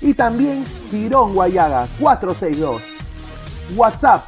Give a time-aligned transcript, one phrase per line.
[0.00, 2.82] y también Girón Guayaga 462.
[3.76, 4.22] WhatsApp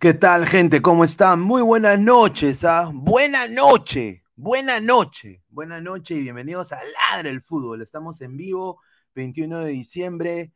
[0.00, 0.80] ¿Qué tal, gente?
[0.80, 1.42] ¿Cómo están?
[1.42, 2.90] Muy buenas noches, ¿ah?
[2.90, 6.78] Buena noche, buena noche, buena noche y bienvenidos a
[7.12, 7.82] Ladre el Fútbol.
[7.82, 8.80] Estamos en vivo,
[9.14, 10.52] 21 de diciembre,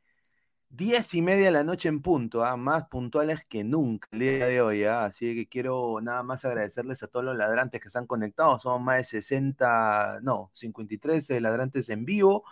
[0.71, 2.57] 10 y media de la noche en punto, ¿ah?
[2.57, 5.05] más puntuales que nunca el día de hoy, ¿ah?
[5.05, 8.97] así que quiero nada más agradecerles a todos los ladrantes que están conectados, somos más
[8.97, 12.45] de 60, no, 53 ladrantes en vivo,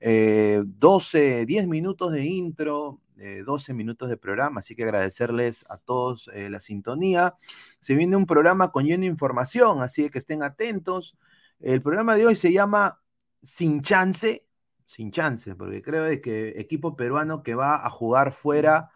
[0.00, 6.28] 12, eh, 10 minutos de intro, 12 minutos de programa, así que agradecerles a todos
[6.34, 7.36] eh, la sintonía.
[7.80, 11.16] Se viene un programa con lleno de información, así que estén atentos.
[11.60, 13.00] El programa de hoy se llama
[13.42, 14.46] Sin Chance,
[14.86, 18.90] sin chance, porque creo que equipo peruano que va a jugar fuera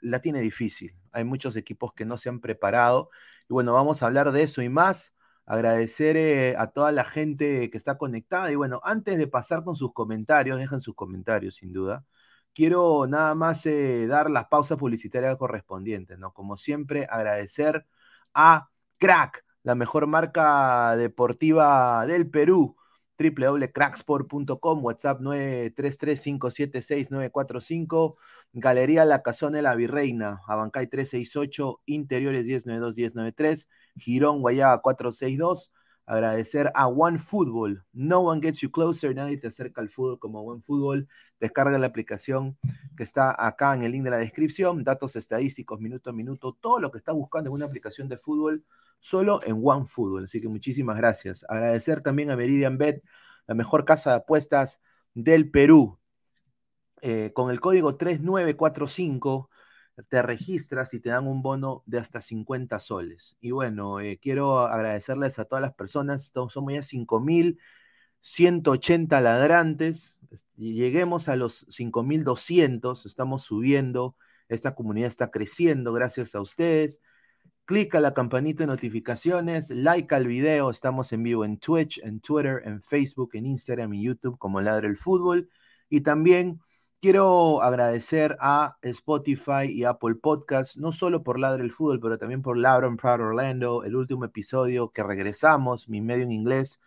[0.00, 0.94] la tiene difícil.
[1.12, 3.10] Hay muchos equipos que no se han preparado.
[3.48, 5.14] Y bueno, vamos a hablar de eso y más.
[5.46, 8.52] Agradecer eh, a toda la gente que está conectada.
[8.52, 12.04] Y bueno, antes de pasar con sus comentarios, dejen sus comentarios sin duda
[12.54, 16.32] quiero nada más eh, dar las pausas publicitarias correspondientes, ¿no?
[16.32, 17.86] Como siempre, agradecer
[18.34, 18.68] a
[18.98, 22.76] Crack, la mejor marca deportiva del Perú,
[23.18, 28.16] www.cracksport.com, WhatsApp 933576945,
[28.52, 35.72] Galería La Casona de la Virreina, Abancay 368, Interiores 1092-1093, Girón Guayaba 462,
[36.06, 37.84] agradecer a One Football.
[37.92, 41.08] No one gets you closer, nadie te acerca al fútbol como One Football.
[41.40, 42.58] Descarga la aplicación
[42.96, 46.80] que está acá en el link de la descripción, datos estadísticos, minuto a minuto, todo
[46.80, 48.64] lo que estás buscando en una aplicación de fútbol,
[48.98, 50.24] solo en One Football.
[50.24, 51.44] Así que muchísimas gracias.
[51.48, 53.02] Agradecer también a Meridian Bet,
[53.46, 54.80] la mejor casa de apuestas
[55.14, 55.98] del Perú.
[57.04, 59.50] Eh, con el código 3945
[60.08, 63.36] te registras y te dan un bono de hasta 50 soles.
[63.40, 70.18] Y bueno, eh, quiero agradecerles a todas las personas, somos ya 5.180 ladrantes,
[70.56, 74.16] lleguemos a los 5.200, estamos subiendo,
[74.48, 77.00] esta comunidad está creciendo gracias a ustedes.
[77.64, 82.20] Clic a la campanita de notificaciones, like al video, estamos en vivo en Twitch, en
[82.20, 85.48] Twitter, en Facebook, en Instagram y YouTube como Ladre el Fútbol.
[85.88, 86.60] Y también
[87.02, 92.42] Quiero agradecer a Spotify y Apple Podcasts, no solo por Ladre el Fútbol, pero también
[92.42, 96.80] por Loud Proud Orlando, el último episodio que regresamos, mi medio en inglés,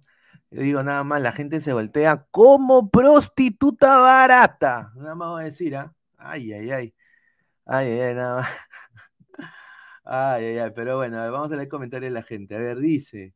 [0.51, 4.91] Yo digo nada más, la gente se voltea como prostituta barata.
[4.95, 5.93] Nada más voy a decir, ¿ah?
[6.17, 6.95] Ay, ay, ay.
[7.65, 8.47] Ay, ay, nada más.
[10.03, 12.55] Ay, ay, ay, pero bueno, vamos a leer comentarios de la gente.
[12.55, 13.33] A ver, dice,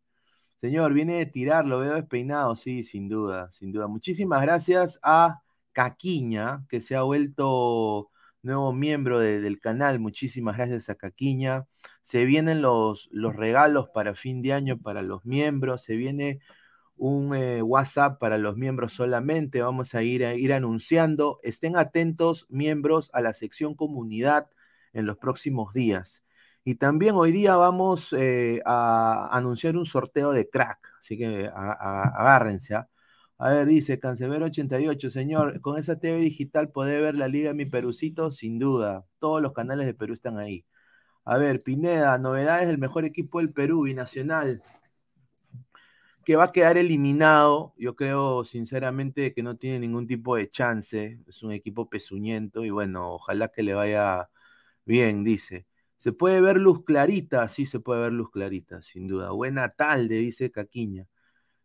[0.61, 3.87] señor, viene de tirar, lo veo despeinado, sí, sin duda, sin duda.
[3.87, 5.41] Muchísimas gracias a
[5.73, 8.11] Caquiña, que se ha vuelto
[8.43, 9.99] nuevo miembro del canal.
[9.99, 11.67] Muchísimas gracias a Caquiña.
[12.01, 16.39] Se vienen los, los regalos para fin de año para los miembros, se viene
[16.99, 19.61] un eh, WhatsApp para los miembros solamente.
[19.61, 21.39] Vamos a ir, a ir anunciando.
[21.43, 24.49] Estén atentos, miembros, a la sección comunidad
[24.93, 26.25] en los próximos días.
[26.63, 30.79] Y también hoy día vamos eh, a anunciar un sorteo de crack.
[30.99, 32.75] Así que agárrense.
[32.75, 32.89] ¿ah?
[33.37, 37.65] A ver, dice Cancelero 88, señor, con esa TV digital puede ver la Liga Mi
[37.65, 39.05] Perucito, sin duda.
[39.19, 40.65] Todos los canales de Perú están ahí.
[41.25, 44.63] A ver, Pineda, novedades del mejor equipo del Perú, binacional
[46.29, 47.73] que va a quedar eliminado.
[47.75, 51.19] Yo creo sinceramente que no tiene ningún tipo de chance.
[51.27, 54.29] Es un equipo pezuñento y bueno, ojalá que le vaya
[54.85, 55.65] bien, dice.
[55.97, 57.49] ¿Se puede ver luz clarita?
[57.49, 59.31] Sí, se puede ver luz clarita, sin duda.
[59.31, 61.07] Buena tarde, dice Caquiña.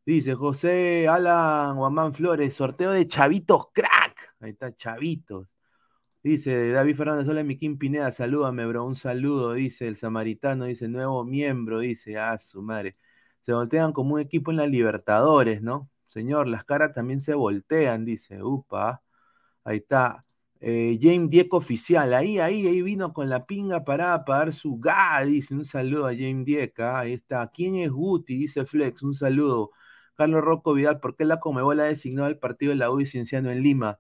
[0.07, 4.35] Dice José Alan Guamán Flores, sorteo de Chavitos Crack.
[4.41, 5.47] Ahí está, Chavitos.
[6.23, 8.85] Dice David Fernández, hola Miquín Pineda, salúdame, bro.
[8.87, 12.97] Un saludo, dice el samaritano, dice nuevo miembro, dice, ah, su madre
[13.45, 15.91] se voltean como un equipo en la Libertadores, ¿no?
[16.05, 19.03] Señor, las caras también se voltean, dice, upa,
[19.65, 20.25] ahí está.
[20.61, 25.23] Eh, James Dieco oficial, ahí, ahí, ahí vino con la pinga para dar su ga,
[25.25, 27.51] dice, un saludo a James Dieca, ahí está.
[27.53, 28.39] ¿Quién es Guti?
[28.39, 29.71] Dice Flex, un saludo.
[30.15, 33.51] Carlos Rocco Vidal, ¿por qué la Comebola ha designado al partido de la U Cienciano
[33.51, 33.99] en Lima?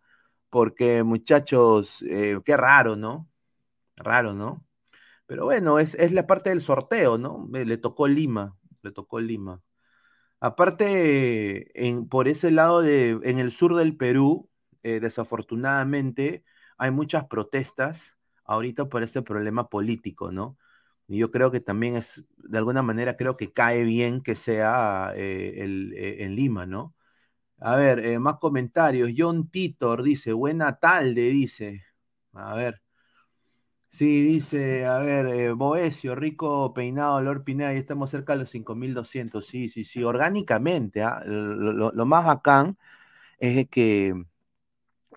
[0.50, 3.28] Porque, muchachos, eh, qué raro, ¿no?
[3.96, 4.64] Raro, ¿no?
[5.26, 7.48] Pero bueno, es, es la parte del sorteo, ¿no?
[7.52, 9.62] Le tocó Lima le tocó Lima.
[10.40, 14.51] Aparte, en, por ese lado de, en el sur del Perú,
[14.83, 16.44] eh, desafortunadamente,
[16.77, 20.59] hay muchas protestas ahorita por ese problema político, ¿no?
[21.09, 25.12] Y yo creo que también es, de alguna manera, creo que cae bien que sea
[25.16, 26.94] eh, el, eh, en Lima, ¿no?
[27.61, 29.12] A ver, más comentarios.
[29.16, 31.85] John Titor dice, buena tarde, dice.
[32.35, 32.83] A ver,
[33.94, 38.50] Sí, dice, a ver, eh, Boesio, rico peinado, Lord Pineda, y estamos cerca de los
[38.50, 39.46] 5200.
[39.46, 41.02] Sí, sí, sí, orgánicamente.
[41.04, 41.22] ¿ah?
[41.24, 42.76] Lo, más bacán
[43.38, 44.14] es que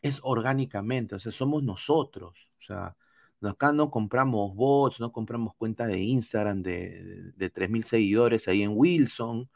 [0.02, 2.52] es orgánicamente, o sea, somos nosotros.
[2.60, 2.96] O sea,
[3.42, 8.74] acá no compramos bots, no compramos cuenta de Instagram de, de, 3.000 seguidores ahí en
[8.76, 9.50] Wilson,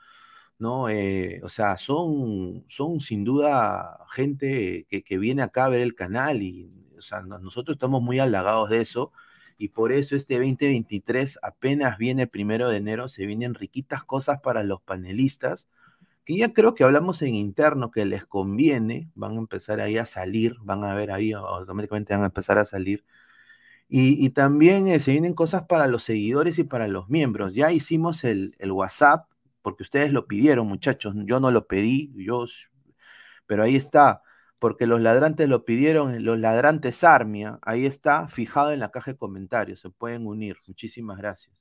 [0.60, 0.90] ¿no?
[0.90, 6.42] Eh, o sea, son, son sin duda gente que viene acá a ver el canal
[6.44, 9.12] y o sea, nosotros estamos muy halagados de eso
[9.58, 14.64] y por eso este 2023 apenas viene primero de enero, se vienen riquitas cosas para
[14.64, 15.68] los panelistas,
[16.26, 20.06] que ya creo que hablamos en interno que les conviene, van a empezar ahí a
[20.06, 23.04] salir, van a ver ahí, automáticamente van a empezar a salir.
[23.94, 27.54] Y, también eh, se vienen cosas para los seguidores y para los miembros.
[27.54, 29.28] Ya hicimos el, el, WhatsApp,
[29.62, 31.14] porque ustedes lo pidieron, muchachos.
[31.26, 32.46] Yo no lo pedí, yo,
[33.46, 34.22] pero ahí está,
[34.62, 39.18] porque los ladrantes lo pidieron, los ladrantes Armia, ahí está, fijado en la caja de
[39.18, 39.80] comentarios.
[39.82, 40.58] Se pueden unir.
[40.68, 41.56] Muchísimas gracias.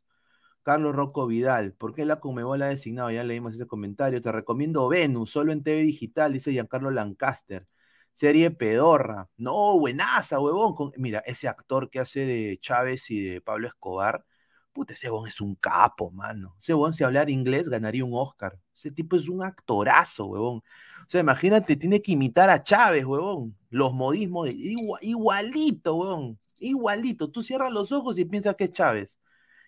[0.62, 3.10] Carlos Rocco Vidal, ¿por qué la Comebol ha designado?
[3.10, 4.20] Ya leímos ese comentario.
[4.20, 7.64] Te recomiendo Venus, solo en TV Digital, dice Giancarlo Lancaster.
[8.12, 9.30] Serie pedorra.
[9.38, 10.92] No, buenaza, huevón.
[10.98, 14.26] mira, ese actor que hace de Chávez y de Pablo Escobar,
[14.72, 16.56] puta, ese huevón es un capo, mano.
[16.60, 18.58] Ese huevón, si hablar inglés, ganaría un Oscar.
[18.76, 20.58] Ese tipo es un actorazo, huevón.
[20.58, 23.56] O sea, imagínate, tiene que imitar a Chávez, huevón.
[23.70, 26.38] Los modismos, igualito, huevón.
[26.60, 27.30] Igualito.
[27.30, 29.18] Tú cierras los ojos y piensas que es Chávez.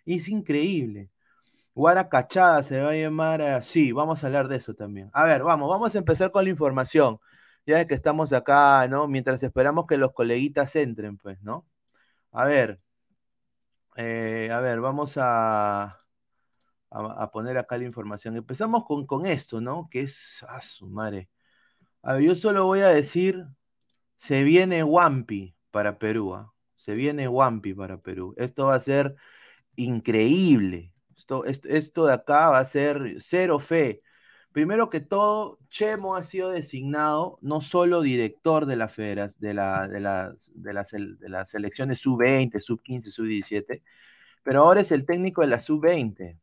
[0.06, 1.10] Es increíble.
[1.74, 3.64] Guaracachada se va a llamar.
[3.64, 5.10] Sí, vamos a hablar de eso también.
[5.12, 7.18] A ver, vamos, vamos a empezar con la información.
[7.66, 9.08] Ya que estamos acá, ¿no?
[9.08, 11.66] Mientras esperamos que los coleguitas entren, pues, ¿no?
[12.32, 12.78] A ver.
[13.96, 15.98] Eh, a ver, vamos a,
[16.90, 18.36] a, poner acá la información.
[18.36, 19.88] Empezamos con, con esto, ¿no?
[19.90, 20.44] Que es.
[20.48, 21.28] Ah, su madre.
[22.02, 23.44] A ver, yo solo voy a decir.
[24.16, 26.34] Se viene Wampi para Perú.
[26.34, 26.52] ¿ah?
[26.76, 28.34] Se viene Wampi para Perú.
[28.38, 29.16] Esto va a ser
[29.76, 30.92] increíble.
[31.16, 34.02] Esto, esto, de acá va a ser cero fe.
[34.52, 39.88] Primero que todo, Chemo ha sido designado no solo director de, la federas, de, la,
[39.88, 43.82] de, las, de, las, de las selecciones sub-20, sub-15, sub-17,
[44.42, 46.38] pero ahora es el técnico de la sub-20.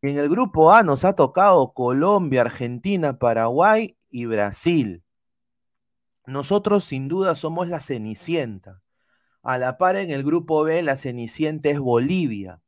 [0.00, 5.02] En el grupo A nos ha tocado Colombia, Argentina, Paraguay y Brasil.
[6.24, 8.80] Nosotros sin duda somos la cenicienta.
[9.42, 12.60] A la par en el grupo B, la cenicienta es Bolivia.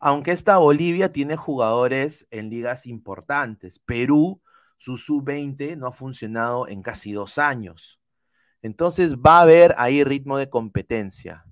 [0.00, 3.78] Aunque esta Bolivia tiene jugadores en ligas importantes.
[3.80, 4.42] Perú,
[4.78, 8.00] su sub-20 no ha funcionado en casi dos años.
[8.62, 11.44] Entonces va a haber ahí ritmo de competencia.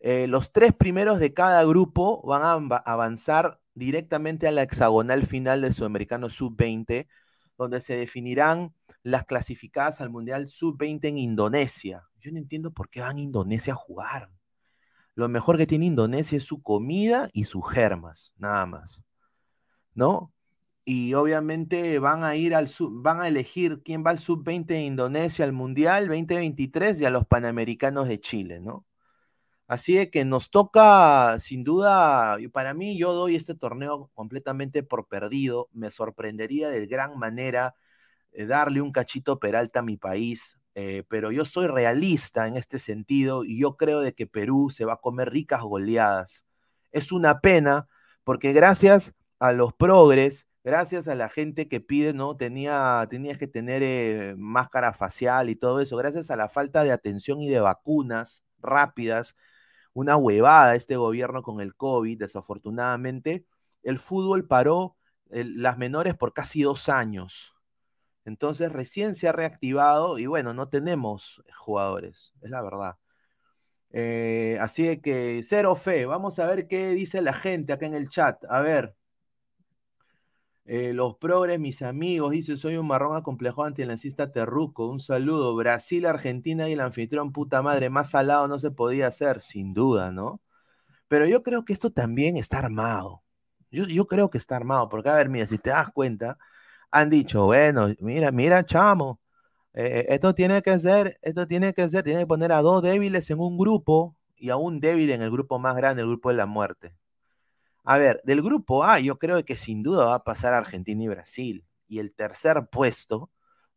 [0.00, 5.60] Eh, los tres primeros de cada grupo van a avanzar directamente a la hexagonal final
[5.60, 7.06] del Sudamericano Sub-20,
[7.56, 12.08] donde se definirán las clasificadas al Mundial Sub-20 en Indonesia.
[12.20, 14.30] Yo no entiendo por qué van a Indonesia a jugar.
[15.14, 19.00] Lo mejor que tiene Indonesia es su comida y sus germas, nada más.
[19.94, 20.32] ¿No?
[20.84, 25.44] Y obviamente van a ir al van a elegir quién va al sub-20 de Indonesia
[25.44, 28.86] al Mundial 2023 y a los Panamericanos de Chile, ¿no?
[29.72, 35.68] Así que nos toca, sin duda, para mí yo doy este torneo completamente por perdido.
[35.72, 37.74] Me sorprendería de gran manera
[38.32, 40.58] eh, darle un cachito Peralta a mi país.
[40.74, 44.84] Eh, pero yo soy realista en este sentido y yo creo de que Perú se
[44.84, 46.44] va a comer ricas goleadas.
[46.92, 47.88] Es una pena
[48.24, 52.36] porque gracias a los progres, gracias a la gente que pide, ¿no?
[52.36, 56.92] Tenía, tenías que tener eh, máscara facial y todo eso, gracias a la falta de
[56.92, 59.36] atención y de vacunas rápidas,
[59.94, 63.44] una huevada este gobierno con el COVID, desafortunadamente,
[63.82, 64.96] el fútbol paró
[65.30, 67.51] las menores por casi dos años.
[68.24, 72.96] Entonces recién se ha reactivado y bueno, no tenemos jugadores, es la verdad.
[73.92, 76.06] Eh, así que cero fe.
[76.06, 78.44] Vamos a ver qué dice la gente acá en el chat.
[78.48, 78.94] A ver.
[80.64, 84.88] Eh, los progres, mis amigos, dice, soy un marrón acomplejado antilancista terruco.
[84.88, 85.54] Un saludo.
[85.56, 90.10] Brasil, Argentina y el anfitrión, puta madre, más salado no se podía hacer, sin duda,
[90.12, 90.40] ¿no?
[91.08, 93.22] Pero yo creo que esto también está armado.
[93.70, 96.38] Yo, yo creo que está armado, porque a ver, mira, si te das cuenta,
[96.92, 99.20] han dicho, bueno, mira, mira, chamo,
[99.74, 103.30] eh, esto tiene que ser, esto tiene que ser, tiene que poner a dos débiles
[103.30, 106.36] en un grupo y a un débil en el grupo más grande, el grupo de
[106.36, 106.94] la muerte.
[107.84, 111.08] A ver, del grupo A, yo creo que sin duda va a pasar Argentina y
[111.08, 111.64] Brasil.
[111.88, 113.30] Y el tercer puesto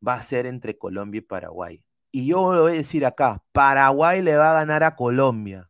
[0.05, 1.83] va a ser entre Colombia y Paraguay.
[2.11, 5.65] Y yo voy a decir acá, Paraguay le va a ganar a Colombia.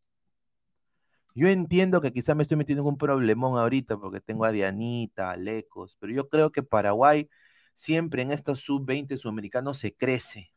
[1.35, 5.31] Yo entiendo que quizás me estoy metiendo en un problemón ahorita porque tengo a Dianita,
[5.31, 7.29] a Lecos, pero yo creo que Paraguay
[7.73, 10.53] siempre en estos sub-20 sudamericanos se crece.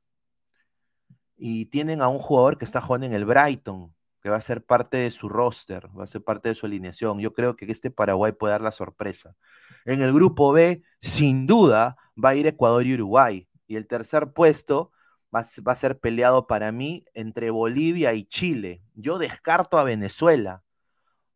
[1.37, 4.65] Y tienen a un jugador que está jugando en el Brighton, que va a ser
[4.65, 7.19] parte de su roster, va a ser parte de su alineación.
[7.19, 9.37] Yo creo que este Paraguay puede dar la sorpresa.
[9.85, 13.49] En el grupo B, sin duda, va a ir Ecuador y Uruguay.
[13.67, 14.93] Y el tercer puesto
[15.35, 18.83] va, va a ser peleado para mí entre Bolivia y Chile.
[18.95, 20.63] Yo descarto a Venezuela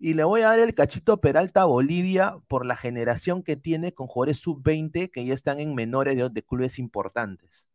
[0.03, 3.95] y le voy a dar el cachito Peralta a Bolivia por la generación que tiene
[3.95, 7.69] con jugadores sub-20 que ya están en menores de, clubes importantes.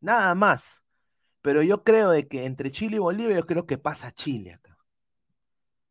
[0.00, 0.84] Nada más.
[1.42, 4.78] Pero yo creo de que entre Chile y Bolivia, yo creo que pasa Chile acá.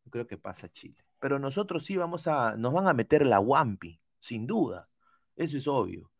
[0.06, 1.04] Yo creo que pasa Chile.
[1.20, 4.84] Pero nosotros sí vamos a, nos van a meter la Wampi, sin duda.
[5.36, 6.10] Eso es obvio.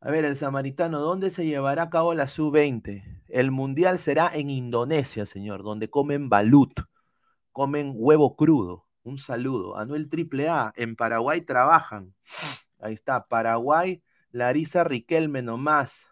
[0.00, 3.22] A ver, el samaritano, ¿dónde se llevará a cabo la sub-20?
[3.28, 6.80] El mundial será en Indonesia, señor, donde comen balut,
[7.52, 8.86] comen huevo crudo.
[9.04, 9.76] Un saludo.
[9.76, 12.14] Anuel AAA, en Paraguay trabajan.
[12.80, 16.06] Ahí está, Paraguay, Larisa Riquelme nomás.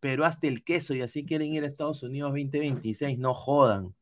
[0.00, 3.94] Pero hasta el queso y así quieren ir a Estados Unidos 2026, no jodan.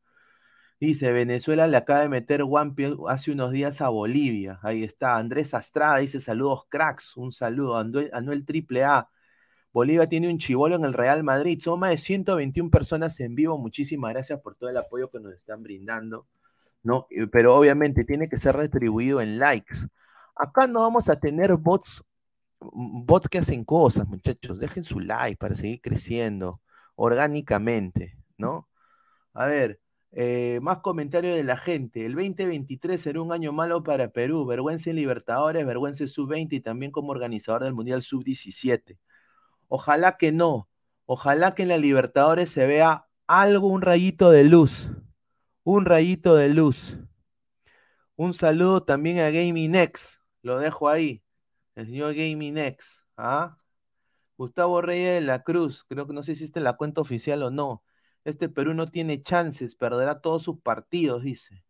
[0.79, 2.75] Dice, Venezuela le acaba de meter One
[3.07, 4.59] hace unos días a Bolivia.
[4.61, 5.17] Ahí está.
[5.17, 7.17] Andrés Astrada dice, saludos cracks.
[7.17, 7.77] Un saludo.
[7.77, 9.09] Anuel, Anuel AAA.
[9.77, 11.61] Bolivia tiene un chivolo en el Real Madrid.
[11.61, 13.59] Son más de 121 personas en vivo.
[13.59, 16.25] Muchísimas gracias por todo el apoyo que nos están brindando.
[16.81, 17.05] ¿no?
[17.31, 19.77] Pero obviamente tiene que ser retribuido en likes.
[20.35, 22.03] Acá no vamos a tener bots,
[22.59, 24.59] bots que hacen cosas, muchachos.
[24.59, 26.59] Dejen su like para seguir creciendo
[26.95, 28.67] orgánicamente, ¿no?
[29.35, 29.79] A ver,
[30.11, 32.03] eh, más comentarios de la gente.
[32.03, 34.43] El 2023 será un año malo para Perú.
[34.47, 38.97] Vergüenza en Libertadores, vergüenza en Sub-20 y también como organizador del Mundial Sub-17.
[39.67, 40.69] Ojalá que no.
[41.05, 44.89] Ojalá que en la Libertadores se vea algo, un rayito de luz.
[45.63, 46.97] Un rayito de luz.
[48.15, 50.19] Un saludo también a Gaming X.
[50.41, 51.23] Lo dejo ahí.
[51.75, 53.03] El señor Gaming X.
[53.17, 53.57] ¿ah?
[54.37, 55.85] Gustavo Reyes de la Cruz.
[55.87, 57.83] Creo que no sé si está en la cuenta oficial o no.
[58.23, 61.63] Este Perú no tiene chances, perderá todos sus partidos, dice.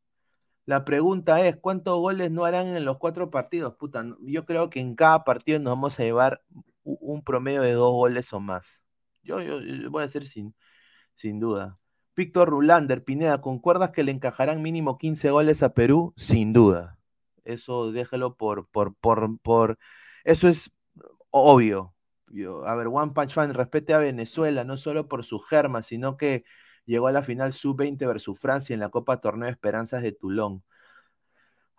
[0.66, 3.76] La pregunta es, ¿cuántos goles no harán en los cuatro partidos?
[3.76, 6.44] Puta, yo creo que en cada partido nos vamos a llevar
[7.00, 8.82] un promedio de dos goles o más.
[9.24, 9.38] Yo,
[9.90, 10.56] voy a decir sin,
[11.16, 11.76] sin duda.
[12.16, 16.14] Víctor Rulander, Pineda, ¿concuerdas que le encajarán mínimo 15 goles a Perú?
[16.18, 16.98] Sin duda.
[17.44, 19.78] Eso déjelo por, por, por, por,
[20.24, 20.72] eso es
[21.30, 21.94] obvio
[22.66, 26.44] a ver, One Punch Fan respete a Venezuela, no solo por su germa, sino que
[26.86, 30.64] llegó a la final sub-20 versus Francia en la Copa Torneo Esperanzas de Toulon.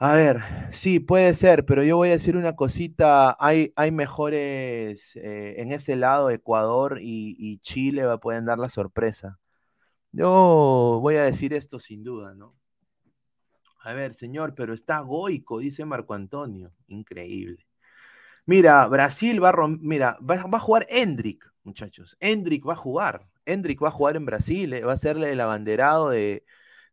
[0.01, 5.17] A ver, sí, puede ser, pero yo voy a decir una cosita, hay, hay mejores
[5.17, 9.41] eh, en ese lado, Ecuador y, Chile pueden dar la sorpresa.
[10.13, 12.57] Yo voy a decir esto sin duda, ¿no?
[13.81, 16.73] A ver, señor, pero está goico, dice Marco Antonio.
[16.89, 17.67] Increíble.
[18.47, 22.17] Mira, Brasil va a, mira, va, a jugar Hendrik, muchachos.
[22.21, 23.29] Hendrik va a jugar.
[23.47, 26.45] Hendrik va a jugar en Brasil, eh, va a ser el abanderado de,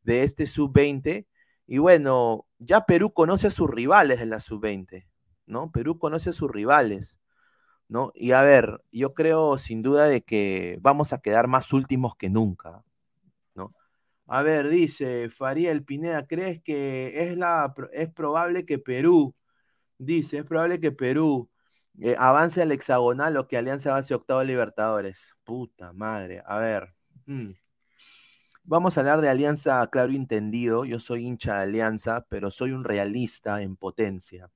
[0.05, 1.27] este sub-20.
[1.67, 5.07] Y bueno, ya Perú conoce a sus rivales de la sub-20,
[5.47, 5.71] ¿no?
[5.71, 7.17] Perú conoce a sus rivales,
[7.87, 8.11] ¿no?
[8.15, 12.29] Y a ver, yo creo sin duda de que vamos a quedar más últimos que
[12.29, 12.83] nunca,
[13.55, 13.73] ¿no?
[14.27, 19.35] A ver, dice Fariel Pineda, ¿crees que es, la, es probable que Perú
[19.97, 21.49] Dice, es probable que Perú
[22.01, 25.33] eh, avance al hexagonal o que Alianza avance a octavo Libertadores.
[25.43, 26.41] Puta madre.
[26.45, 26.89] A ver.
[27.25, 27.51] Mm.
[28.67, 30.85] Vamos a hablar de Alianza, claro y entendido.
[30.85, 34.49] Yo soy hincha de Alianza, pero soy un realista en potencia.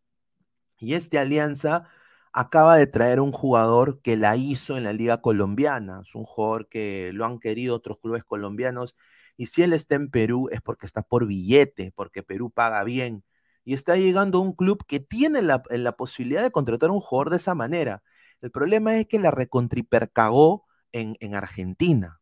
[0.79, 1.87] Y este Alianza
[2.33, 6.01] acaba de traer un jugador que la hizo en la Liga Colombiana.
[6.03, 8.95] Es un jugador que lo han querido otros clubes colombianos.
[9.37, 13.23] Y si él está en Perú es porque está por billete, porque Perú paga bien
[13.63, 15.61] y está llegando a un club que tiene la,
[15.97, 18.03] posibilidad de contratar a un jugador de esa manera.
[18.41, 22.21] El problema es que la recontripercagó en, en Argentina.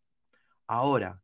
[0.68, 1.24] Ahora,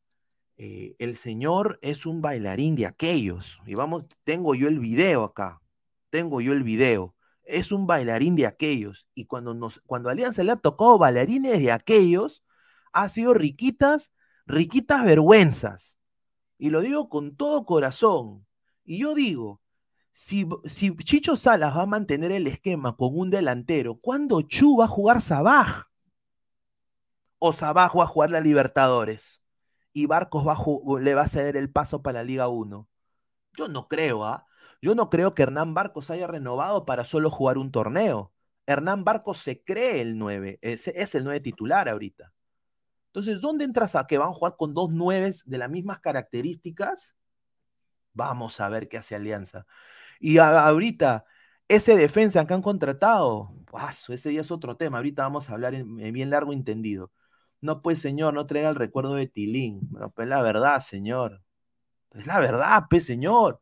[0.58, 3.60] eh, el señor es un bailarín de aquellos.
[3.66, 5.62] Y vamos, tengo yo el video acá.
[6.10, 7.16] Tengo yo el video.
[7.44, 9.08] Es un bailarín de aquellos.
[9.14, 12.44] Y cuando, nos, cuando Alianza le ha tocado bailarines de aquellos,
[12.94, 14.12] ha sido riquitas,
[14.46, 15.98] riquitas vergüenzas.
[16.58, 18.46] Y lo digo con todo corazón.
[18.86, 19.62] Y yo digo,
[20.14, 20.48] si,
[21.04, 25.22] Chicho Salas va a mantener el esquema con un delantero, ¿cuándo Chu va a jugar
[25.22, 25.88] Sabaj?
[27.40, 29.43] ¿O Sabaj va a jugar la Libertadores?
[29.94, 30.46] ¿Y Barcos
[31.02, 32.90] le va a ceder el paso para la Liga 1?
[33.58, 34.48] Yo no creo, ¿ah?
[34.82, 38.34] Yo no creo que Hernán Barcos haya renovado para solo jugar un torneo.
[38.66, 42.34] Hernán Barcos se cree el 9, es, el 9 titular ahorita.
[43.08, 47.16] Entonces, ¿dónde entras a que van a jugar con dos 9 de las mismas características?
[48.14, 49.66] Vamos a ver qué hace Alianza.
[50.20, 51.26] Y ahorita,
[51.68, 53.56] ese defensa que han contratado,
[54.10, 54.98] ese ya es otro tema.
[54.98, 57.12] Ahorita vamos a hablar en, bien largo entendido.
[57.64, 59.88] No, pues, señor, no traiga el recuerdo de Tilín.
[59.92, 61.42] No, pues la verdad, señor.
[62.12, 63.62] Es la verdad, pues, señor.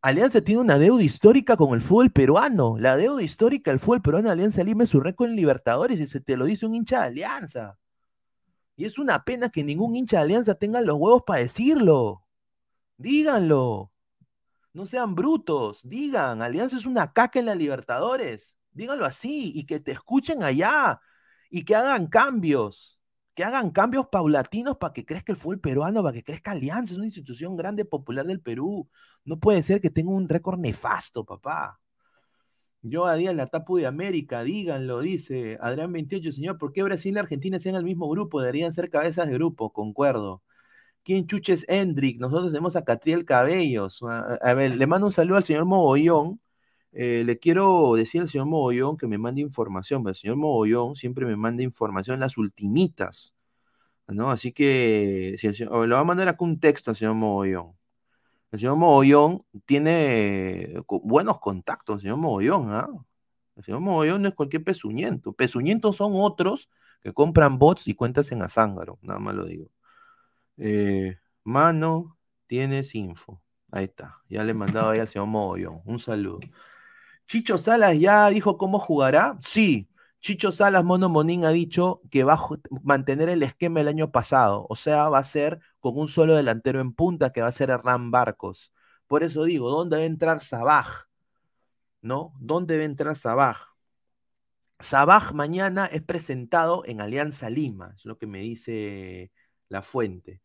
[0.00, 2.78] Alianza tiene una deuda histórica con el fútbol peruano.
[2.78, 6.38] La deuda histórica del fútbol peruano, Alianza Lima su récord en Libertadores y se te
[6.38, 7.78] lo dice un hincha de Alianza.
[8.76, 12.24] Y es una pena que ningún hincha de Alianza tenga los huevos para decirlo.
[12.96, 13.92] Díganlo.
[14.72, 19.80] No sean brutos, digan, Alianza es una caca en la Libertadores, díganlo así, y que
[19.80, 21.00] te escuchen allá,
[21.50, 22.97] y que hagan cambios,
[23.38, 26.98] que hagan cambios paulatinos para que crezca el fútbol peruano, para que crezca Alianza, es
[26.98, 28.88] una institución grande, popular del Perú.
[29.24, 31.78] No puede ser que tenga un récord nefasto, papá.
[32.82, 37.14] Yo a día la tapu de América, díganlo, dice Adrián 28, señor, ¿por qué Brasil
[37.14, 38.40] y Argentina sean el mismo grupo?
[38.40, 40.42] Deberían ser cabezas de grupo, concuerdo.
[41.04, 42.18] ¿Quién chuches Hendrik?
[42.18, 44.02] Nosotros tenemos a Catriel Cabellos.
[44.02, 46.40] A, ver, le mando un saludo al señor Mogollón.
[46.92, 51.26] Eh, le quiero decir al señor Mogollón que me mande información, el señor Mogollón siempre
[51.26, 53.34] me manda información las ultimitas,
[54.08, 54.30] ¿no?
[54.30, 57.76] Así que si le va a mandar acá un texto al señor Mogollón.
[58.52, 62.88] El señor Mogollón tiene buenos contactos, el señor Mogollón, ¿ah?
[63.56, 65.32] El señor Mogollón no es cualquier pezuñento.
[65.32, 66.70] Pezuñentos son otros
[67.02, 69.70] que compran bots y cuentas en Azángaro, nada más lo digo.
[70.58, 73.42] Eh, mano, tienes info.
[73.70, 74.22] Ahí está.
[74.28, 75.82] Ya le he mandado ahí al señor Mogollón.
[75.84, 76.40] Un saludo.
[77.28, 79.36] Chicho Salas ya dijo cómo jugará.
[79.44, 79.90] Sí.
[80.20, 82.48] Chicho Salas Mono Monín ha dicho que va a
[82.82, 84.66] mantener el esquema el año pasado.
[84.68, 87.70] O sea, va a ser con un solo delantero en punta que va a ser
[87.70, 88.72] Hernán Barcos.
[89.06, 91.06] Por eso digo, ¿dónde va a entrar Sabaj?
[92.00, 92.32] ¿No?
[92.40, 93.58] ¿Dónde va a entrar Sabaj?
[94.80, 99.32] Sabaj mañana es presentado en Alianza Lima, es lo que me dice
[99.68, 100.42] la fuente.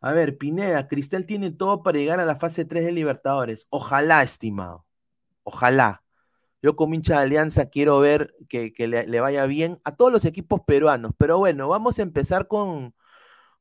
[0.00, 3.66] A ver, Pineda, Cristal tiene todo para llegar a la fase 3 de Libertadores.
[3.70, 4.86] Ojalá, estimado.
[5.44, 6.02] Ojalá.
[6.62, 10.60] Yo como hincha de Alianza quiero ver que, le, vaya bien a todos los equipos
[10.66, 11.12] peruanos.
[11.16, 12.94] Pero bueno, vamos a empezar con,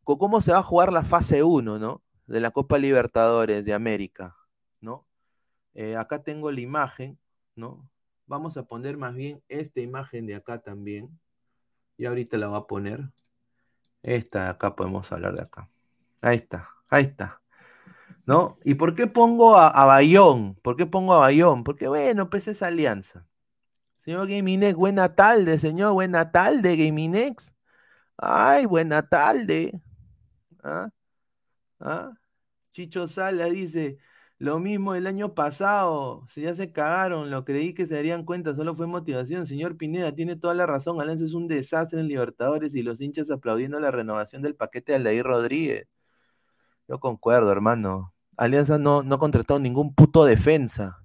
[0.04, 2.04] cómo se va a jugar la fase 1, ¿no?
[2.28, 4.36] De la Copa Libertadores de América,
[4.82, 5.08] ¿no?
[5.74, 7.18] Eh, acá tengo la imagen,
[7.56, 7.90] ¿no?
[8.28, 11.20] Vamos a poner más bien esta imagen de acá también.
[11.98, 13.10] Y ahorita la voy a poner.
[14.04, 15.68] Esta de acá podemos hablar de acá.
[16.22, 17.42] Ahí está, ahí está.
[18.30, 18.60] ¿No?
[18.64, 20.54] ¿Y por qué pongo a, Bayón?
[20.62, 21.64] ¿Por qué pongo a Bayón?
[21.64, 23.26] Porque bueno, pues es alianza.
[24.06, 27.56] Señor Gaminex, buena tarde, señor, buena tarde, Gaminex.
[28.18, 29.82] Ay, buena tarde.
[30.64, 30.90] ¿Ah?
[31.80, 32.12] ¿Ah?
[32.72, 33.98] Chicho Sala dice,
[34.38, 38.56] lo mismo el año pasado, si ya se cagaron, lo creí que se darían cuenta,
[38.56, 39.48] solo fue motivación.
[39.48, 43.32] Señor Pineda, tiene toda la razón, Alianza es un desastre en Libertadores y los hinchas
[43.32, 45.88] aplaudiendo la renovación del paquete de Aldair Rodríguez.
[46.88, 48.14] Yo concuerdo, hermano.
[48.40, 51.04] Alianza no, no contrató ningún puto defensa.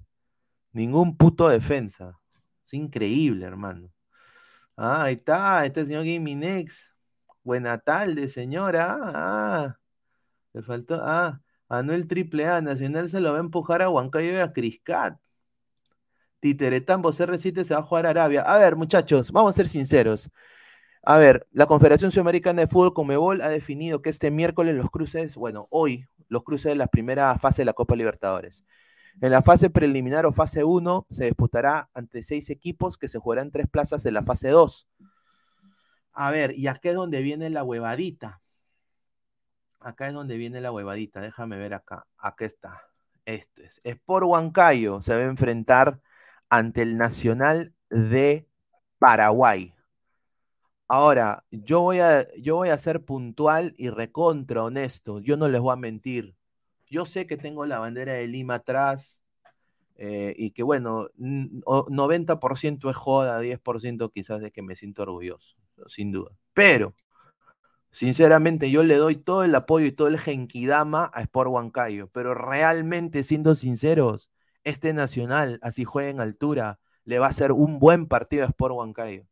[0.72, 2.16] Ningún puto defensa.
[2.64, 3.90] Es increíble, hermano.
[4.76, 6.78] Ah, ahí está, este señor Gaming Next.
[7.42, 8.98] Buena tarde, señora.
[9.00, 9.76] Ah,
[10.52, 11.00] le faltó.
[11.02, 12.60] Ah, Anuel Triple A.
[12.60, 15.18] Nacional se lo va a empujar a Huancayo y a Criscat.
[16.38, 18.42] Titeretambo CR7 se va a jugar a Arabia.
[18.42, 20.30] A ver, muchachos, vamos a ser sinceros.
[21.02, 25.34] A ver, la Confederación Sudamericana de Fútbol, Comebol, ha definido que este miércoles los cruces,
[25.36, 28.64] bueno, hoy, los cruces de la primera fase de la Copa Libertadores.
[29.20, 33.50] En la fase preliminar o fase 1 se disputará ante seis equipos que se jugarán
[33.50, 34.88] tres plazas de la fase 2.
[36.12, 38.40] A ver, y acá es donde viene la huevadita.
[39.80, 41.20] Acá es donde viene la huevadita.
[41.20, 42.06] Déjame ver acá.
[42.18, 42.82] Acá está.
[43.24, 43.80] Este es.
[43.84, 46.00] Sport Huancayo se va a enfrentar
[46.48, 48.48] ante el Nacional de
[48.98, 49.73] Paraguay.
[50.88, 55.20] Ahora, yo voy a, yo voy a ser puntual y recontra honesto.
[55.20, 56.36] Yo no les voy a mentir.
[56.88, 59.22] Yo sé que tengo la bandera de Lima atrás
[59.96, 65.54] eh, y que, bueno, 90% es joda, 10% quizás de que me siento orgulloso
[65.88, 66.32] sin duda.
[66.52, 66.94] Pero,
[67.92, 72.08] sinceramente, yo le doy todo el apoyo y todo el genkidama a Sport Huancayo.
[72.08, 74.30] Pero realmente, siendo sinceros,
[74.64, 78.74] este Nacional, así juega en altura, le va a ser un buen partido a Sport
[78.74, 79.24] Huancayo.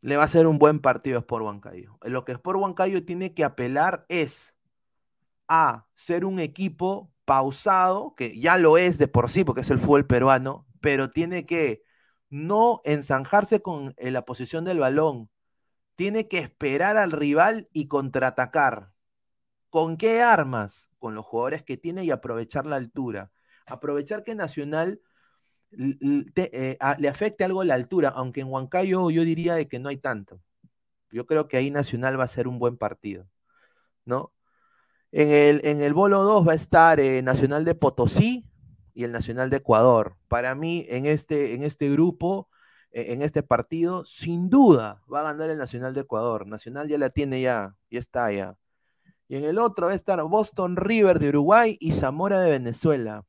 [0.00, 1.98] Le va a ser un buen partido a Sport Huancayo.
[2.02, 4.54] Lo que Sport Huancayo tiene que apelar es
[5.48, 9.78] a ser un equipo pausado, que ya lo es de por sí, porque es el
[9.78, 11.82] fútbol peruano, pero tiene que
[12.30, 15.30] no enzanjarse con eh, la posición del balón.
[15.96, 18.92] Tiene que esperar al rival y contraatacar.
[19.70, 20.88] ¿Con qué armas?
[20.98, 23.32] Con los jugadores que tiene y aprovechar la altura.
[23.66, 25.00] Aprovechar que Nacional
[25.72, 29.98] eh, le afecte algo la altura, aunque en Huancayo yo diría de que no hay
[29.98, 30.40] tanto.
[31.10, 33.26] Yo creo que ahí Nacional va a ser un buen partido,
[34.04, 34.32] ¿no?
[35.12, 38.46] En el, en el bolo 2 va a estar eh, Nacional de Potosí,
[38.96, 40.16] y el Nacional de Ecuador.
[40.26, 42.48] Para mí, en este, en este grupo,
[42.90, 46.46] e, en este partido, sin duda va a ganar el Nacional de Ecuador.
[46.46, 48.56] Nacional ya la tiene ya, ya está ya.
[49.28, 53.24] Y en el otro va a estar Boston River de Uruguay y Zamora de Venezuela.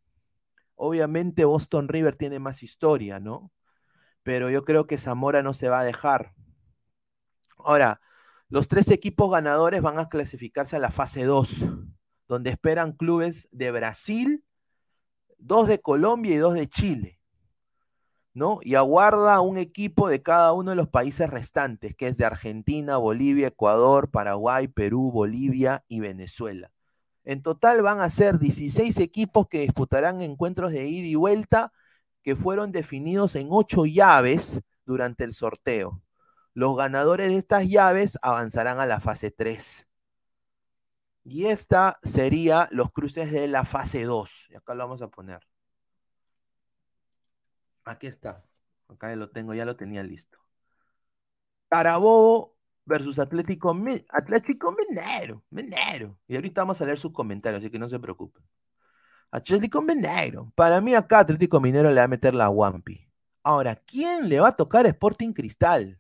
[0.78, 3.52] Obviamente Boston River tiene más historia, ¿no?
[4.24, 6.34] Pero yo creo que Zamora no se va a dejar.
[7.58, 8.00] Ahora,
[8.48, 11.66] los tres equipos ganadores van a clasificarse a la fase 2,
[12.28, 14.46] donde esperan clubes de Brasil,
[15.40, 17.20] dos de Colombia y dos de Chile,
[18.34, 18.60] ¿no?
[18.62, 22.98] Y aguarda un equipo de cada uno de los países restantes, que es de Argentina,
[22.98, 26.72] Bolivia, Ecuador, Paraguay, Perú, Bolivia y Venezuela.
[27.28, 31.74] En total van a ser 16 equipos que disputarán encuentros de ida y vuelta
[32.24, 36.02] que fueron definidos en ocho llaves durante el sorteo.
[36.54, 39.90] Los ganadores de estas llaves avanzarán a la fase 3.
[41.26, 44.48] Y esta sería los cruces de la fase 2.
[44.52, 45.42] Y acá lo vamos a poner.
[47.84, 48.46] Aquí está.
[48.88, 50.40] Acá lo tengo, ya lo tenía listo.
[51.68, 52.57] Carabobo
[52.88, 53.76] versus Atlético,
[54.10, 55.44] Atlético Minero.
[55.52, 56.18] Minero.
[56.28, 58.44] Y ahorita vamos a leer sus comentarios, así que no se preocupen.
[59.30, 60.52] Atlético Minero.
[60.56, 63.08] Para mí acá Atlético Minero le va a meter la Wampi.
[63.44, 66.00] Ahora, ¿quién le va a tocar Sporting Cristal?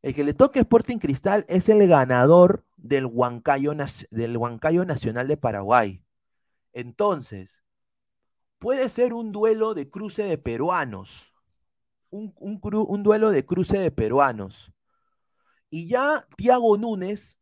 [0.00, 3.72] El que le toque Sporting Cristal es el ganador del Huancayo,
[4.10, 6.02] del Huancayo Nacional de Paraguay.
[6.72, 7.62] Entonces,
[8.58, 11.32] puede ser un duelo de cruce de peruanos.
[12.10, 14.72] Un, un duelo de cruce de peruanos.
[15.74, 17.38] Y ya Tiago Núñez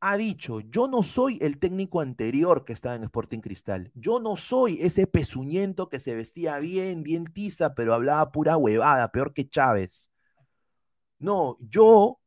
[0.00, 3.92] ha dicho, yo no soy el técnico anterior que estaba en Sporting Cristal.
[3.94, 9.12] Yo no soy ese pezuñento que se vestía bien, bien tiza, pero hablaba pura huevada,
[9.12, 10.10] peor que Chávez.
[11.20, 12.18] No, yo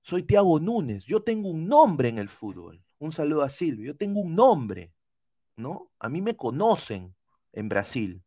[0.00, 1.04] soy Tiago Núñez.
[1.04, 2.82] Yo tengo un nombre en el fútbol.
[2.98, 3.92] Un saludo a Silvio.
[3.92, 4.94] Yo tengo un nombre,
[5.54, 5.90] ¿no?
[5.98, 7.14] A mí me conocen
[7.52, 8.24] en Brasil,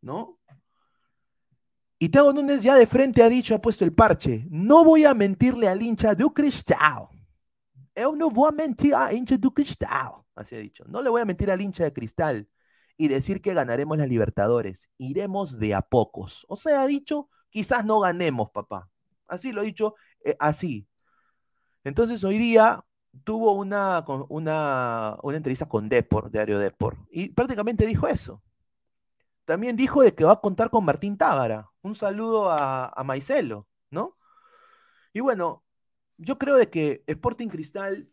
[0.00, 0.39] ¿no?
[2.00, 5.14] Y Tiago Núñez ya de frente ha dicho, ha puesto el parche, no voy a
[5.14, 7.08] mentirle al hincha de Cristal
[8.00, 10.12] yo no voy a mentir a hincha de cristal.
[10.34, 10.84] Así ha dicho.
[10.86, 12.48] No le voy a mentir al hincha de cristal
[12.96, 14.90] y decir que ganaremos la Libertadores.
[14.98, 16.46] Iremos de a pocos.
[16.48, 18.88] O sea, ha dicho, quizás no ganemos, papá.
[19.26, 19.94] Así lo ha dicho,
[20.24, 20.86] eh, así.
[21.84, 22.84] Entonces hoy día
[23.24, 28.42] tuvo una, una, una entrevista con Depor, Diario Depor, y prácticamente dijo eso.
[29.50, 31.72] También dijo de que va a contar con Martín Tábara.
[31.82, 34.16] Un saludo a, Maicelo, ¿no?
[35.12, 35.64] Y bueno,
[36.18, 38.08] yo creo de que Sporting Cristal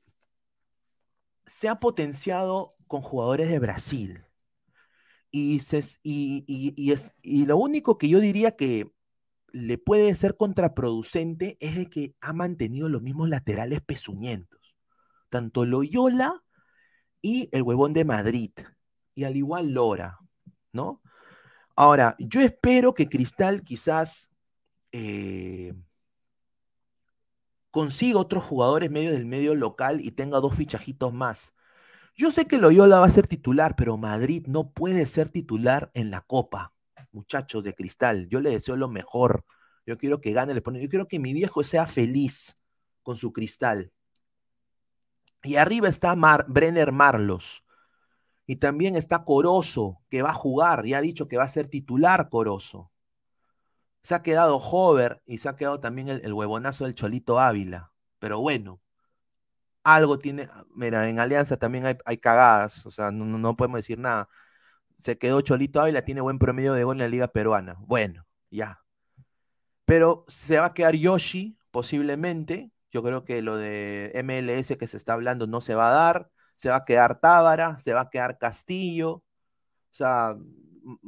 [1.46, 4.26] se ha potenciado con jugadores de Brasil.
[5.30, 5.62] Y,
[6.02, 8.92] y, es, y lo único que yo diría que
[9.52, 14.76] le puede ser contraproducente es de que ha mantenido los mismos laterales pezuñentos.
[15.30, 16.44] Tanto Loyola
[17.22, 18.54] y el huevón de Madrid.
[19.14, 20.18] Y al igual Lora,
[20.74, 21.04] ¿no?
[21.78, 24.32] Ahora, yo espero que Cristal quizás
[24.92, 25.76] eh,
[27.70, 31.54] consiga otros jugadores medio del medio local y tenga dos fichajitos más.
[32.16, 36.10] Yo sé que Loyola va a ser titular, pero Madrid no puede ser titular en
[36.10, 36.74] la Copa.
[37.12, 39.46] Muchachos de cristal, yo le deseo lo mejor.
[39.86, 42.56] Yo quiero que gane el Yo quiero que mi viejo sea feliz
[43.04, 43.92] con su cristal.
[45.44, 46.16] Y arriba está
[46.48, 47.64] Brenner Marlos.
[48.48, 50.86] Y también está Corozo, que va a jugar.
[50.86, 52.92] Ya ha dicho que va a ser titular Corozo.
[54.04, 57.92] Se ha quedado Hover y se ha quedado también el, huevonazo del Cholito Ávila.
[58.20, 58.82] Pero bueno,
[59.84, 60.50] algo tiene.
[60.74, 64.30] Mira, en Alianza también hay, cagadas, o sea, no, podemos decir nada.
[65.00, 67.76] Se quedó Cholito Ávila, tiene buen promedio de gol en la Liga Peruana.
[67.82, 68.82] Bueno, ya.
[69.86, 72.72] Pero se va a quedar Yoshi, posiblemente.
[72.92, 76.32] Yo creo que lo de MLS que se está hablando no se va a dar.
[76.58, 79.12] Se va a quedar Tábara, se va a quedar Castillo.
[79.14, 79.24] O
[79.94, 80.36] sea,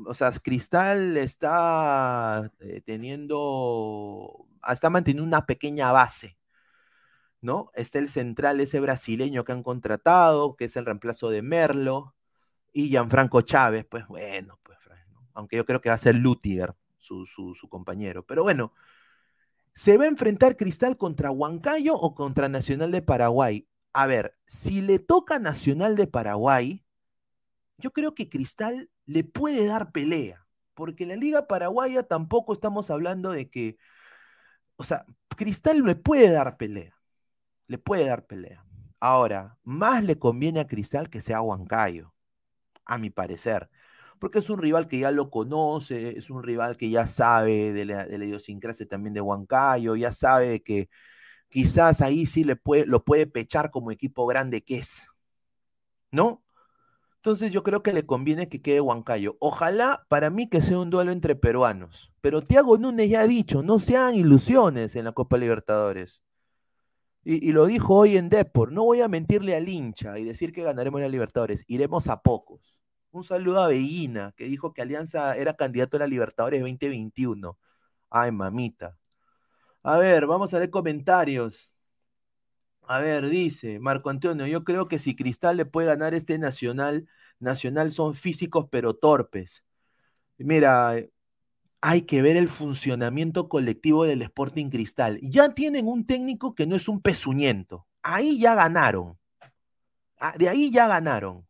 [0.05, 6.37] o sea, Cristal está eh, teniendo, está manteniendo una pequeña base,
[7.41, 7.71] ¿no?
[7.75, 12.15] Está el central, ese brasileño que han contratado, que es el reemplazo de Merlo,
[12.73, 14.77] y Gianfranco Chávez, pues bueno, pues,
[15.33, 18.73] aunque yo creo que va a ser Lutiger, su, su compañero, pero bueno,
[19.73, 23.67] ¿se va a enfrentar Cristal contra Huancayo o contra Nacional de Paraguay?
[23.93, 26.83] A ver, si le toca Nacional de Paraguay,
[27.77, 32.89] yo creo que Cristal le puede dar pelea, porque en la Liga Paraguaya tampoco estamos
[32.91, 33.77] hablando de que,
[34.75, 36.95] o sea, Cristal le puede dar pelea,
[37.67, 38.63] le puede dar pelea.
[38.99, 42.13] Ahora, más le conviene a Cristal que sea Huancayo,
[42.85, 43.69] a mi parecer,
[44.19, 47.85] porque es un rival que ya lo conoce, es un rival que ya sabe de
[47.85, 50.89] la, idiosincrasia también de Huancayo, ya sabe que
[51.49, 55.09] quizás ahí sí le puede, lo puede pechar como equipo grande que es,
[56.11, 56.43] ¿no?
[57.17, 59.35] Entonces yo creo que le conviene que quede Huancayo.
[59.41, 62.13] Ojalá para mí que sea un duelo entre peruanos.
[62.21, 66.23] Pero Tiago Núñez ya ha dicho, no sean ilusiones en la Copa Libertadores.
[67.23, 70.63] Y, lo dijo hoy en Depor, no voy a mentirle al hincha y decir que
[70.63, 72.79] ganaremos la Libertadores, iremos a pocos.
[73.11, 77.57] Un saludo a Beguina, que dijo que Alianza era candidato a la Libertadores 2021.
[78.09, 78.98] Ay, mamita.
[79.89, 81.71] A ver, vamos a ver comentarios.
[82.83, 87.07] A ver, dice Marco Antonio, yo creo que si Cristal le puede ganar este Nacional,
[87.39, 89.63] Nacional son físicos pero torpes.
[90.37, 90.95] Mira,
[91.81, 95.19] hay que ver el funcionamiento colectivo del Sporting Cristal.
[95.23, 97.87] Ya tienen un técnico que no es un pezuñento.
[98.03, 99.17] Ahí ya ganaron.
[100.19, 101.48] Ah, de ahí ya ganaron.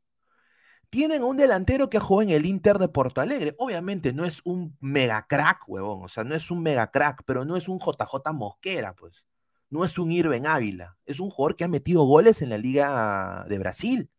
[0.90, 3.56] Tienen un delantero que juega en el Inter de Porto Alegre.
[3.58, 6.04] Obviamente no es un mega crack, huevón.
[6.04, 9.26] O sea, no es un mega crack, pero no es un JJ Mosquera, pues.
[9.70, 10.98] No es un Irving Ávila.
[11.06, 14.10] Es un jugador que ha metido goles en la Liga de Brasil.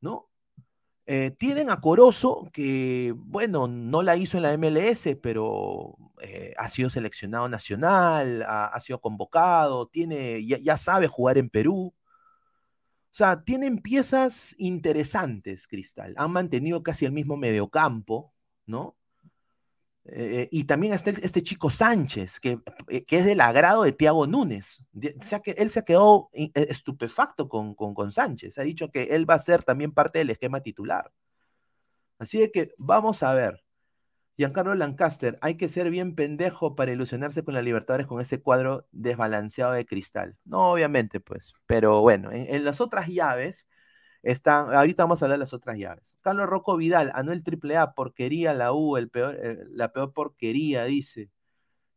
[0.00, 0.28] ¿No?
[1.10, 6.68] Eh, tienen a Corozo, que, bueno, no la hizo en la MLS, pero eh, ha
[6.68, 11.94] sido seleccionado nacional, ha, sido convocado, tiene, ya, sabe jugar en Perú.
[13.10, 16.14] O sea, tienen piezas interesantes, Cristal.
[16.16, 18.32] Han mantenido casi el mismo mediocampo,
[18.66, 18.96] ¿no?
[20.10, 22.60] Eh, y también está este chico Sánchez, que,
[23.06, 24.80] que, es del agrado de Tiago Núñez.
[24.94, 28.56] O sea, que él se ha quedado estupefacto con, con, con Sánchez.
[28.58, 31.12] Ha dicho que él va a ser también parte del esquema titular.
[32.18, 33.62] Así que vamos a ver.
[34.38, 38.86] Giancarlo Lancaster, hay que ser bien pendejo para ilusionarse con la Libertadores con ese cuadro
[38.92, 40.36] desbalanceado de cristal.
[40.44, 41.54] No, obviamente, pues.
[41.66, 43.66] Pero bueno, en, las otras llaves
[44.22, 44.72] están.
[44.72, 46.14] Ahorita vamos a hablar de las otras llaves.
[46.22, 51.30] Carlos Rocco Vidal, Anuel AAA, porquería la U, el peor, eh, la peor porquería, dice.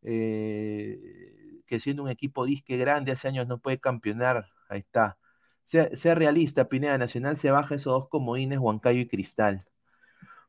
[0.04, 4.48] Eh, que siendo un equipo disque grande hace años no puede campeonar.
[4.70, 5.20] Ahí está.
[5.66, 9.66] Sea, realista, Pineda Nacional se baja esos dos comodines, Huancayo y Cristal.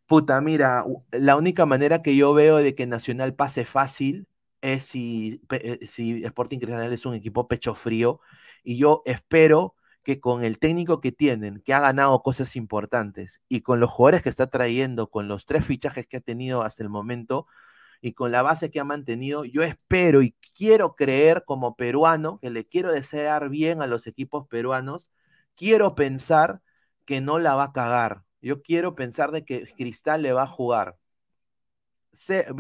[0.07, 4.27] Puta, mira, la única manera que yo veo de que Nacional pase fácil
[4.61, 8.21] es si, eh, si Sporting Cristal es un equipo pecho frío.
[8.63, 13.63] Y yo espero que con el técnico que tienen, que ha ganado cosas importantes, y
[13.63, 16.89] con los jugadores que está trayendo, con los tres fichajes que ha tenido hasta el
[16.91, 17.47] momento,
[18.01, 22.51] y con la base que ha mantenido, yo espero y quiero creer como peruano, que
[22.51, 25.13] le quiero desear bien a los equipos peruanos,
[25.57, 26.63] quiero pensar
[27.05, 30.47] que no la va a cagar, yo quiero pensar de que Cristal le va a
[30.47, 30.99] jugar.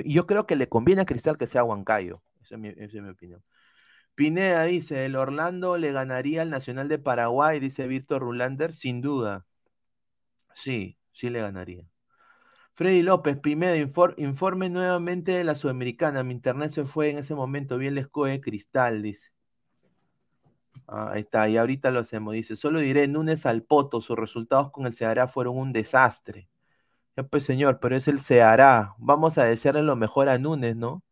[0.04, 2.22] yo creo que le conviene a Cristal que sea Huancayo.
[2.42, 3.42] Esa es, mi, opinión.
[4.14, 9.46] Pineda dice, el Orlando le ganaría al Nacional de Paraguay, dice Víctor Rulander, sin duda.
[10.54, 11.86] Sí, sí le ganaría.
[12.74, 16.22] Freddy López, Pineda, informe nuevamente de la Sudamericana.
[16.22, 19.31] Mi internet se fue en ese momento, bien les coge Cristal, dice.
[20.86, 22.34] Ah, ahí está, y ahorita lo hacemos.
[22.34, 26.48] Dice, solo diré, Núñez al Poto, sus resultados con el Ceará fueron un desastre.
[27.16, 28.94] Ya pues señor, pero es el Ceará.
[28.98, 31.02] Vamos a desearle lo mejor a Núñez, ¿no?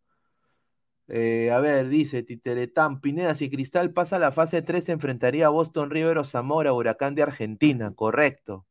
[1.09, 5.47] Eh, a ver, dice Titeretán, Pineda, si Cristal pasa a la fase 3, se enfrentaría
[5.47, 8.65] a Boston River o Zamora, Huracán de Argentina, correcto.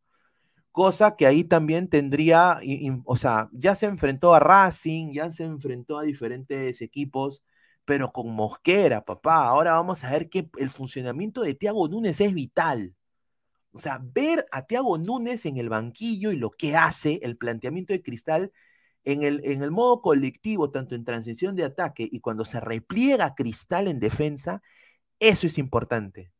[0.71, 2.59] Cosa que ahí también tendría,
[3.05, 7.43] o sea, ya se enfrentó a Racing, ya se enfrentó a diferentes equipos
[7.89, 9.47] pero con Mosquera, papá.
[9.47, 12.95] Ahora vamos a ver que el funcionamiento de Tiago Núñez es vital.
[13.71, 17.91] O sea, ver a Tiago Núñez en el banquillo y lo que hace, el planteamiento
[17.91, 18.51] de Cristal,
[19.05, 23.33] en el, en el modo colectivo, tanto en transición de ataque y cuando se repliega
[23.33, 24.61] Cristal en defensa,
[25.19, 26.31] eso es importante.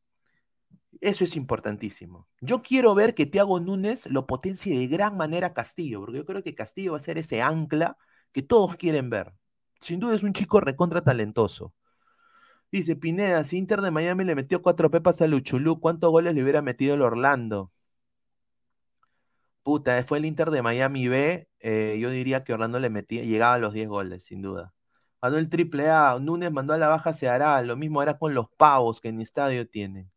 [1.02, 2.28] Eso es importantísimo.
[2.42, 6.44] Yo quiero ver que Tiago Núñez lo potencie de gran manera Castillo, porque yo creo
[6.44, 7.98] que Castillo va a ser ese ancla
[8.34, 9.34] que todos quieren ver.
[9.82, 11.74] Sin duda es un chico recontra talentoso.
[12.72, 16.44] Dice Pineda, si Inter de Miami le metió cuatro pepas a Luchulú, ¿cuántos goles le
[16.44, 17.72] hubiera metido el Orlando?
[19.64, 21.48] Puta, fue el Inter de Miami B.
[21.60, 24.74] Eh, yo diría que Orlando le metía, llegaba a los 10 goles, sin duda.
[25.22, 26.18] Ganó el triple A.
[26.20, 27.62] Núñez mandó a la baja, se hará.
[27.62, 30.12] Lo mismo hará con los pavos que en estadio tienen.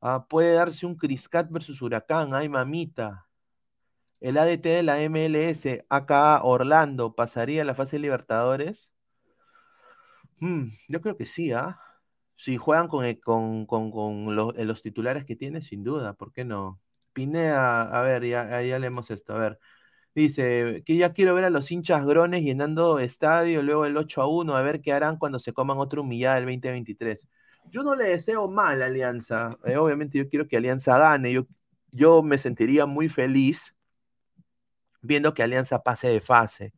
[0.00, 2.34] Ah, puede darse un Criscat versus Huracán.
[2.34, 3.25] Ay, mamita.
[4.20, 8.90] El ADT de la MLS, acá Orlando, ¿pasaría a la fase de Libertadores?
[10.40, 11.78] Mm, yo creo que sí, ¿ah?
[12.36, 13.18] Si juegan con, eh,
[14.64, 16.80] los, titulares que tiene, sin duda, ¿por qué no?
[17.12, 19.58] Pinea, a ver, ya, ya leemos esto, a ver.
[20.14, 24.28] Dice que ya quiero ver a los hinchas grones llenando estadio, luego el 8 a
[24.28, 27.28] 1, a ver qué harán cuando se coman otra humillada del 2023.
[27.70, 31.46] Yo no le deseo mal a Alianza, eh, obviamente yo quiero que Alianza gane, yo,
[31.92, 33.75] yo me sentiría muy feliz
[35.02, 36.72] viendo que Alianza pase de fase.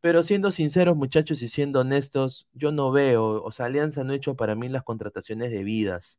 [0.00, 4.16] Pero siendo sinceros, muchachos, y siendo honestos, yo no veo, o sea, Alianza no ha
[4.16, 6.18] hecho para mí las contrataciones debidas.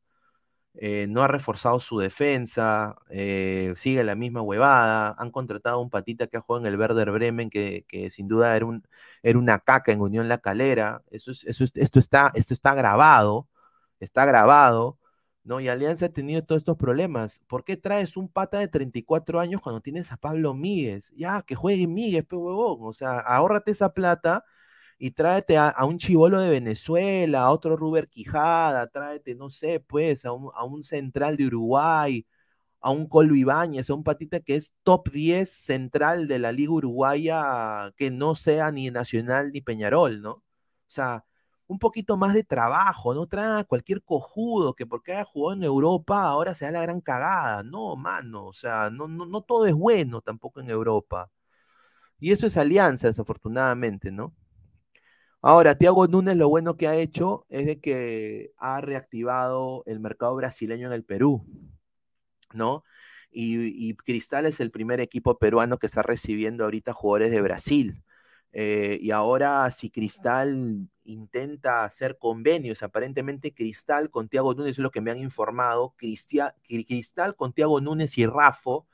[0.77, 5.15] Eh, no ha reforzado su defensa, eh, sigue la misma huevada.
[5.17, 8.55] Han contratado a un patita que ha jugado en el Werder Bremen, que, sin duda
[8.57, 8.83] era, un,
[9.23, 11.01] era una caca en Unión La Calera.
[11.11, 13.47] Eso, eso esto, está, esto está grabado,
[13.99, 14.97] está grabado.
[15.45, 15.59] ¿No?
[15.61, 17.39] Y Alianza ha tenido todos estos problemas.
[17.47, 21.11] ¿Por qué traes un pata de 34 años cuando tienes a Pablo Míguez?
[21.15, 22.35] Ya, que juegue Míguez, pe.
[22.37, 24.43] O sea, ahórrate esa plata
[24.97, 30.25] y tráete a, un chivolo de Venezuela, a otro Ruber Quijada, tráete, no sé, pues,
[30.25, 32.25] a un, central de Uruguay,
[32.81, 36.71] a un Colo Ibáñez, a un patita que es top 10 central de la Liga
[36.73, 40.31] Uruguaya, que no sea ni Nacional ni Peñarol, ¿no?
[40.31, 40.43] O
[40.87, 41.25] sea,
[41.67, 46.23] un poquito más de trabajo, no trae cualquier cojudo que porque haya jugado en Europa
[46.23, 47.63] ahora se da la gran cagada.
[47.63, 51.31] No, mano, o sea, no, no, no todo es bueno tampoco en Europa.
[52.19, 54.33] Y eso es alianza, desafortunadamente, ¿no?
[55.47, 60.35] Ahora, Thiago Núñez lo bueno que ha hecho es de que ha reactivado el mercado
[60.35, 61.45] brasileño en el Perú,
[62.53, 62.83] ¿no?
[63.31, 68.03] Y, Cristal es el primer equipo peruano que está recibiendo ahorita jugadores de Brasil.
[68.57, 74.91] Eh, y ahora, si Cristal intenta hacer convenios, aparentemente Cristal con Thiago Núñez, es lo
[74.91, 78.87] que me han informado, Cristal con Thiago Núñez y Rafo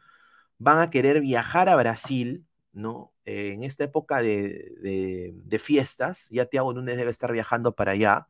[0.57, 3.13] van a querer viajar a Brasil, ¿no?
[3.25, 4.73] Eh, en esta época de,
[5.45, 8.27] de, fiestas, ya Thiago Núñez debe estar viajando para allá,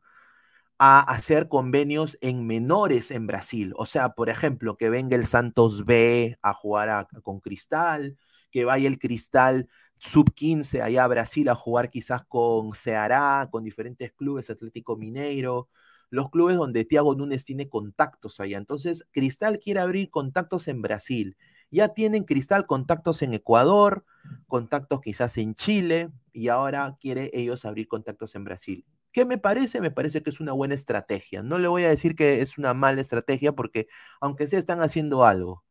[0.78, 3.72] a hacer convenios en menores en Brasil.
[3.76, 8.18] O sea, por ejemplo, que venga el Santos B a jugar con Cristal,
[8.50, 9.68] que vaya el Cristal
[10.02, 15.68] sub 15 allá a Brasil a jugar quizás con Ceará, con diferentes clubes, Atlético Mineiro,
[16.10, 18.58] los clubes donde Thiago Núñez tiene contactos allá.
[18.58, 21.36] Entonces, Cristal quiere abrir contactos en Brasil.
[21.70, 24.04] Ya tienen Cristal contactos en Ecuador,
[24.48, 28.84] contactos quizás en Chile, y ahora quiere ellos abrir contactos en Brasil.
[29.12, 29.80] ¿Qué me parece?
[29.80, 31.42] Me parece que es una buena estrategia.
[31.42, 33.86] No le voy a decir que es una mala estrategia porque
[34.20, 35.64] aunque sea están haciendo algo,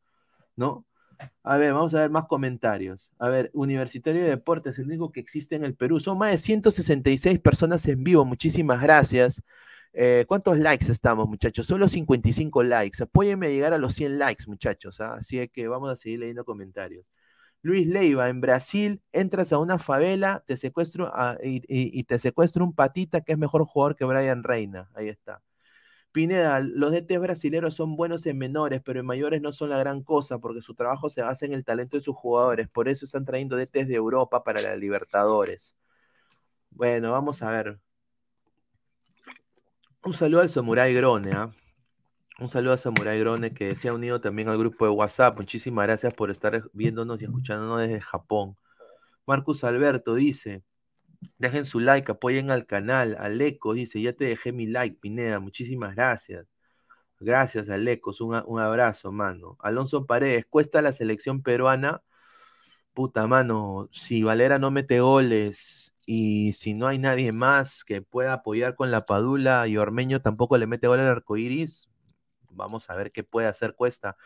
[0.55, 0.85] ¿no?
[1.43, 3.11] A ver, vamos a ver más comentarios.
[3.19, 5.99] A ver, Universitario de Deportes, el único que existe en el Perú.
[5.99, 8.25] Son más de 166 personas en vivo.
[8.25, 9.43] Muchísimas gracias.
[9.93, 11.67] Eh, ¿Cuántos likes estamos, muchachos?
[11.67, 13.03] Solo 55 likes.
[13.03, 15.01] Apóyenme a llegar a los 100 likes, muchachos.
[15.01, 15.15] ¿ah?
[15.15, 17.05] Así que vamos a seguir leyendo comentarios.
[17.63, 21.11] Luis Leiva, en Brasil entras a una favela te secuestro,
[21.43, 24.89] y, te secuestro un patita que es mejor jugador que Brian Reina.
[24.95, 25.41] Ahí está.
[26.11, 30.03] Pineda, los DT brasileños son buenos en menores, pero en mayores no son la gran
[30.03, 32.67] cosa porque su trabajo se basa en el talento de sus jugadores.
[32.69, 35.75] Por eso están trayendo DTs de Europa para la Libertadores.
[36.69, 37.79] Bueno, vamos a ver.
[40.03, 41.31] Un saludo al Samurai Grone.
[41.31, 41.51] ¿ah?
[42.39, 45.37] Un saludo a Samurai Grone que se ha unido también al grupo de WhatsApp.
[45.37, 48.57] Muchísimas gracias por estar viéndonos y escuchándonos desde Japón.
[49.25, 50.63] Marcus Alberto dice,
[51.37, 53.17] Dejen su like, apoyen al canal.
[53.19, 55.39] Aleco dice, ya te dejé mi like, Pineda.
[55.39, 56.47] Muchísimas gracias.
[57.19, 58.21] Gracias, Alecos.
[58.21, 59.57] Un, un abrazo, mano.
[59.61, 62.03] Alonso Paredes, ¿cuesta la selección peruana?
[62.93, 63.89] Puta, mano.
[63.91, 68.91] Si Valera no mete goles y si no hay nadie más que pueda apoyar con
[68.91, 71.89] la Padula y Ormeño tampoco le mete gol al arcoiris,
[72.49, 74.17] vamos a ver qué puede hacer Cuesta.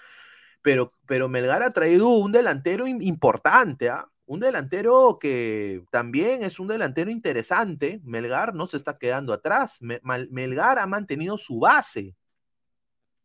[0.62, 4.08] Pero, pero Melgar ha traído un delantero importante, ¿ah?
[4.28, 8.02] Un delantero que también es un delantero interesante.
[8.04, 9.80] Melgar no se está quedando atrás.
[9.82, 12.16] Melgar ha mantenido su base.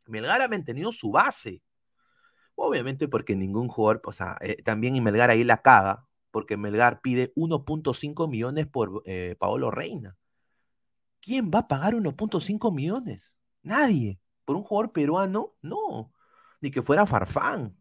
[0.06, 1.62] Melgar ha mantenido su base.
[2.54, 7.00] Obviamente porque ningún jugador, o sea, eh, también y Melgar ahí la caga, porque Melgar
[7.00, 10.16] pide 1.5 millones por eh, Paolo Reina.
[11.22, 13.32] ¿Quién va a pagar 1.5 millones?
[13.62, 14.20] Nadie.
[14.44, 15.54] ¿Por un jugador peruano?
[15.62, 16.12] No.
[16.60, 17.76] Ni que fuera Farfán.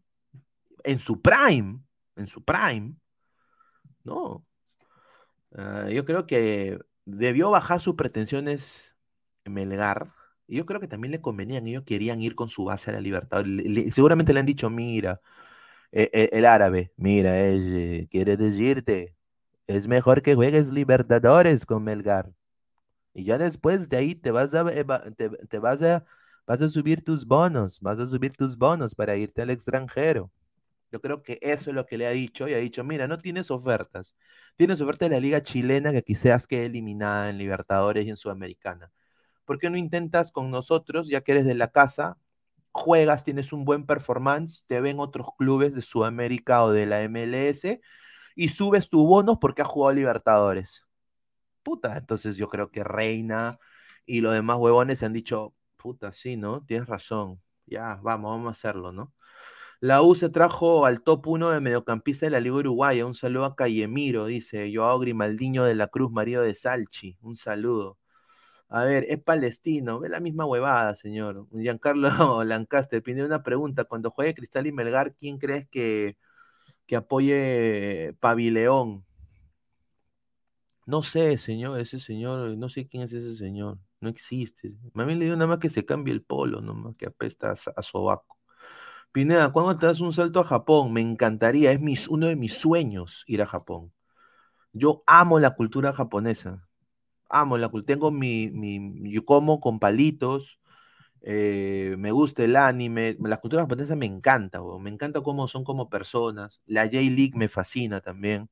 [0.84, 1.80] En su prime,
[2.16, 2.94] en su prime,
[4.04, 4.44] no.
[5.54, 8.94] Ah, yo creo que debió bajar sus pretensiones
[9.44, 10.12] Melgar.
[10.46, 11.66] Y yo creo que también le convenían.
[11.66, 13.44] Ellos querían ir con su base a la libertad.
[13.92, 15.20] seguramente le han dicho, mira,
[15.92, 19.16] e, e, el árabe, mira, eh, quiere decirte,
[19.66, 22.32] es mejor que juegues Libertadores con Melgar.
[23.14, 24.64] Y ya después de ahí te vas a,
[25.48, 26.04] te vas a,
[26.46, 30.30] vas a subir tus bonos, vas a subir tus bonos para irte al extranjero.
[30.92, 33.18] Yo creo que eso es lo que le ha dicho y ha dicho, mira, no
[33.18, 34.16] tienes ofertas.
[34.56, 38.90] Tienes oferta de la liga chilena que quizás quede eliminada en Libertadores y en Sudamericana.
[39.44, 42.18] ¿Por qué no intentas con nosotros, ya que eres de la casa,
[42.72, 47.80] juegas, tienes un buen performance, te ven otros clubes de Sudamérica o de la MLS
[48.36, 50.86] y subes tu bonos porque has jugado Libertadores?
[51.62, 53.58] Puta, entonces yo creo que Reina
[54.06, 56.64] y los demás huevones han dicho, puta, sí, ¿no?
[56.64, 57.40] Tienes razón.
[57.66, 59.12] Ya, vamos, vamos a hacerlo, ¿no?
[59.80, 63.06] La U se trajo al top 1 de mediocampista de la Liga Uruguaya.
[63.06, 67.16] Un saludo a Callemiro, dice Joao Grimaldiño de la Cruz, marido de Salchi.
[67.22, 67.98] Un saludo.
[68.68, 70.00] A ver, es palestino.
[70.00, 71.46] Ve la misma huevada, señor.
[71.52, 72.10] Giancarlo
[72.44, 73.84] Lancaster pide una pregunta.
[73.84, 76.18] Cuando juegue Cristal y Melgar, ¿quién crees que,
[76.86, 79.04] que apoye Pavileón?
[80.86, 83.78] No sé, señor, ese señor, no sé quién es ese señor.
[84.00, 84.74] No existe.
[84.94, 87.82] Mami le dio nada más que se cambie el polo, nomás que apesta a, a
[87.82, 88.39] sobaco.
[89.12, 90.92] Pineda, ¿cuándo te das un salto a Japón?
[90.92, 93.92] Me encantaría, es uno de mis sueños ir a Japón.
[94.72, 96.68] Yo amo la cultura japonesa.
[97.28, 97.94] Amo la cultura.
[97.96, 98.80] Tengo mi, mi,
[99.60, 100.60] con palitos.
[101.22, 103.16] Eh, me gusta el anime.
[103.20, 106.62] La cultura japonesa me encanta, me encanta cómo son como personas.
[106.66, 108.50] La J-League me fascina también.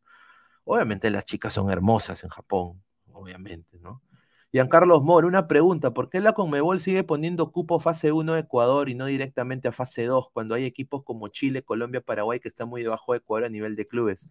[0.65, 2.83] Obviamente las chicas son hermosas en Japón,
[3.13, 4.03] obviamente, ¿no?
[4.51, 8.89] Giancarlos Mora, una pregunta, ¿por qué la Conmebol sigue poniendo cupo fase 1 a Ecuador
[8.89, 12.69] y no directamente a fase 2 cuando hay equipos como Chile, Colombia, Paraguay que están
[12.71, 14.31] muy debajo de Ecuador a nivel de clubes?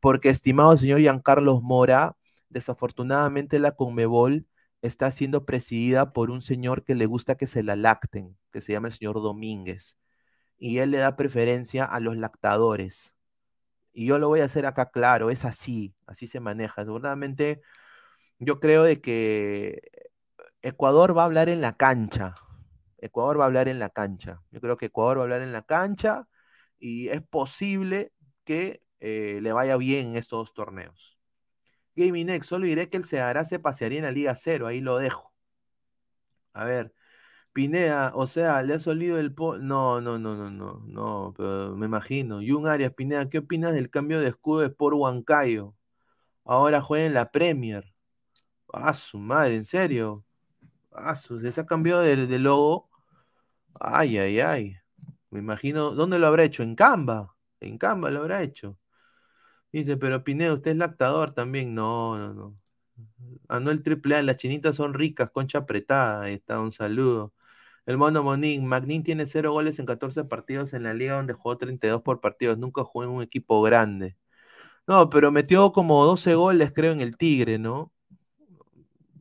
[0.00, 2.16] Porque, estimado señor Giancarlos Mora,
[2.50, 4.46] desafortunadamente la Conmebol
[4.82, 8.72] está siendo presidida por un señor que le gusta que se la lacten, que se
[8.72, 9.96] llama el señor Domínguez.
[10.58, 13.14] Y él le da preferencia a los lactadores.
[13.92, 16.84] Y yo lo voy a hacer acá claro, es así, así se maneja.
[16.84, 17.60] Seguramente
[18.38, 19.82] yo creo de que
[20.62, 22.34] Ecuador va a hablar en la cancha.
[22.98, 24.42] Ecuador va a hablar en la cancha.
[24.50, 26.28] Yo creo que Ecuador va a hablar en la cancha
[26.78, 28.12] y es posible
[28.44, 31.18] que eh, le vaya bien en estos dos torneos.
[31.96, 35.32] Gaming solo diré que el Ceará se pasearía en la Liga Cero, ahí lo dejo.
[36.52, 36.92] A ver,
[37.52, 41.86] Pineda, o sea, le ha solido el po No, no, no, no, no, no, me
[41.86, 42.40] imagino.
[42.46, 45.74] Jun Arias, Pineda, ¿qué opinas del cambio de escudo de por Huancayo?
[46.44, 47.94] Ahora juega en la Premier.
[48.72, 50.24] Ah, su madre, ¿en serio?
[50.92, 52.88] Ah, su, se ha cambiado de, de, logo.
[53.80, 54.76] Ay, ay, ay.
[55.30, 56.62] Me imagino, ¿dónde lo habrá hecho?
[56.62, 57.34] En Canva.
[57.60, 58.78] En Canva lo habrá hecho.
[59.72, 61.74] Dice, pero Pineda, usted es lactador también.
[61.74, 62.58] No, no, no.
[63.48, 63.82] Anuel
[64.14, 66.22] A, las chinitas son ricas, concha apretada.
[66.22, 67.34] Ahí está, un saludo.
[67.86, 71.58] El mono Monín, Magnin tiene cero goles en 14 partidos en la liga donde jugó
[71.58, 72.58] 32 por partidos.
[72.58, 74.16] Nunca jugó en un equipo grande.
[74.86, 77.92] No, pero metió como 12 goles, creo, en el Tigre, ¿no?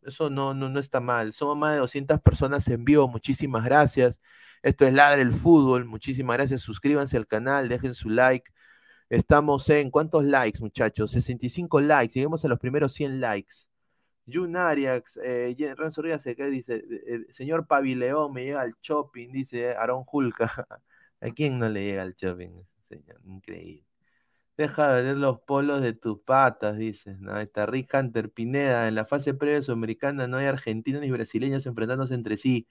[0.08, 1.34] Eso no, no, no está mal.
[1.34, 3.10] Somos más de 200 personas en vivo.
[3.10, 4.22] Muchísimas gracias.
[4.64, 5.84] Esto es Ladre el Fútbol.
[5.86, 6.62] Muchísimas gracias.
[6.62, 8.49] Suscríbanse al canal, dejen su like.
[9.10, 11.12] Estamos en ¿cuántos likes, muchachos?
[11.12, 12.14] 65 likes.
[12.14, 13.55] Lleguemos a los primeros 100 likes.
[14.26, 16.84] Jun Arias, eh, Renzo Ríos, ¿qué dice?
[17.30, 20.49] señor Pavileón me llega al shopping, dice Aaron Julca.
[21.22, 22.64] ¿A quién no le llega al shopping?
[23.26, 23.86] Increíble.
[24.58, 27.16] Deja de ver los polos de tus patas, dice.
[27.20, 27.39] ¿no?
[27.39, 28.88] Está Rick Hunter Pineda.
[28.88, 32.68] En la fase previa sudamericana no hay argentinos ni brasileños enfrentándose entre sí.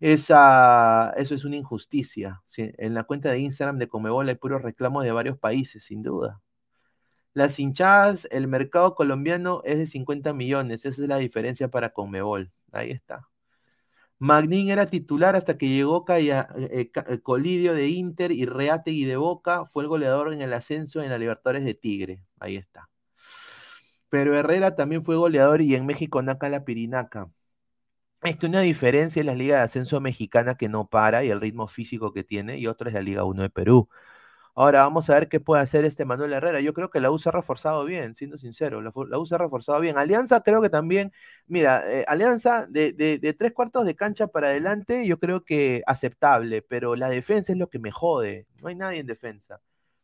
[0.00, 2.42] Esa, eso es una injusticia.
[2.56, 6.40] En la cuenta de Instagram de Comebol hay puros reclamos de varios países, sin duda.
[7.34, 10.84] Las hinchadas, el mercado colombiano es de 50 millones.
[10.86, 12.52] Esa es la diferencia para Comebol.
[12.72, 13.28] Ahí está.
[14.18, 19.16] Magnín era titular hasta que llegó Caya, eh, eh, Colidio de Inter y Reategui de
[19.16, 19.64] Boca.
[19.66, 22.22] Fue el goleador en el ascenso en la Libertadores de Tigre.
[22.40, 22.88] Ahí está.
[24.08, 27.30] Pero Herrera también fue goleador y en México Naca la Pirinaca.
[28.22, 31.40] Es que una diferencia es la Liga de Ascenso Mexicana que no para y el
[31.40, 33.88] ritmo físico que tiene, y otra es la Liga 1 de Perú.
[34.56, 36.60] Ahora vamos a ver qué puede hacer este Manuel Herrera.
[36.60, 38.80] Yo creo que la U se ha reforzado bien, siendo sincero.
[38.82, 39.98] La, U se ha reforzado bien.
[39.98, 41.12] Alianza creo que también,
[41.46, 46.94] mira, eh, Alianza de, tres cuartos de cancha para adelante, yo creo que aceptable, pero
[46.94, 48.46] la defensa es lo que me jode.
[48.62, 49.60] No hay nadie en defensa.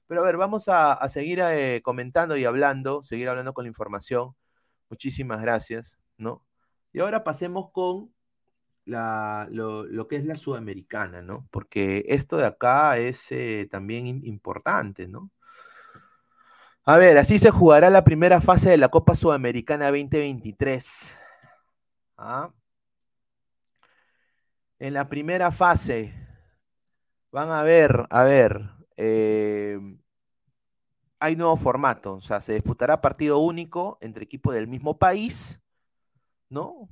[0.09, 4.35] Pero a ver, vamos a, seguir eh, comentando y hablando, seguir hablando con la información.
[4.91, 6.45] Muchísimas gracias, ¿no?
[6.93, 8.13] Y ahora pasemos con
[8.91, 11.47] lo, que es la sudamericana, ¿no?
[11.51, 15.31] Porque esto de acá es eh, también importante, ¿no?
[16.85, 21.17] A ver, así se jugará la primera fase de la Copa Sudamericana 2023.
[22.17, 22.53] ¿Ah?
[24.79, 26.15] En la primera fase
[27.31, 29.79] van a ver, a ver, eh,
[31.21, 35.61] hay nuevo formato, o sea, se disputará partido único entre equipos del mismo país,
[36.49, 36.89] ¿no?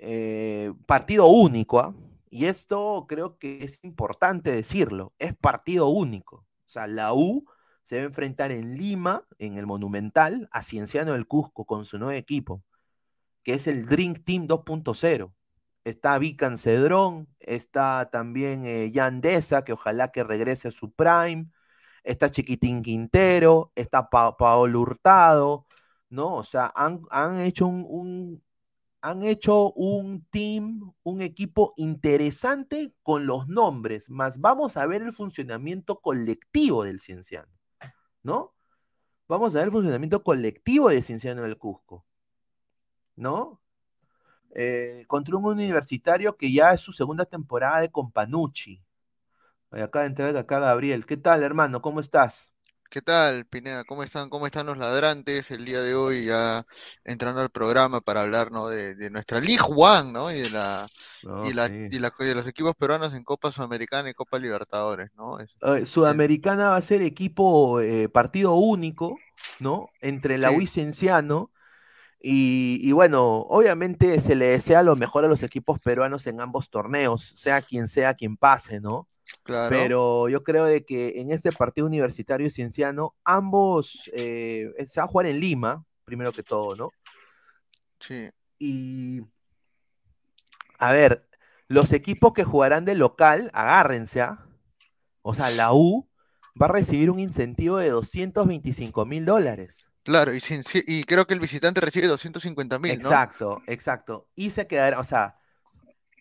[0.00, 1.94] Eh, partido único, ¿ah?
[2.30, 6.46] y esto creo que es importante decirlo, es partido único.
[6.66, 7.44] O sea, la U
[7.82, 11.98] se va a enfrentar en Lima, en el Monumental, a Cienciano del Cusco con su
[11.98, 12.62] nuevo equipo,
[13.42, 15.32] que es el Drink Team 2.0.
[15.84, 21.50] Está Vican Cedrón, está también eh, Yandesa, que ojalá que regrese a su prime,
[22.04, 25.66] está Chiquitín Quintero, está Paolo Hurtado,
[26.10, 26.36] ¿no?
[26.36, 28.42] O sea, han, hecho un,
[29.00, 35.12] han hecho un team, un equipo interesante con los nombres, más vamos a ver el
[35.12, 37.52] funcionamiento colectivo del Cienciano,
[38.22, 38.54] ¿no?
[39.28, 42.04] Vamos a ver el funcionamiento colectivo del Cienciano del Cusco,
[43.16, 43.60] ¿no?
[44.54, 48.82] Eh, contra un universitario que ya es su segunda temporada de Companucci.
[49.70, 51.04] Acá de entrar acá Gabriel.
[51.06, 51.82] ¿Qué tal, hermano?
[51.82, 52.48] ¿Cómo estás?
[52.90, 53.84] ¿Qué tal, Pineda?
[53.84, 54.30] ¿Cómo están?
[54.30, 56.64] ¿Cómo están los ladrantes el día de hoy ya
[57.04, 58.68] entrando al programa para hablar ¿no?
[58.68, 60.30] de, nuestra League One, ¿no?
[60.30, 60.86] Y de la,
[61.44, 65.36] y, la, y, de los equipos peruanos en Copa Sudamericana y Copa Libertadores, ¿no?
[65.84, 69.18] Sudamericana va a ser equipo eh, partido único,
[69.60, 69.90] ¿no?
[70.00, 70.68] Entre la sí.
[72.20, 76.70] y, y, bueno, obviamente se le desea lo mejor a los equipos peruanos en ambos
[76.70, 79.08] torneos, sea quien sea quien pase, ¿no?
[79.44, 85.08] Pero yo creo de que en este partido universitario cienciano, ambos eh, se va a
[85.08, 86.90] jugar en Lima, primero que todo, ¿no?
[88.00, 88.28] Sí.
[88.58, 89.22] Y,
[90.78, 91.26] a ver,
[91.66, 94.46] los equipos que jugarán de local, agárrense, ¿ah?
[95.22, 96.08] o sea, la U
[96.60, 99.86] va a recibir un incentivo de 225 mil dólares.
[100.02, 100.40] Claro, y,
[100.86, 103.08] y, creo que el visitante recibe 250 mil, ¿no?
[103.08, 104.28] Exacto, exacto.
[104.34, 105.36] Y se quedará, o sea,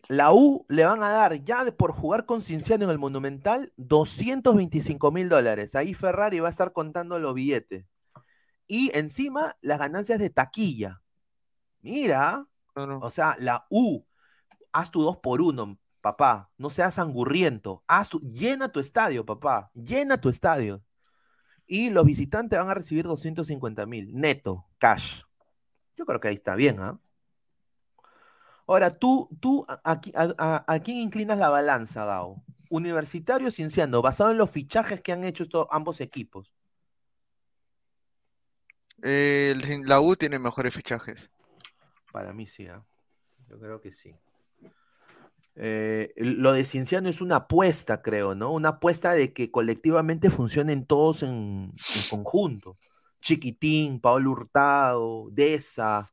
[0.10, 5.12] la U le van a dar ya por jugar con Cinciano en el Monumental 225
[5.12, 5.76] mil dólares.
[5.76, 7.86] Ahí Ferrari va a estar contando los billetes.
[8.68, 11.02] Y encima las ganancias de taquilla.
[11.82, 14.06] Mira, o sea, la U,
[14.72, 16.52] haz tu dos por uno, papá.
[16.58, 17.84] No seas angurriento.
[17.88, 19.72] Haz llena tu estadio, papá.
[19.74, 20.84] Llena tu estadio.
[21.66, 25.22] Y los visitantes van a recibir 250 mil, neto, cash.
[25.98, 27.00] Yo creo que ahí está bien, ¿ah?
[28.68, 30.00] Ahora, tú, tú a,
[30.84, 32.44] quién inclinas la balanza, Gao?
[32.70, 36.52] Universitario Cienciano, basado en los fichajes que han hecho estos ambos equipos.
[38.98, 41.32] la U tiene mejores fichajes.
[42.12, 42.84] Para mí sí, ¿ah?
[43.50, 44.14] yo creo que sí.
[45.56, 48.52] Eh, lo de Cienciano es una apuesta, creo, ¿no?
[48.52, 51.72] Una apuesta de que colectivamente funcionen todos en,
[52.10, 52.78] conjunto.
[53.22, 56.12] Chiquitín, Pablo Hurtado, Deza,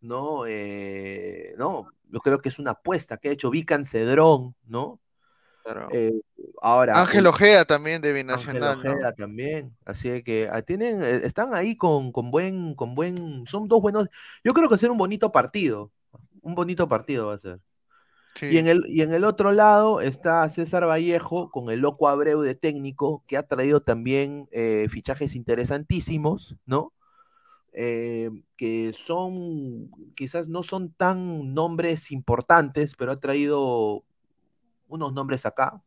[0.00, 0.46] ¿no?
[0.46, 5.00] Eh, no, yo creo que es una apuesta que ha hecho Vican Cedrón, ¿no?
[5.92, 6.20] Eh,
[6.62, 8.76] ahora, Ángel Ojeda también de Binacional.
[8.76, 9.76] Ángel Ojeda también.
[9.84, 14.08] Así que ah, tienen, están ahí con, con, buen, con buen, son dos buenos.
[14.42, 15.92] Yo creo que va a ser un bonito partido.
[16.42, 17.60] Un bonito partido va a ser.
[18.40, 22.40] Y, en el, y en el otro lado está César Vallejo con el loco Abreu
[22.40, 26.92] de técnico, que ha traído también eh, fichajes interesantísimos, ¿no?
[27.72, 34.04] Eh, que son, quizás no son tan nombres importantes, pero ha traído
[34.88, 35.82] unos nombres acá.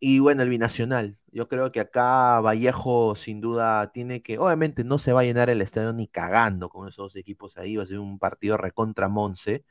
[0.00, 1.18] Y bueno, el binacional.
[1.30, 5.48] Yo creo que acá Vallejo sin duda tiene que, obviamente no se va a llenar
[5.50, 9.64] el estadio ni cagando con esos equipos ahí, va a ser un partido recontra Monse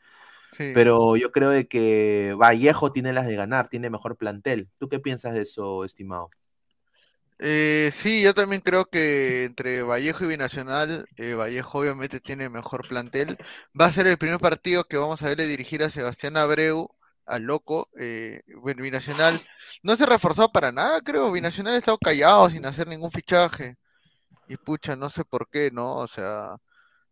[0.74, 4.70] pero yo creo de que Vallejo tiene las de ganar, tiene mejor plantel.
[4.78, 6.30] ¿Tú qué piensas de eso, estimado?
[7.44, 12.88] Eh, sí, yo también creo que entre Vallejo y Binacional, eh, Vallejo obviamente tiene mejor
[12.88, 13.38] plantel.
[13.80, 16.88] Va a ser el primer partido que vamos a verle dirigir a Sebastián Abreu,
[17.26, 17.90] al loco.
[18.00, 18.42] Eh,
[18.78, 19.40] Binacional
[19.84, 21.32] no se ha reforzado para nada, creo.
[21.32, 23.78] Binacional ha estado callado sin hacer ningún fichaje.
[24.48, 25.98] Y pucha, no sé por qué, ¿no?
[25.98, 26.58] O sea,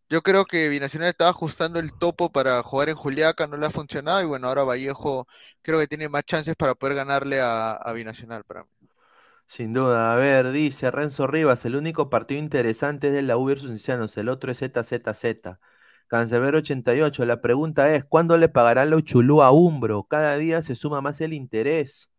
[0.10, 3.72] yo creo que Binacional estaba ajustando el topo para jugar en Juliaca, no le ha
[3.72, 5.28] funcionado y bueno, ahora Vallejo
[5.62, 8.79] creo que tiene más chances para poder ganarle a, Binacional para mí.
[9.52, 13.46] Sin duda, a ver, dice Renzo Rivas, el único partido interesante es de la U
[13.46, 15.58] versus el otro es ZZZ.
[16.08, 20.04] Cancerbero 88, la pregunta es, ¿cuándo le pagarán la Uchulú a Umbro?
[20.04, 22.12] Cada día se suma más el interés.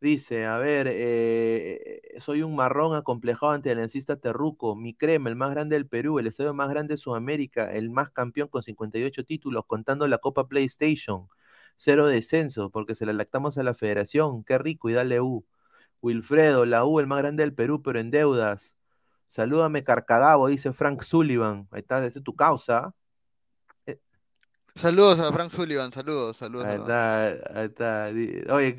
[0.00, 5.36] Dice, a ver, eh, soy un marrón acomplejado ante el encista Terruco, mi crema, el
[5.36, 9.24] más grande del Perú, el estadio más grande de Sudamérica, el más campeón con 58
[9.24, 11.28] títulos, contando la Copa PlayStation,
[11.76, 15.44] cero descenso, porque se la lactamos a la federación, qué rico, y dale U.
[16.04, 18.76] Wilfredo, la U, el más grande del Perú, pero en deudas.
[19.28, 22.94] Salúdame, Carcagabo, dice Frank Sullivan, ahí está, desde tu causa.
[24.76, 26.66] Saludos a Frank Sullivan, saludos, saludos.
[26.66, 28.08] Ahí está, ahí está.
[28.52, 28.76] Oye,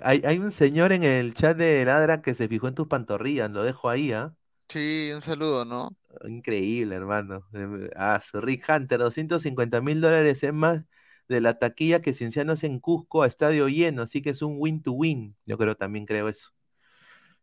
[0.00, 3.50] hay, hay, un señor en el chat de Ladra que se fijó en tus pantorrillas,
[3.50, 4.34] lo dejo ahí, ¿ah?
[4.68, 5.90] Sí, un saludo, ¿no?
[6.26, 7.46] Increíble, hermano.
[7.94, 10.82] Ah, Rick Hunter, 250 mil dólares es más
[11.28, 14.82] de la taquilla que Ciencianos en Cusco a estadio lleno, así que es un win
[14.82, 15.36] to win.
[15.44, 16.50] Yo creo, también creo eso.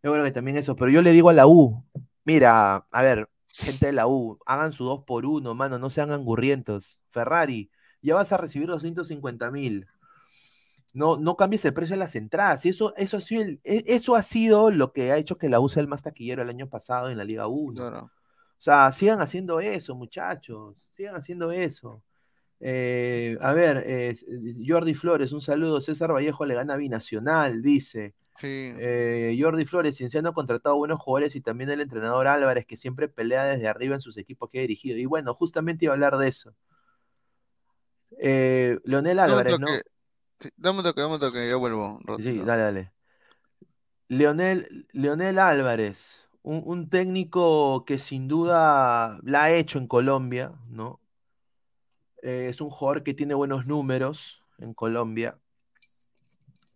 [0.03, 1.85] Yo creo que también eso, pero yo le digo a la U,
[2.25, 6.11] mira, a ver, gente de la U, hagan su dos por uno, mano, no sean
[6.11, 6.97] angurrientos.
[7.09, 7.71] Ferrari,
[8.01, 9.87] ya vas a recibir 250 mil.
[10.93, 12.65] No, no cambies el precio de las entradas.
[12.65, 15.69] Eso, eso, ha sido e, eso ha sido lo que ha hecho que la U
[15.69, 17.87] sea el más taquillero el año pasado en la Liga 1.
[17.87, 18.09] O
[18.63, 20.75] sea, sigan haciendo eso, muchachos.
[20.95, 22.03] Sigan haciendo eso.
[22.59, 24.17] Eh, a ver, eh,
[24.67, 25.81] Jordi Flores, un saludo.
[25.81, 28.13] César Vallejo le gana binacional, dice.
[28.43, 33.07] Eh, Jordi Flores, Cienciano ha contratado buenos jugadores y también el entrenador Álvarez, que siempre
[33.07, 34.97] pelea desde arriba en sus equipos que ha dirigido.
[34.97, 36.53] Y bueno, justamente iba a hablar de eso.
[38.19, 39.67] Eh, Leonel Álvarez, ¿no?
[40.57, 41.99] dame un toque, dame un toque, ya vuelvo.
[42.17, 42.91] Sí, dale, dale.
[44.07, 50.99] Leonel, Leonel Álvarez, un, técnico que sin duda la ha hecho en Colombia, ¿no?
[52.21, 55.37] Eh, es un jugador que tiene buenos números en Colombia.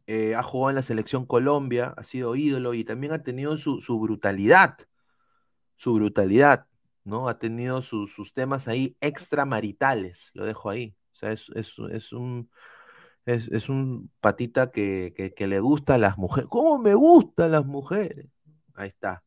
[0.08, 3.99] Eh, ha jugado en la selección Colombia, ha sido ídolo y también ha tenido su,
[3.99, 4.78] brutalidad.
[5.78, 6.68] Su brutalidad,
[7.03, 7.28] ¿no?
[7.30, 10.95] Ha tenido sus temas ahí extramaritales, lo dejo ahí.
[11.14, 12.49] O sea, es, es, un,
[13.26, 16.49] es, un patita que, le gusta a las mujeres.
[16.49, 18.28] ¿Cómo me gustan las mujeres?
[18.76, 19.24] Ahí está.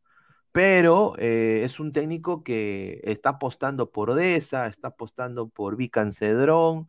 [0.53, 6.89] pero eh, es un técnico que está apostando por Deza, está apostando por Vican Cedrón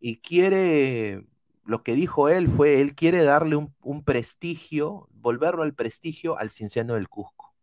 [0.00, 1.26] y quiere,
[1.66, 6.94] lo que dijo él fue, él quiere darle un, prestigio, volverlo al prestigio al Cienciano
[6.94, 7.54] del Cusco.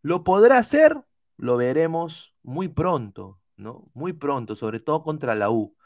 [0.00, 0.96] ¿Lo podrá hacer?
[1.36, 3.90] Lo veremos muy pronto, ¿no?
[3.94, 5.76] Muy pronto, sobre todo contra la U.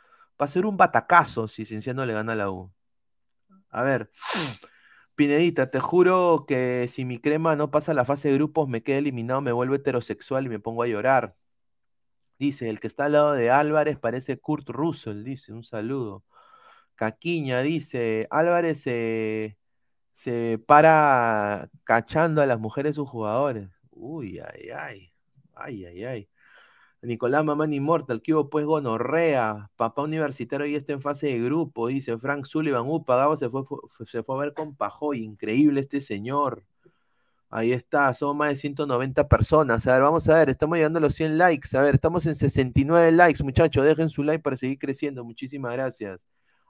[0.41, 2.71] Va a ser un batacazo si Cienciano le gana a la U.
[3.71, 4.11] A ver,
[5.15, 8.99] Pinedita, te juro que si mi crema no pasa la fase de grupos, me queda
[8.99, 11.37] eliminado, me vuelvo heterosexual y me pongo a llorar.
[12.39, 16.25] Dice, el que está al lado de Álvarez parece Kurt Russell, dice, un saludo.
[16.99, 19.57] Caquiña dice, Álvarez se,
[20.66, 23.68] para cachando a las mujeres sus jugadores.
[23.92, 25.12] Uy, ay, ay,
[25.55, 26.28] ay, ay, ay.
[27.03, 31.86] Nicolás Mamán Immortal, que hubo pues gonorrea, papá universitario y está en fase de grupo,
[31.86, 33.62] dice Frank Sullivan, uh, pagado se fue,
[34.05, 36.64] se fue a ver con Pajoy, increíble este señor.
[37.51, 39.86] Ahí está, son más de 190 personas.
[39.86, 41.76] A ver, vamos a ver, estamos llegando a los 100 likes.
[41.76, 43.86] A ver, estamos en 69 likes, muchachos.
[43.86, 45.24] Dejen su like para seguir creciendo.
[45.24, 46.20] Muchísimas gracias.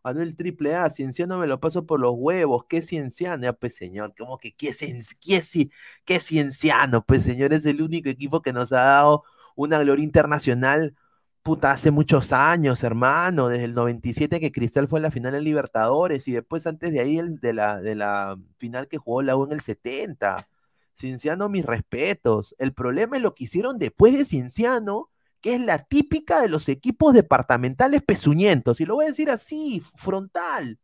[0.03, 2.64] Anuel Triple A, Cienciano me lo paso por los huevos.
[2.68, 3.44] ¿Qué Cienciano?
[3.44, 4.72] Ya, pues, señor, ¿cómo que qué,
[5.20, 5.70] qué,
[6.05, 7.05] qué Cienciano?
[7.05, 9.24] Pues, señor, es el único equipo que nos ha dado
[9.57, 10.94] una gloria internacional,
[11.42, 15.40] puta, hace muchos años, hermano, desde el 97 que Cristal fue a la final de
[15.40, 19.36] Libertadores y después antes de ahí el, de, la, de la final que jugó la
[19.36, 20.49] U en el 70.
[20.94, 22.55] Cienciano, mis respetos.
[22.59, 25.11] El problema es lo que hicieron después de Cienciano,
[25.41, 28.80] que es la típica de los equipos departamentales pezuñentos.
[28.80, 30.78] Y lo voy a decir así, frontal,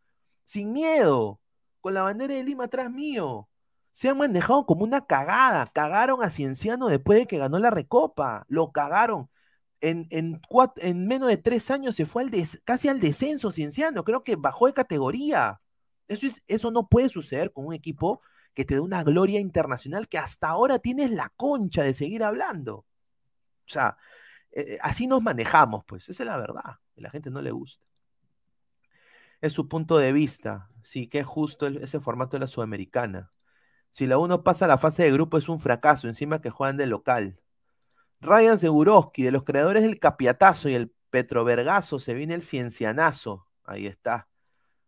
[0.44, 1.40] sin miedo,
[1.80, 3.48] con la bandera de Lima atrás mío
[3.94, 5.66] se han manejado como una cagada.
[5.72, 8.44] Cagaron a Cienciano después de que ganó la Recopa.
[8.48, 9.30] Lo cagaron.
[9.80, 10.40] En, en,
[10.78, 12.30] en menos de tres años se fue al
[12.64, 14.02] casi al descenso Cienciano.
[14.04, 15.60] Creo que bajó de categoría.
[16.08, 18.20] Eso, es, eso no puede suceder con un equipo
[18.54, 22.78] que te da una gloria internacional que hasta ahora tienes la concha de seguir hablando.
[22.78, 23.96] O sea,
[24.54, 26.08] eh, así nos manejamos, pues.
[26.08, 26.78] Esa es la verdad.
[26.94, 27.84] Y la gente no le gusta.
[29.40, 30.70] Es su punto de vista.
[30.82, 33.32] Sí, que es justo ese formato de la Sudamericana.
[33.90, 36.76] Si la uno pasa a la fase de grupo es un fracaso, encima que juegan
[36.76, 37.40] de local.
[38.20, 43.46] Ryan Seguroski, de los creadores del Capiatazo y el Petrovergazo, se viene el Ciencianazo.
[43.64, 44.28] Ahí está.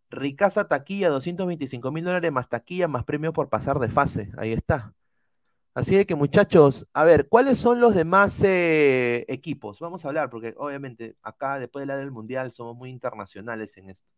[0.09, 4.31] Ricasa taquilla, 225 mil dólares más taquilla, más premio por pasar de fase.
[4.37, 4.93] Ahí está.
[5.77, 9.79] Así de que muchachos, a ver, ¿cuáles son los demás eh, equipos?
[9.79, 13.91] Vamos a hablar, porque obviamente acá después de la del Mundial somos muy internacionales en
[13.91, 14.09] esto.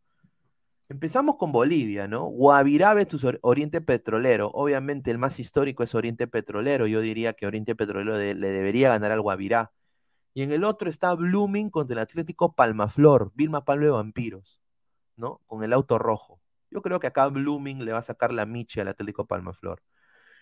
[0.88, 2.28] Empezamos con Bolivia, ¿no?
[2.28, 4.50] Guavirá tu Oriente Petrolero.
[4.54, 6.88] Obviamente el más histórico es Oriente Petrolero.
[6.88, 9.74] Yo diría que Oriente Petrolero le debería ganar al Guavirá.
[10.34, 14.62] Y en el otro está Blooming contra el Atlético Palmaflor, Vilma Pablo de Vampiros,
[15.18, 15.42] ¿no?
[15.46, 16.40] Con el auto rojo.
[16.72, 19.82] Yo creo que acá Blooming le va a sacar la miche al Atlético Palmaflor.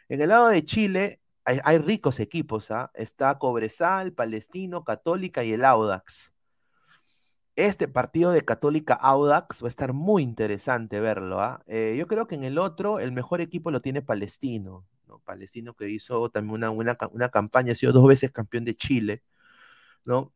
[0.10, 2.92] En el lado de Chile hay, ricos equipos, ¿ah?
[2.94, 6.32] Está Cobresal, Palestino, Católica y el Audax.
[7.56, 11.42] Este partido de Católica Audax va a estar muy interesante verlo.
[11.42, 11.64] ¿ah?
[11.68, 14.86] Eh, yo creo que en el otro el mejor equipo lo tiene Palestino.
[15.08, 15.20] ¿no?
[15.20, 19.22] Palestino que hizo también una, una, campaña, ha sido dos veces campeón de Chile.
[20.06, 20.34] ¿no?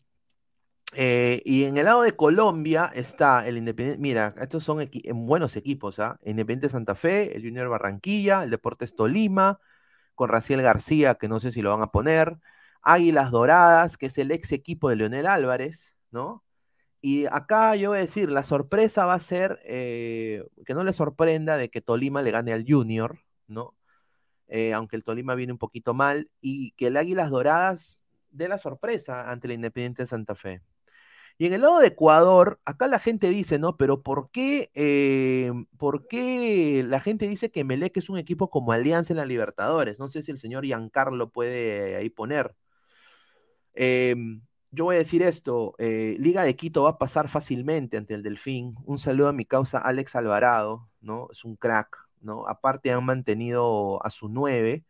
[0.94, 4.02] Eh, y en el lado de Colombia está el Independiente.
[4.02, 6.00] Mira, estos son buenos equipos.
[6.00, 6.18] ¿ah?
[6.24, 9.60] Independiente Santa Fe, el Junior Barranquilla, el Deportes Tolima,
[10.16, 12.38] con Raciel García, que no sé si lo van a poner.
[12.82, 16.44] Águilas Doradas, que es el ex equipo de Leonel Álvarez, ¿no?
[17.02, 20.94] Y acá yo voy a decir, la sorpresa va a ser eh, que no le
[20.94, 23.76] sorprenda de que Tolima le gane al Junior, ¿no?
[24.48, 28.58] Eh, aunque el Tolima viene un poquito mal, y que el Águilas Doradas dé la
[28.58, 30.62] sorpresa ante el Independiente de Santa Fe.
[31.38, 33.78] Y en el lado de Ecuador, acá la gente dice, ¿no?
[33.78, 38.72] Pero ¿por qué, eh, ¿por qué la gente dice que Melec es un equipo como
[38.72, 40.00] Alianza en la Libertadores?
[40.00, 42.56] No sé si el señor Giancarlo puede ahí poner.
[43.74, 44.16] Eh,
[44.72, 48.24] yo voy a decir esto, eh, Liga de Quito va a pasar fácilmente ante el
[48.24, 48.74] Delfín.
[48.86, 51.28] Un saludo a mi causa Alex Alvarado, ¿no?
[51.32, 52.48] Es un crack, ¿no?
[52.48, 54.86] Aparte han mantenido a su 9.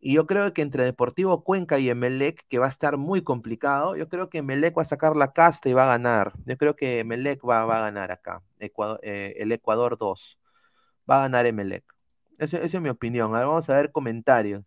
[0.00, 3.96] Y yo creo que entre Deportivo Cuenca y Emelec, que va a estar muy complicado,
[3.96, 6.32] yo creo que Emelec va a sacar la casta y va a ganar.
[6.46, 10.38] Yo creo que Emelec va, a ganar acá, eh, el Ecuador 2.
[11.10, 11.84] Va a ganar Emelec.
[12.38, 13.34] Esa es mi opinión.
[13.34, 14.64] Ahora vamos a ver comentarios.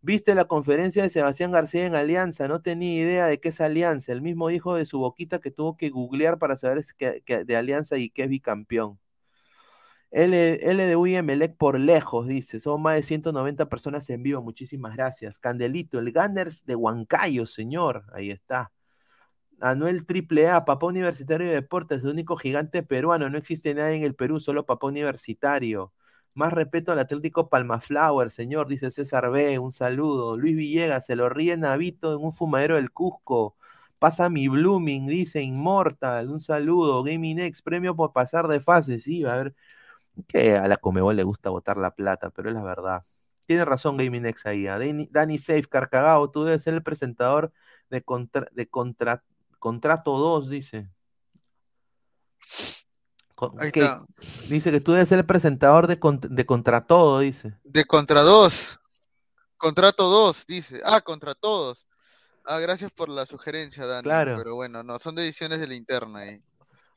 [0.00, 4.12] Viste la conferencia de Sebastián García en Alianza, no tenía idea de qué es Alianza.
[4.12, 6.84] El mismo dijo de su boquita que tuvo que googlear para saber
[7.26, 9.00] de Alianza y que es bicampeón.
[10.10, 12.60] L, LDU y Emelec por lejos, dice.
[12.60, 14.42] Son más de 190 personas en vivo.
[14.42, 15.38] Muchísimas gracias.
[15.38, 18.04] Candelito, el Gunners de Huancayo, señor.
[18.12, 18.72] Ahí está.
[19.60, 23.30] Anuel Triple A, papá universitario de deportes, el único gigante peruano.
[23.30, 25.92] No existe nadie en el Perú, solo papá universitario.
[26.34, 29.58] Más respeto al Atlético Palmaflower, señor, dice César B.
[29.58, 30.36] Un saludo.
[30.36, 33.56] Luis Villegas, se lo ríe Navito en un fumadero del Cusco.
[33.98, 36.28] Pasa mi Blooming, dice Immortal.
[36.30, 37.02] Un saludo.
[37.02, 39.00] Gaming X, premio por pasar de fase.
[39.00, 39.54] Sí, a ver.
[40.28, 43.04] Que a la Comebol le gusta botar la plata, pero es la verdad.
[43.46, 44.66] Tiene razón Gaming X ahí.
[44.66, 44.78] ¿ah?
[45.10, 47.52] Danny, Safe, Carcagao, tú debes ser el presentador
[47.90, 48.04] de,
[48.52, 48.68] de
[49.58, 50.90] Contrato 2, dice.
[54.48, 55.98] Dice que tú debes ser el presentador de,
[56.30, 57.54] de Contra Todo, dice.
[57.64, 58.80] De Contra 2.
[59.58, 60.80] Contrato 2, dice.
[60.84, 61.86] Ah, Contra Todos.
[62.44, 64.04] Ah, gracias por la sugerencia, Dani.
[64.04, 64.36] Claro.
[64.38, 66.42] Pero bueno, no, son decisiones de la interna ahí.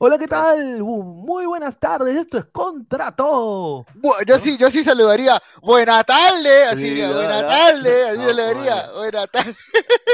[0.02, 0.82] Hola, ¿qué tal?
[0.82, 3.86] Muy buenas tardes, esto es Contrato.
[4.26, 5.38] Yo sí, yo sí saludaría.
[5.62, 8.92] Buena tarde, así diría, buena tarde, así saludaría.
[8.94, 9.54] Buena tarde.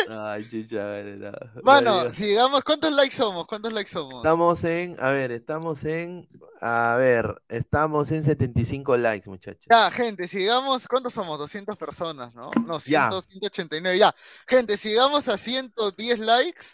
[0.10, 0.80] Ay, chicha,
[1.64, 3.46] Mano, sigamos, ¿cuántos likes somos?
[3.46, 4.16] ¿Cuántos likes somos?
[4.16, 6.28] Estamos en, a ver, estamos en,
[6.62, 9.68] a ver, estamos en 75 likes, muchachos.
[9.70, 11.38] Ya, gente, sigamos, ¿cuántos somos?
[11.38, 12.50] 200 personas, ¿no?
[12.66, 14.16] No, 100, 189, ya.
[14.48, 16.70] Gente, sigamos a 110 likes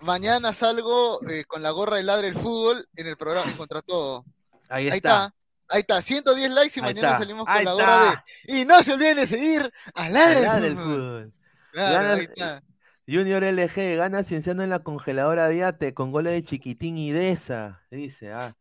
[0.00, 4.24] Mañana salgo eh, con la gorra de ladre el fútbol en el programa contra todo.
[4.68, 5.34] Ahí está.
[5.68, 6.00] Ahí está.
[6.00, 8.60] 110 likes y mañana salimos con la gorra de.
[8.60, 11.32] Y no se olviden de seguir a ladre, el fútbol.
[11.72, 12.62] Claro, ahí está.
[13.06, 17.82] Junior LG gana Cienciano en la congeladora de Ate con goles de Chiquitín y Deza.
[17.90, 18.54] Dice, ah.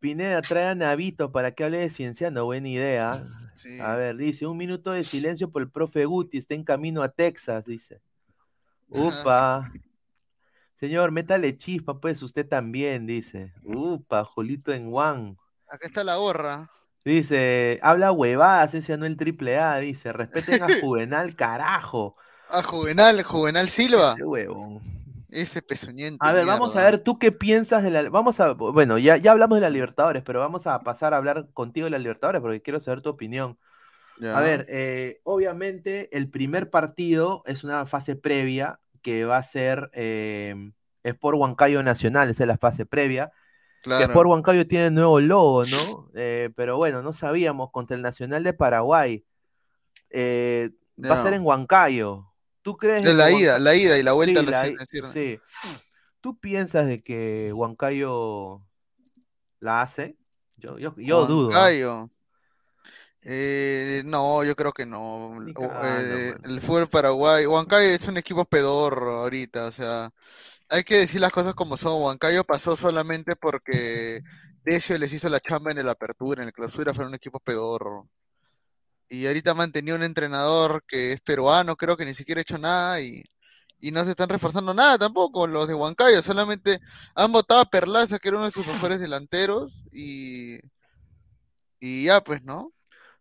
[0.00, 2.44] Pineda trae a Navito para que hable de Cienciano.
[2.46, 3.22] Buena idea.
[3.80, 6.38] A ver, dice, un minuto de silencio por el profe Guti.
[6.38, 8.00] Está en camino a Texas, dice.
[8.88, 9.70] Upa.
[10.78, 13.52] Señor, métale chispa, pues usted también, dice.
[13.64, 15.36] Upa, Jolito en Juan.
[15.68, 16.68] Acá está la gorra.
[17.04, 20.12] Dice, habla huevadas, ese no el triple A, dice.
[20.12, 22.16] Respeten a Juvenal, carajo.
[22.50, 24.12] A Juvenal, Juvenal Silva.
[24.12, 24.80] Ese huevón.
[25.30, 26.24] Ese pezuñento.
[26.24, 28.08] A ver, vamos a ver, ¿tú qué piensas de la...
[28.08, 28.52] Vamos a...
[28.52, 31.90] Bueno, ya, ya hablamos de la Libertadores, pero vamos a pasar a hablar contigo de
[31.90, 33.58] la Libertadores porque quiero saber tu opinión.
[34.22, 39.90] A ver, eh, obviamente el primer partido es una fase previa que va a ser
[39.92, 40.72] eh,
[41.04, 43.30] Sport Huancayo Nacional, esa es la fase previa.
[43.82, 44.06] Claro.
[44.06, 46.10] Sport Huancayo tiene nuevo logo, ¿no?
[46.14, 49.22] Eh, pero bueno, no sabíamos contra el Nacional de Paraguay.
[50.08, 52.24] Eh, va a ser en Huancayo.
[52.62, 53.04] ¿Tú crees?
[53.04, 54.64] la ida, la ida y la vuelta
[55.12, 55.38] sí,
[56.22, 58.62] ¿Tú piensas de que Huancayo
[59.60, 60.16] la hace?
[60.56, 61.50] Yo, yo, yo dudo.
[63.24, 65.38] Eh, no, yo creo que no.
[65.46, 70.10] Eh, el fútbol Paraguay, Huancayo es un equipo pedorro ahorita, o sea,
[70.68, 72.02] hay que decir las cosas como son.
[72.02, 74.22] Huancayo pasó solamente porque
[74.64, 78.08] Decio les hizo la chamba en el apertura, en el clausura, fue un equipo pedorro.
[79.08, 83.00] Y ahorita mantenido un entrenador que es peruano, creo que ni siquiera ha hecho nada
[83.00, 83.22] y,
[83.80, 86.80] y no se están reforzando nada tampoco los de Huancayo, solamente
[87.14, 90.58] han votado a Perlaza, que era uno de sus mejores delanteros, y,
[91.80, 92.72] y ya pues, ¿no?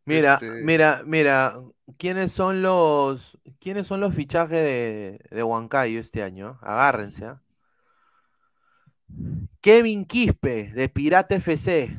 [0.06, 1.60] Mira, este mira, mira,
[1.98, 6.60] ¿quiénes son los quiénes son los fichajes de, de Huancayo este año?
[6.62, 7.26] Agárrense.
[7.26, 7.42] ¿ah?
[9.62, 11.98] Kevin Quispe, de Pirata FC.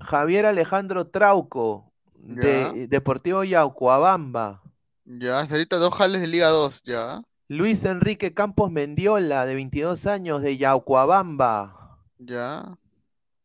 [0.00, 4.62] Javier, Alejandro Trauco, de Deportivo Yaucoabamba.
[5.04, 7.22] Ya, ahorita dos jales de Liga 2, ya.
[7.48, 11.98] Luis Enrique Campos Mendiola, de 22 años, de Yaucoabamba.
[12.18, 12.78] Ya.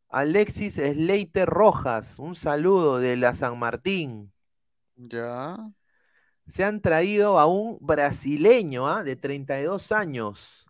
[0.09, 4.31] Alexis Sleiter Rojas, un saludo de la San Martín.
[4.95, 5.57] Ya.
[6.47, 9.03] Se han traído a un brasileño ¿ah?
[9.03, 10.65] de 32 años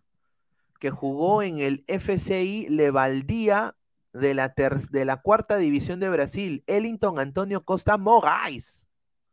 [0.80, 3.76] que jugó en el FCI Levaldía
[4.12, 4.54] de la,
[4.90, 8.86] de la cuarta división de Brasil, Ellington Antonio Costa Mogais.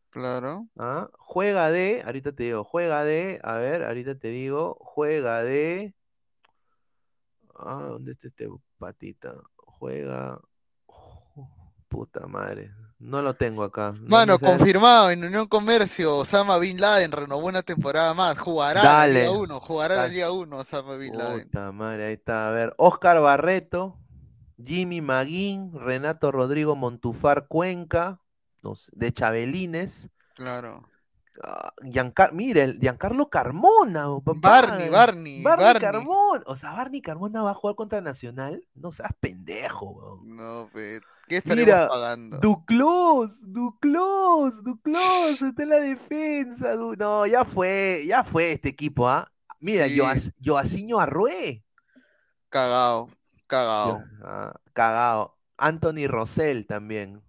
[0.09, 0.67] Claro.
[0.77, 1.09] ¿Ah?
[1.17, 5.95] Juega de, ahorita te digo, juega de, a ver, ahorita te digo, juega de.
[7.55, 8.47] Ah, ¿dónde está este
[8.77, 9.33] patita?
[9.79, 10.39] Juega.
[11.87, 12.71] puta madre.
[12.99, 13.93] No lo tengo acá.
[13.99, 18.39] Mano, confirmado en Unión Comercio, Osama Bin Laden renovó una temporada más.
[18.39, 21.43] Jugará en la Liga 1, jugará la Liga 1 Osama Bin Laden.
[21.43, 22.47] Puta madre, ahí está.
[22.47, 23.99] A ver, Oscar Barreto,
[24.63, 28.21] Jimmy Maguín, Renato Rodrigo Montufar Cuenca,
[28.93, 30.09] de Chabelines.
[30.35, 30.87] Claro.
[31.41, 31.73] Ah,
[32.33, 36.43] mire, Giancarlo Carmona, Barney, Barney, Barney, Carmona.
[36.45, 38.63] O sea, Barney Carmona va a jugar contra Nacional.
[38.75, 42.37] No seas pendejo, No, pero ¿qué estaremos Mira, pagando?
[42.37, 46.75] Duclos, Duclos, Duclos, está en la defensa.
[46.75, 49.31] No, ya fue, ya fue este equipo, ¿ah?
[49.59, 49.99] Mira, sí.
[50.99, 51.63] Arrué.
[52.49, 53.09] Cagado,
[53.47, 54.03] cagado.
[54.23, 55.37] Ah, cagado.
[55.57, 57.23] Anthony Rosell también.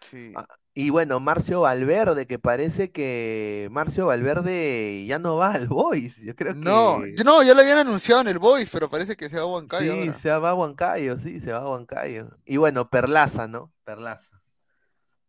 [0.00, 0.32] Sí.
[0.76, 6.16] Ah, Y bueno, Marcio Valverde, que parece que Marcio Valverde ya no va al Boys.
[6.18, 7.24] Yo creo no, que.
[7.24, 9.92] No, ya lo habían anunciado en el Boys, pero parece que se va a Huancayo.
[9.92, 12.30] Sí, se va a Huancayo, sí, se va a Huancayo.
[12.44, 13.72] Y bueno, Perlaza, ¿no?
[13.84, 14.40] Perlaza.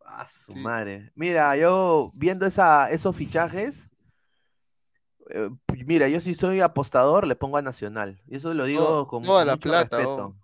[0.04, 1.12] A su madre.
[1.14, 3.88] Mira, yo viendo esa, esos fichajes,
[5.30, 5.50] eh,
[5.84, 8.20] mira, yo si soy apostador, le pongo a Nacional.
[8.28, 10.02] Y eso lo digo con toda la plata.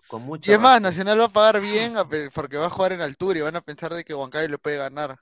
[0.09, 1.94] con mucho y es más, Nacional va a pagar bien
[2.34, 4.76] porque va a jugar en altura y van a pensar de que Huancayo le puede
[4.76, 5.18] ganar.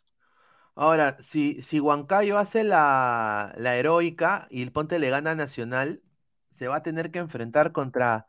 [0.74, 6.02] Ahora, si, si Huancayo hace la, heroica y el Ponte le gana a Nacional,
[6.48, 8.26] se va a tener que enfrentar contra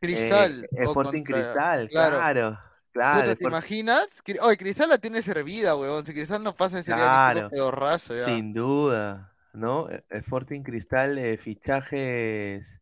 [0.00, 0.64] Cristal.
[0.72, 2.58] Eh, Sporting Cristal, claro.
[2.92, 3.36] claro.
[3.36, 4.22] ¿Te imaginas?
[4.42, 6.04] Oye, Cristal la tiene servida, weón.
[6.04, 8.24] Si Cristal no pasa ese claro, pedorrazo ya.
[8.24, 9.31] Sin duda.
[9.52, 9.88] ¿No?
[9.90, 12.80] E, Sporting Cristal, de fichajes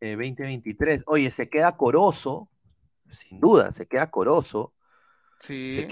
[0.00, 1.00] 2023.
[1.00, 2.48] Eh, Oye, se queda Corozo,
[3.10, 4.74] sin duda, se queda Corozo.
[5.40, 5.86] Sí.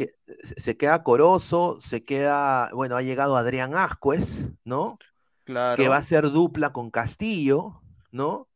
[0.56, 4.98] Se, queda Corozo, se queda, bueno, ha llegado Adrián Ascuez, ¿no?
[5.44, 5.80] Claro.
[5.80, 8.48] Que va a ser dupla con Castillo, ¿no?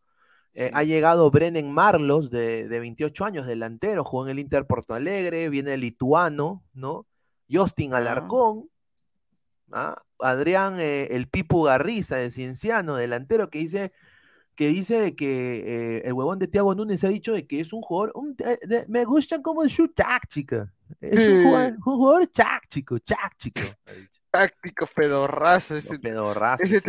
[0.52, 5.48] Eh, ha llegado Brennan Marlos, de, 28 años, delantero, jugó en el Inter Porto Alegre,
[5.48, 7.06] viene el lituano, ¿no?
[7.48, 8.68] Justin Alarcón,
[9.70, 10.02] ¿ah?
[10.22, 13.92] Adrián, eh, el Pipu Garriza, de Cienciano, delantero, que dice
[14.54, 17.80] que dice que eh, el huevón de Tiago Núñez ha dicho de que es un
[17.80, 18.12] jugador,
[18.88, 20.70] me gustan como su táctica.
[21.00, 23.62] Es un, jugador, táctico, táctico.
[24.30, 25.76] Táctico, pedorrazo.
[25.76, 26.62] Ese, pedorrazo.
[26.62, 26.82] Ese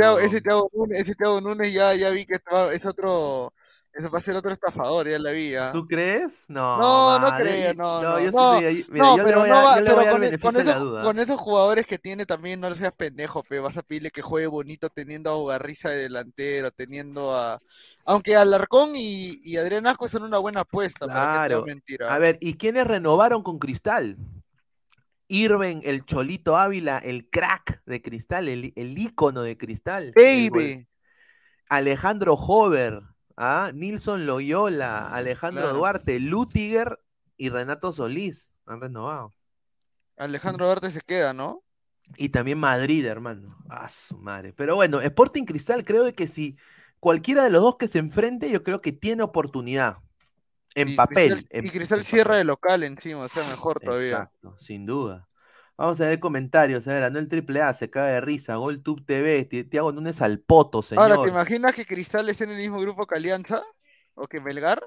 [0.73, 2.39] Núñez, ese Núñez ya, ya vi que
[2.73, 3.53] es otro
[3.93, 5.53] eso va a ser otro estafador, ya la vi.
[5.73, 6.45] ¿Tú crees?
[6.47, 8.01] No, no, no creo, no.
[8.01, 12.25] No, yo no, no pero no va, pero con, esos, con, esos, jugadores que tiene
[12.25, 16.03] también no seas pendejo, pero vas a pedirle que juegue bonito teniendo a Ugarriza de
[16.03, 17.59] delantero, teniendo a.
[18.05, 21.65] Aunque Alarcón y, y Adrián Asco son una buena apuesta, claro.
[21.65, 22.13] mentira.
[22.13, 24.17] A ver, ¿y quiénes renovaron con Cristal?
[25.27, 30.13] Irven, el Cholito Ávila, el crack de Cristal, el, el ícono de Cristal.
[30.15, 30.87] Baby.
[31.69, 33.01] Alejandro Hover,
[33.37, 33.71] ¿Ah?
[33.73, 36.99] Nilson Loyola, Alejandro Duarte, Lutiger
[37.37, 39.33] y Renato Solís han renovado.
[40.17, 41.63] Alejandro Duarte se queda, ¿no?
[42.17, 43.57] Y también Madrid, hermano.
[43.69, 44.53] Ah, su madre.
[44.53, 46.57] Pero bueno, Sporting Cristal creo que si
[46.99, 49.97] cualquiera de los dos que se enfrente, yo creo que tiene oportunidad.
[50.75, 51.45] En papel.
[51.51, 54.11] y Cristal cierra de local encima, o sea, mejor todavía.
[54.11, 55.27] Exacto, sin duda.
[55.81, 56.87] Vamos a ver comentarios.
[56.87, 58.53] A ver, Anuel Triple A se cae de risa.
[58.53, 59.45] GolTube TV.
[59.45, 61.11] Tiago Núñez al poto, señor.
[61.11, 63.63] Ahora, ¿te imaginas que Cristal esté en el mismo grupo que Alianza?
[64.13, 64.79] ¿O que Melgar?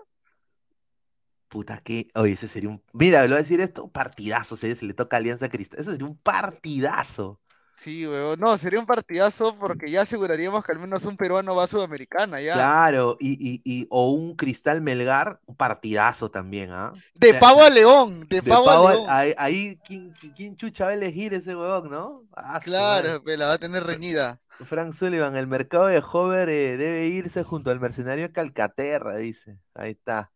[1.48, 2.06] Puta que.
[2.14, 2.80] Oye, ese sería un.
[2.92, 4.56] Mira, lo voy a decir esto: partidazo.
[4.56, 5.80] Sería, si le toca Alianza Cristal.
[5.80, 7.40] Eso sería un partidazo.
[7.76, 8.38] Sí, weón.
[8.38, 12.40] No, sería un partidazo porque ya aseguraríamos que al menos un peruano va a Sudamericana,
[12.40, 12.54] ya.
[12.54, 16.92] Claro, y, y, y o un Cristal Melgar, un partidazo también, ¿ah?
[17.14, 19.34] De pavo a león, de, pavo, a león.
[19.36, 22.22] Ahí, ¿quién, chucha va a elegir ese weón, no?
[22.36, 24.40] Ah, claro, pues, la va a tener reñida.
[24.64, 29.58] Frank Sullivan, el mercado de Hover eh, debe irse junto al mercenario Calcaterra, dice.
[29.74, 30.30] Ahí está.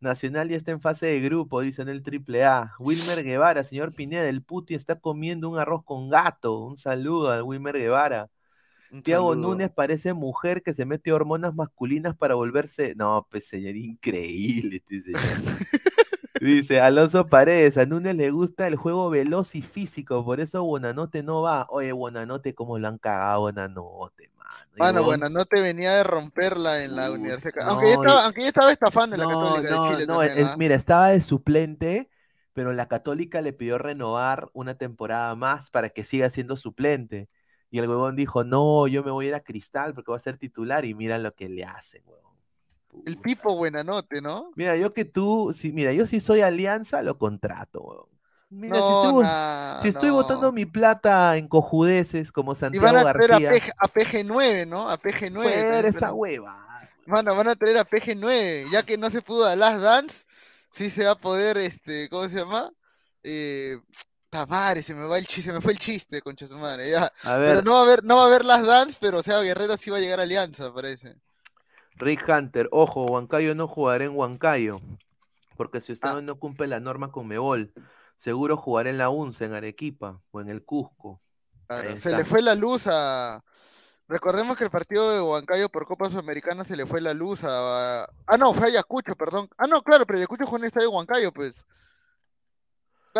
[0.00, 2.74] Nacional ya está en fase de grupo, dice en el triple A.
[2.78, 6.60] Wilmer Guevara, señor Pineda, el puti está comiendo un arroz con gato.
[6.60, 8.30] Un saludo al Wilmer Guevara.
[9.02, 12.94] Tiago Núñez parece mujer que se mete hormonas masculinas para volverse.
[12.94, 15.20] No, pues señor, increíble este señor.
[16.40, 21.22] Dice Alonso Paredes, a Núñez le gusta el juego veloz y físico, por eso Buenanote
[21.22, 21.66] no va.
[21.70, 24.30] Oye, Buenanote, ¿cómo lo han cagado Buenanote?
[24.76, 27.68] Mano, bueno, no te venía de romperla en la Universidad.
[27.68, 30.06] aunque, estaba, aunque ya estaba estafando en la Católica de Chile.
[30.06, 30.54] No, ¿ah?
[30.56, 32.08] mira, estaba de suplente,
[32.52, 37.28] pero la Católica le pidió renovar una temporada más para que siga siendo suplente.
[37.70, 40.20] Y el huevón dijo, no, yo me voy a ir a Cristal porque voy a
[40.20, 42.27] ser titular y mira lo que le hacen, huevón.
[43.06, 44.50] El Pipo Buenanote, ¿no?
[44.56, 48.08] Mira, yo que tú, sí, mira, yo si soy Alianza, lo contrato.
[48.50, 48.76] Mira,
[49.82, 53.50] si, estoy, botando mi plata en cojudeces como Santiago y van a García.
[53.76, 54.88] A, PG, 9 ¿no?
[54.88, 55.84] A PG9.
[55.84, 56.64] esa hueva.
[57.04, 60.24] Mano, van a traer a PG9, ya que no se pudo a Last Dance,
[60.70, 62.70] sí se va a poder, este, ¿cómo se llama?
[63.22, 63.78] Eh,
[64.46, 67.10] madre, se me va el chiste, se me fue el chiste, concha su madre, ya.
[67.22, 69.76] Pero no va a haber, no va a haber Last Dance, pero o sea, Guerrero
[69.76, 71.16] sí va a llegar a Alianza, parece.
[71.98, 74.80] Rick Hunter, ojo, Huancayo no jugará en Huancayo,
[75.56, 76.22] porque si usted ah.
[76.22, 77.72] no cumple la norma con Mebol,
[78.16, 81.20] seguro jugaré en la UNCE, en Arequipa o en el Cusco.
[81.96, 83.42] se le fue la luz a.
[84.06, 88.04] Recordemos que el partido de Huancayo por Copa Sudamericana se le fue la luz a.
[88.26, 89.48] Ah, no, fue a Ayacucho, perdón.
[89.58, 91.66] Ah, no, claro, pero Ayacucho jugó en el estadio Huancayo, pues.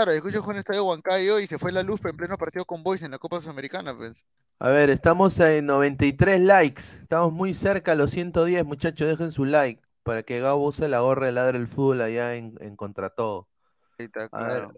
[0.00, 2.84] Claro, jugó en el estadio Huancayo y se fue la luz en pleno partido con
[2.84, 4.24] Boys en la Copa Sudamericana, pues.
[4.60, 6.82] A ver, estamos en 93 likes.
[7.02, 9.08] Estamos muy cerca a los 110, muchachos.
[9.08, 12.54] Dejen su like para que Gabo use la gorra de ladre el fútbol allá en,
[12.60, 13.48] en contra todo.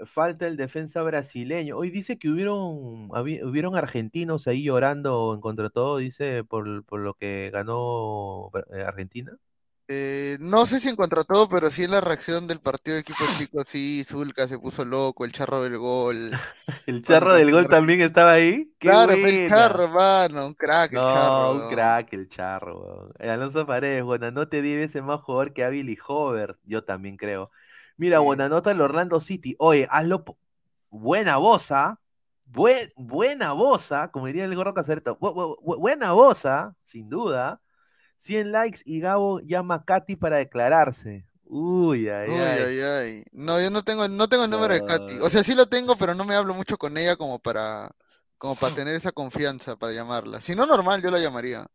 [0.06, 1.76] falta el defensa brasileño.
[1.76, 7.12] Hoy dice que hubieron, hubieron argentinos ahí llorando en contra todo, dice, por, por lo
[7.12, 9.36] que ganó eh, Argentina.
[9.92, 13.00] Eh, no sé si en contra todo, pero sí en la reacción del partido de
[13.00, 16.30] equipo chico, sí, Zulka se puso loco, el charro del gol.
[16.86, 18.72] ¿El charro del gol también estaba ahí?
[18.78, 21.52] claro, fue el charro, mano, un crack el charro.
[21.54, 23.12] un crack el charro.
[23.18, 27.50] Alonso Paredes, bueno, no digas ese más jugador que Billy Hover, yo también creo.
[27.96, 29.56] Mira, buena nota el Orlando City.
[29.58, 30.24] Oye, hazlo.
[30.88, 31.98] Buena boza.
[32.44, 35.18] buena boza, como diría el gorro Cacerto.
[35.18, 37.60] buena boza, sin duda.
[38.20, 41.26] 100 likes y Gabo llama a Katy para declararse.
[41.44, 42.80] Uy, ay, Uy, ay.
[42.80, 45.18] ay, No, yo no tengo, no tengo el número de Katy.
[45.20, 47.90] O sea, sí lo tengo, pero no me hablo mucho con ella como para,
[48.38, 50.40] como para tener esa confianza para llamarla.
[50.40, 51.66] Si no, normal, yo la llamaría.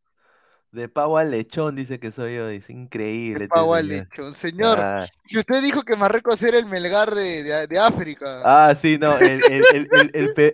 [0.76, 3.40] De pavo al lechón, dice que soy yo, dice, increíble.
[3.40, 4.78] De este pavo al lechón, señor.
[4.78, 5.08] Ah.
[5.24, 8.42] Si usted dijo que Marruecos era el Melgar de, África.
[8.44, 9.42] Ah, sí, no, el,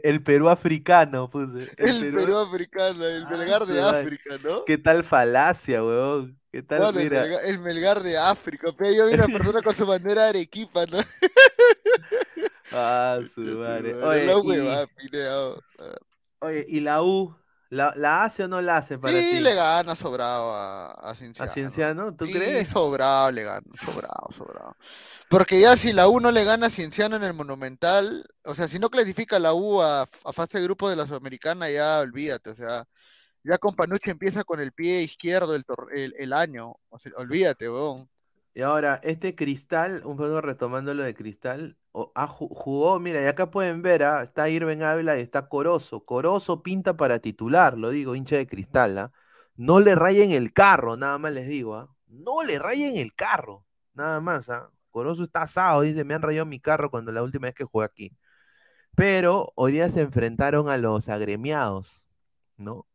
[0.04, 1.72] el, Perú africano, puse.
[1.78, 2.38] El, Perú...
[2.38, 4.64] africano, el Melgar de ah, África, ¿no?
[4.66, 6.40] ¿Qué tal falacia, weón?
[6.52, 7.26] ¿Qué tal, mira?
[7.48, 11.00] El, Melgar, de África, pero yo vi una persona con su bandera de Arequipa, ¿no?
[12.74, 13.96] Ah, su madre.
[13.96, 14.32] Oye,
[16.42, 17.36] Oye, ¿y la U?
[17.72, 21.50] ¿La, hace o no la hace para sí, le gana sobrado a, a Cienciano.
[21.50, 22.14] ¿A Cienciano?
[22.14, 22.68] ¿Tú sí, crees?
[22.68, 24.76] sobrado le gana, sobrado, sobrado.
[25.30, 28.68] Porque ya si la U no le gana a Cienciano en el Monumental, o sea,
[28.68, 32.56] si no clasifica la U a, fase de grupo de la Sudamericana, ya olvídate, o
[32.56, 32.84] sea,
[33.42, 35.64] ya con Panucci empieza con el pie izquierdo el,
[36.18, 38.10] el, año, o sea, olvídate, weón.
[38.54, 41.78] Y ahora, este Cristal, un poco retomando lo de Cristal,
[42.16, 46.06] ah, jugó, mira, y acá pueden ver, ah, está Irving Ávila y está Corozo.
[46.06, 49.12] Corozo pinta para titular, lo digo, hincha de Cristal, ¿ah?
[49.56, 51.90] No le rayen el carro, nada más les digo, ¿ah?
[52.08, 54.72] No le rayen el carro, nada más, ¿ah?
[54.92, 57.86] Corozo está asado, dice, me han rayado mi carro cuando la última vez que jugué
[57.86, 58.18] aquí.
[58.96, 62.02] Pero hoy día se enfrentaron a los agremiados,
[62.58, 62.88] ¿no?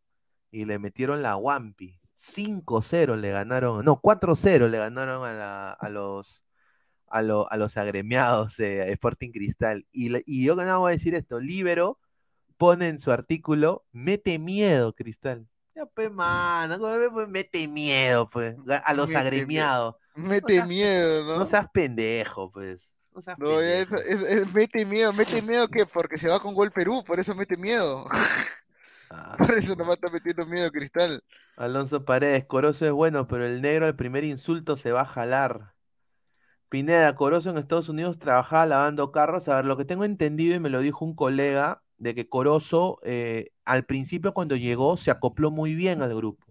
[0.51, 2.01] Y le metieron la Wampi.
[2.17, 6.46] 5-0 le ganaron, no, 4-0 le ganaron a, los
[7.09, 9.87] a, los agremiados de Sporting Cristal.
[9.93, 11.99] Y, y yo no voy a decir esto, Libero
[12.57, 15.47] pone en su artículo, mete miedo, Cristal.
[15.75, 16.79] Ya, pues, mano,
[17.29, 19.97] mete miedo, pues, a los agremiados.
[20.15, 21.39] Mete miedo, ¿no?
[21.41, 22.81] No seas pendejo, pues.
[23.15, 23.97] No, seas pendejo.
[24.55, 28.07] mete miedo, mete miedo que porque se va con gol Perú, por eso mete miedo.
[29.09, 31.23] Ah, Por eso nomás está metiendo miedo Cristal.
[31.57, 35.76] Alonso Paredes, Corozo es bueno, pero el negro al primer insulto se va a jalar.
[36.69, 39.49] Pineda, Corozo en Estados Unidos trabajaba lavando carros.
[39.49, 42.99] A ver, lo que tengo entendido y me lo dijo un colega, de que Corozo
[43.03, 46.45] eh, al principio cuando llegó se acopló muy bien al grupo.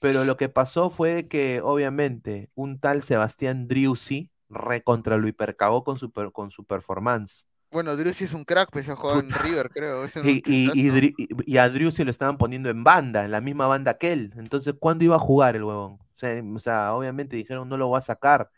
[0.00, 5.96] Pero lo que pasó fue que obviamente un tal Sebastián Driussi recontra lo hipercagó con
[5.96, 7.46] su, con su performance.
[7.70, 10.04] Bueno, Driussi es un crack, pues ha jugado en River, creo.
[10.04, 10.42] y,
[11.46, 14.34] y, a Driussi lo estaban poniendo en banda, en la misma banda que él.
[14.36, 15.98] Entonces, ¿cuándo iba a jugar el huevón?
[16.54, 18.50] O sea, obviamente dijeron no lo va a sacar.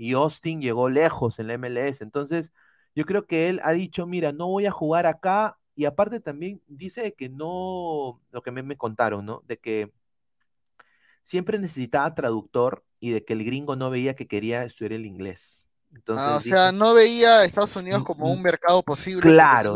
[0.00, 2.00] Y Austin llegó lejos en la MLS.
[2.00, 2.54] Entonces,
[2.94, 5.58] yo creo que él ha dicho, mira, no voy a jugar acá.
[5.74, 9.42] Y aparte también dice que no, lo que me, me contaron, ¿no?
[9.46, 9.92] De que
[11.22, 15.66] siempre necesitaba traductor y de que el gringo no veía que quería estudiar el inglés
[16.08, 19.22] ah, o sea, no veía a Estados Unidos como un mercado posible.
[19.22, 19.74] Claro,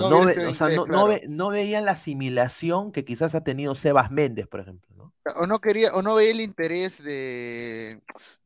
[1.29, 4.95] no, veían la asimilación que quizás ha tenido Sebas Méndez, por ejemplo.
[4.97, 5.13] ¿no?
[5.37, 8.01] O no quería, o no veía el interés de,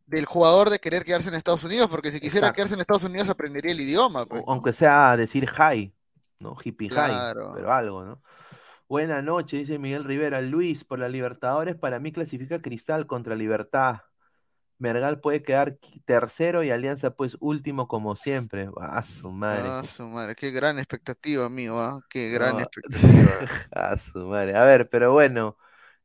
[0.09, 3.29] del jugador de querer quedarse en Estados Unidos, porque si quisiera quedarse en Estados Unidos
[3.29, 4.27] aprendería el idioma.
[4.27, 4.43] Pues.
[4.47, 5.95] Aunque sea decir hi,
[6.41, 6.57] ¿no?
[6.63, 7.13] Hippie hi,
[7.55, 8.23] pero algo, ¿no?
[8.89, 10.41] Buena noche, dice Miguel Rivera.
[10.41, 13.99] Luis, por la Libertadores, para mí clasifica Cristal contra Libertad.
[14.79, 15.77] Mergal puede quedar
[16.07, 18.71] tercero y Alianza pues último como siempre.
[18.81, 19.69] A su madre.
[19.69, 22.01] A su madre, qué gran expectativa, amigo, ¿ah?
[22.09, 23.31] qué gran expectativa.
[23.73, 24.57] a su madre.
[24.57, 25.59] A ver, pero bueno,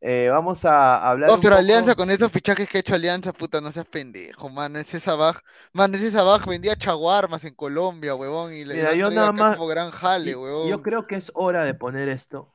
[0.05, 1.29] eh, vamos a hablar.
[1.29, 4.75] No, pero Alianza con esos fichajes que ha hecho Alianza, puta, no seas pendejo, man.
[4.75, 5.37] Ese Sabaj,
[5.71, 9.91] man, ese Sabaj vendía chaguarmas en Colombia, huevón, y le Mira, yo nada más, gran
[9.91, 10.67] jale, huevón.
[10.67, 12.53] Yo creo que es hora de poner esto.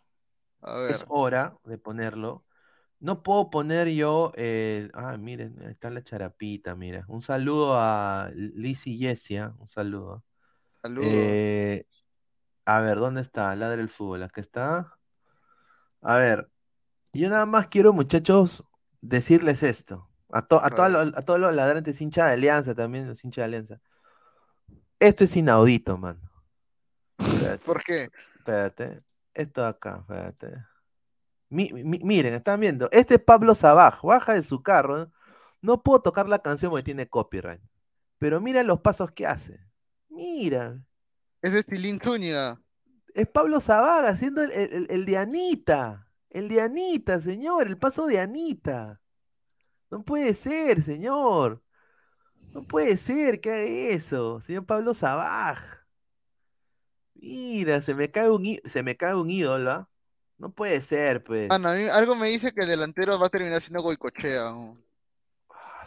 [0.60, 0.96] A ver.
[0.96, 2.44] Es hora de ponerlo.
[3.00, 7.06] No puedo poner yo, eh, ah, miren, está la charapita, mira.
[7.08, 10.22] Un saludo a Lizzie Yesia, un saludo.
[10.82, 11.08] Saludos.
[11.10, 11.86] Eh,
[12.66, 13.56] a ver, ¿dónde está?
[13.56, 14.98] Ladre el fútbol, acá está.
[16.02, 16.50] A ver,
[17.18, 18.64] yo nada más quiero, muchachos,
[19.00, 20.08] decirles esto.
[20.30, 23.80] A, a, a todos los ladrantes hincha de Alianza también, los hinchas de Alianza.
[25.00, 26.20] Esto es inaudito, man.
[27.64, 28.10] ¿Por qué?
[28.36, 29.02] Espérate.
[29.34, 30.68] Esto acá, espérate
[31.50, 32.88] miren, están viendo.
[32.90, 35.10] Este es Pablo Sabaj, baja de su carro.
[35.60, 37.60] No puedo tocar la canción porque tiene copyright.
[38.18, 39.58] Pero miren los pasos que hace.
[40.08, 40.78] Mira.
[41.42, 42.60] Es de Tilín Zúñiga.
[43.14, 46.07] Es Pablo Zabaga haciendo el, el, el, de Anita.
[46.30, 47.66] El de Anita, señor.
[47.66, 49.00] El paso de Anita.
[49.90, 51.62] No puede ser, señor.
[52.54, 55.58] No puede ser que haga eso, señor Pablo Sabaj.
[57.14, 59.70] Mira, se me cae un, se me cae un ídolo.
[59.70, 59.88] ¿ah?
[60.38, 61.50] No puede ser, pues.
[61.50, 64.50] algo me dice que el delantero va a terminar siendo Goicochea.
[65.50, 65.84] Ah,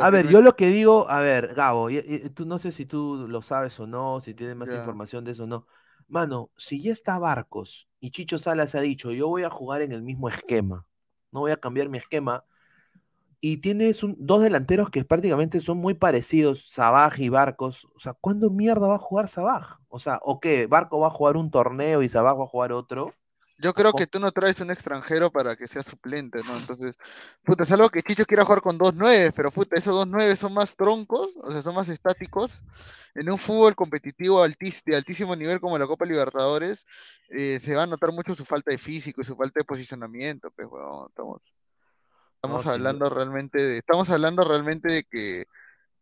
[0.00, 1.88] a ver, yo lo que digo, a ver, Gabo,
[2.34, 5.44] tú no sé si tú lo sabes o no, si tienes más información de eso
[5.44, 5.66] o no.
[6.06, 9.92] Mano, si ya está Barcos y Chicho Salas ha dicho, yo voy a jugar en
[9.92, 10.86] el mismo esquema,
[11.32, 12.44] no voy a cambiar mi esquema,
[13.40, 17.86] y tienes dos delanteros que prácticamente son muy parecidos, Sabaj y Barcos.
[17.96, 19.78] O sea, ¿cuándo mierda va a jugar Sabaj?
[19.88, 20.66] O sea, ¿o qué?
[20.66, 23.14] ¿Barco va a jugar un torneo y Sabaj va a jugar otro?
[23.60, 26.56] Yo creo que tú no traes un extranjero para que sea suplente, ¿no?
[26.56, 26.96] Entonces,
[27.44, 30.34] puta, es algo que Chicho quiera jugar con dos nueve, pero puta, esos dos nueve
[30.36, 32.64] son más troncos, o sea, son más estáticos.
[33.14, 36.86] En un fútbol competitivo de altísimo nivel como la Copa Libertadores,
[37.28, 40.50] eh, se va a notar mucho su falta de físico y su falta de posicionamiento,
[40.52, 41.54] pues, bueno, estamos
[42.42, 45.44] Estamos hablando realmente de, estamos hablando realmente de que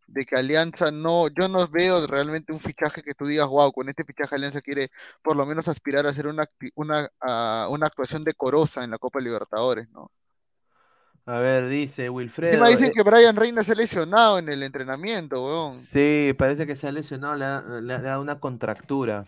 [0.08, 3.88] de que Alianza no, yo no veo realmente un fichaje que tú digas, wow, con
[3.88, 4.90] este fichaje Alianza quiere
[5.22, 6.44] por lo menos aspirar a hacer una,
[6.76, 7.08] una,
[7.68, 10.10] una actuación decorosa en la Copa Libertadores, ¿no?
[11.26, 12.52] A ver, dice Wilfredo.
[12.52, 15.78] Encima dicen eh que Brian Reina se ha lesionado en el entrenamiento, weón.
[15.78, 19.24] Sí, parece que se ha lesionado, le ha, dado una contractura.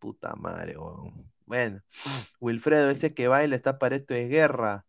[0.00, 1.30] Puta madre, weón.
[1.46, 1.80] Bueno,
[2.40, 4.84] Wilfredo, ese que baila está para esto de guerra.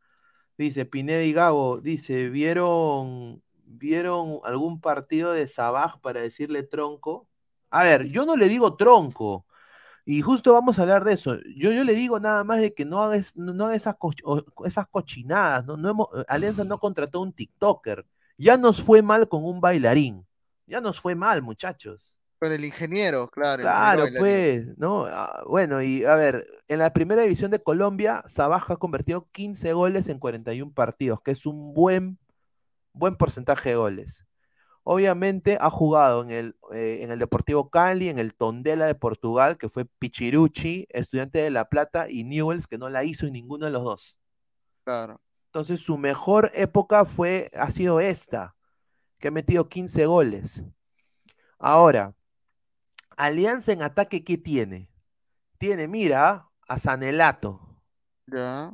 [0.58, 3.44] Dice Pineda y Gabo, dice, ¿vieron,
[3.78, 7.28] ¿vieron algún partido de Sabaj para decirle tronco?
[7.70, 9.46] A ver, yo no le digo tronco.
[10.06, 11.38] Y justo vamos a hablar de eso.
[11.56, 13.96] Yo, yo le digo nada más de que no haga, no esas,
[14.64, 15.66] esas cochinadas.
[15.66, 15.78] ¿no?
[15.78, 18.06] No Alianza no contrató un TikToker.
[18.38, 20.26] Ya nos fue mal con un bailarín.
[20.68, 22.08] Ya nos fue mal, muchachos.
[22.40, 23.62] Con el ingeniero, claro.
[23.62, 25.06] Claro, pues, ¿no?
[25.06, 29.72] Ah, bueno, y a ver, en la primera división de Colombia, Sabaja ha convertido 15
[29.74, 32.20] goles en 41 partidos, que es un buen,
[32.96, 34.26] buen porcentaje de goles.
[34.84, 39.58] Obviamente ha jugado en el, eh, en el Deportivo Cali, en el Tondela de Portugal,
[39.58, 43.66] que fue Pichirucci, estudiante de La Plata, y Newells, que no la hizo en ninguno
[43.66, 44.16] de los dos.
[44.84, 45.20] Claro.
[45.48, 48.56] Entonces, su mejor época fue, ha sido esta,
[49.18, 50.62] que ha metido 15 goles.
[51.58, 52.14] Ahora,
[53.18, 54.90] Alianza en ataque, ¿qué tiene?
[55.58, 57.80] Tiene, mira, a Sanelato.
[58.28, 58.72] Ya.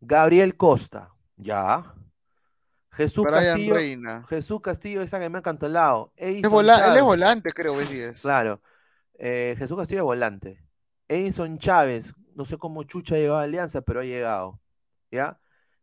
[0.00, 1.14] Gabriel Costa.
[1.36, 1.94] Ya.
[3.00, 3.76] Jesús Castillo.
[4.28, 6.12] Jesús Castillo, esa que me ha cantolado.
[6.16, 8.60] él es volante, creo, es Claro.
[9.18, 10.62] Eh, Jesús Castillo es volante.
[11.08, 14.60] Edison Chávez, no sé cómo Chucha ha llegado a Alianza, pero ha llegado.
[15.10, 15.40] ¿Ya?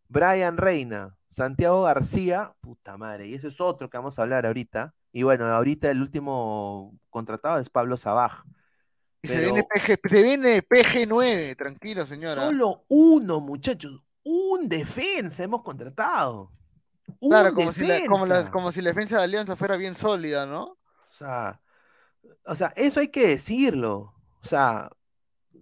[0.07, 4.94] Brian Reina, Santiago García, puta madre, y ese es otro que vamos a hablar ahorita.
[5.11, 8.44] Y bueno, ahorita el último contratado es Pablo Sabaj.
[9.23, 12.45] se, viene PG, 9 tranquilo, señora.
[12.45, 14.03] Solo uno, muchachos.
[14.23, 16.52] Un defensa hemos contratado.
[17.19, 18.06] Claro, como si, la,
[18.52, 20.64] como, si, la, defensa de Alianza fuera bien sólida, ¿no?
[20.64, 21.61] O sea,
[22.45, 24.14] o sea, eso hay que decirlo.
[24.41, 24.89] O sea,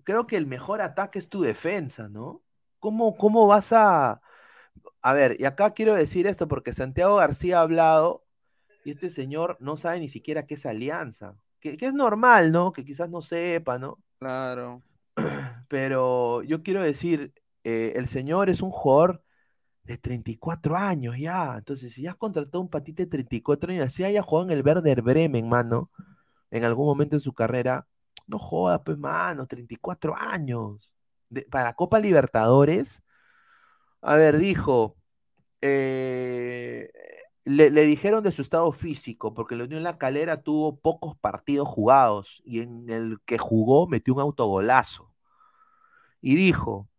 [0.03, 2.41] creo que el mejor ataque es tu defensa, ¿no?
[2.80, 4.22] ¿Cómo, cómo vas a...
[5.02, 8.26] A ver, y acá quiero decir esto porque Santiago García ha hablado
[8.84, 11.36] y este señor no sabe ni siquiera qué es alianza.
[11.60, 12.72] Que, es normal, ¿no?
[12.72, 13.99] Que quizás no sepa, ¿no?
[14.19, 14.84] Claro.
[15.69, 17.34] Pero yo quiero decir,
[17.64, 19.23] eh, el señor es un jugador
[19.86, 21.56] de 34 años ya.
[21.57, 24.66] Entonces, si ya has contratado un patite de 34 años, si haya jugado en el
[24.66, 25.91] Werder Bremen, mano,
[26.52, 27.88] en algún momento en su carrera,
[28.28, 30.91] no joda, pues, mano, 34 años.
[31.52, 33.03] para Copa Libertadores,
[34.02, 34.95] a ver, dijo,
[35.62, 36.91] eh,
[37.45, 42.41] le, dijeron de su estado físico, porque la Unión La Calera tuvo pocos partidos jugados
[42.45, 45.12] y en el que jugó metió un autogolazo.
[46.22, 46.90] Y dijo,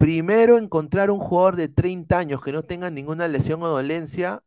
[0.00, 4.42] primero encontrar un jugador de 30 años que no tenga ninguna lesión o dolencia,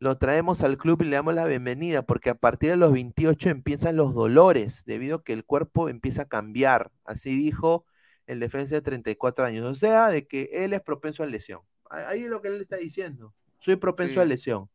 [0.00, 3.48] lo traemos al club y le damos la bienvenida, porque a partir de los 28
[3.48, 6.90] empiezan los dolores, debido a que el cuerpo empieza a cambiar.
[7.04, 7.86] Así dijo
[8.26, 9.64] el defensa de 34 años.
[9.64, 11.60] O sea, de que él es propenso a lesión.
[11.88, 13.32] Ahí es lo que él está diciendo
[13.64, 14.68] soy propenso a lesión.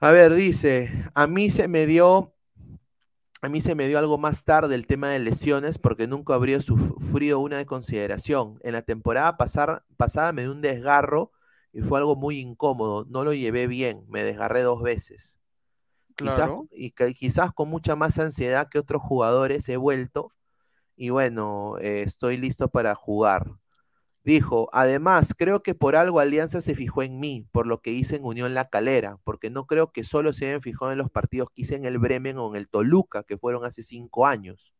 [0.00, 2.31] A ver, dice, a mí se me dio,
[3.42, 6.60] a mí se me dio algo más tarde el tema de lesiones porque nunca habría
[6.60, 8.58] sufrido una de consideración.
[8.62, 11.32] En la temporada pasada me dio un desgarro
[11.72, 13.04] y fue algo muy incómodo.
[13.10, 15.38] No lo llevé bien, me desgarré dos veces.
[16.14, 16.68] Claro.
[16.70, 20.30] y quizás con mucha más ansiedad que otros jugadores he vuelto
[20.94, 23.50] y bueno, eh, estoy listo para jugar.
[24.24, 28.16] Dijo, además, creo que por algo Alianza se fijó en mí, por lo que hice
[28.16, 31.48] en Unión La Calera, porque no creo que solo se hayan fijado en los partidos
[31.52, 34.72] que hice en el Bremen o en el Toluca, que fueron hace cinco años.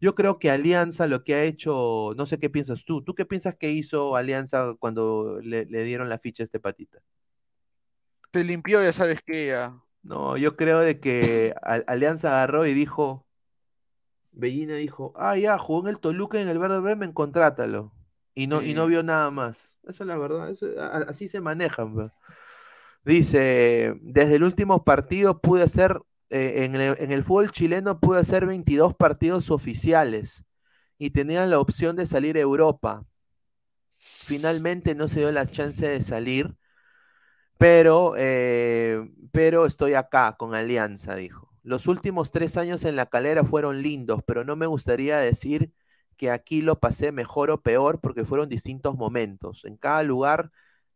[0.00, 3.24] Yo creo que Alianza lo que ha hecho, no sé qué piensas tú, ¿tú qué
[3.24, 6.98] piensas que hizo Alianza cuando le, dieron la ficha a este patita?
[8.32, 9.80] Se limpió, ya sabes que ya.
[10.02, 13.24] No, yo creo de que Alianza agarró y dijo,
[14.32, 17.92] Bellina dijo, ah, ya, jugó en el Toluca y en el Verde Bremen, contrátalo.
[18.38, 19.74] Y no, y no vio nada más.
[19.82, 20.54] Eso es la verdad,
[21.08, 22.12] así se manejan.
[23.04, 26.00] Dice, desde el último partido pude hacer,
[26.30, 26.76] eh, en,
[27.10, 30.44] el, fútbol chileno pude hacer 22 partidos oficiales
[30.98, 33.04] y tenían la opción de salir a Europa.
[33.96, 36.54] Finalmente no se dio la chance de salir,
[37.56, 41.50] pero, eh, pero estoy acá con Alianza, dijo.
[41.64, 45.72] Los últimos tres años en la calera fueron lindos, pero no me gustaría decir
[46.18, 49.64] que aquí lo pasé mejor o peor porque fueron distintos momentos.
[49.64, 50.50] En cada lugar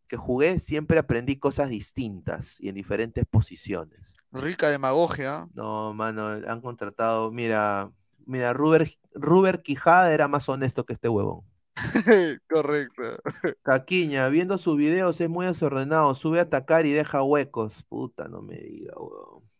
[0.08, 4.12] que jugué siempre aprendí cosas distintas y en diferentes posiciones.
[4.32, 5.48] Rica demagogia.
[5.54, 7.90] No, mano, han contratado, mira,
[8.26, 11.42] mira, Ruber, Quijada era más honesto que este huevón.
[12.50, 13.02] Correcto.
[13.62, 17.84] Caquiña, viendo sus videos es muy desordenado, sube a atacar y deja huecos.
[17.84, 19.51] Puta, no me diga, huevón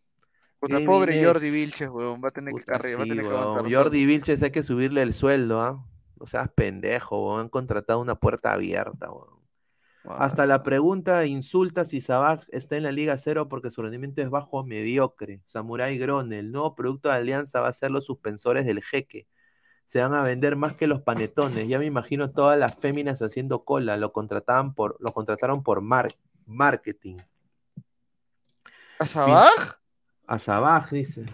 [0.84, 4.42] pobre Jordi Vilches, weón, va a tener que cargar, va a tener que Jordi Vilches
[4.42, 5.84] hay que subirle el sueldo, ¿ah?
[6.18, 7.40] No seas pendejo, weón.
[7.40, 9.42] Han contratado una puerta abierta, weón.
[10.04, 14.30] Hasta la pregunta insulta si Sabaj está en la Liga Cero porque su rendimiento es
[14.30, 15.42] bajo o mediocre.
[15.46, 19.28] Samurai Grone, el nuevo producto de Alianza va a ser los suspensores del jeque.
[19.86, 21.68] Se van a vender más que los panetones.
[21.68, 23.96] Ya me imagino todas las féminas haciendo cola.
[23.96, 27.18] Lo contrataban por, lo contrataron por marketing.
[28.98, 29.81] ¿A Sabaj?
[30.32, 31.26] A Sabaj, dice.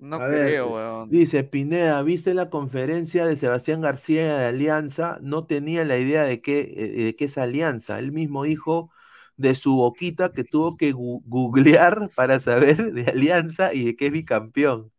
[0.00, 1.10] No creo, weón.
[1.10, 5.18] Dice Pineda, ¿viste la conferencia de Sebastián García de Alianza?
[5.22, 8.00] No tenía la idea de qué, eh, de qué es Alianza.
[8.00, 8.90] Él mismo dijo
[9.36, 14.12] de su boquita que tuvo que googlear para saber de Alianza y de qué es
[14.12, 14.90] bicampeón.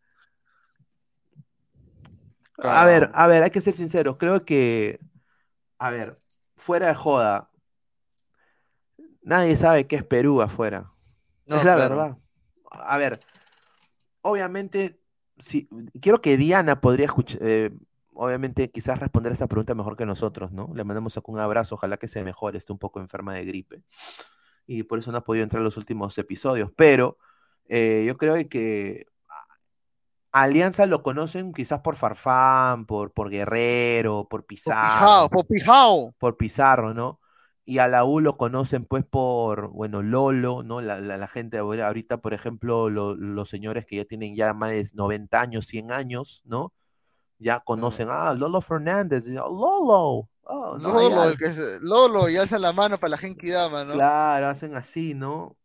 [2.59, 4.15] A ver, a ver, hay que ser sinceros.
[4.15, 5.01] Creo que,
[5.79, 6.15] a ver,
[6.55, 7.51] fuera de joda,
[9.21, 10.93] nadie sabe qué es Perú afuera
[11.57, 12.17] es la verdad.
[12.71, 13.19] A ver,
[14.21, 14.99] obviamente,
[15.37, 15.67] si,
[16.01, 17.71] quiero que Diana podría escuchar, eh,
[18.13, 20.69] obviamente quizás responder esa pregunta mejor que nosotros, ¿no?
[20.73, 23.83] Le mandamos un abrazo, ojalá que se mejore, esté un poco enferma de gripe.
[24.67, 27.17] Y por eso no ha podido entrar en los últimos episodios, pero
[27.65, 29.07] eh, yo creo que
[30.31, 35.29] Alianza lo conocen quizás por Farfán, por, por Guerrero, por Pizarro.
[35.29, 37.19] Por Pizarro, por Pizarro, ¿no?
[37.69, 40.81] Y a la U lo conocen pues por, bueno, Lolo, ¿no?
[40.81, 45.67] La, gente ahorita, por ejemplo, los señores que ya tienen ya más de 90 años,
[45.67, 46.73] 100 años, ¿no?
[47.37, 50.27] Ya conocen, ah, Lolo Fernández, Lolo.
[50.41, 51.35] Oh, Lolo,
[51.81, 53.93] Lolo, y alza la mano para la gente Dama, ¿no?
[53.93, 55.55] Claro, hacen así, ¿no?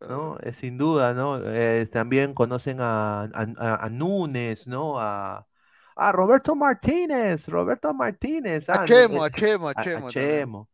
[0.00, 0.38] ¿no?
[0.40, 1.42] Eh, sin duda, ¿no?
[1.44, 4.98] Eh, también conocen a, a, Núñez, ¿no?
[4.98, 5.46] A,
[5.94, 8.70] a Roberto Martínez, Roberto Martínez.
[8.70, 10.08] a Chemo, a Chemo, a Chemo.
[10.08, 10.68] A Chemo.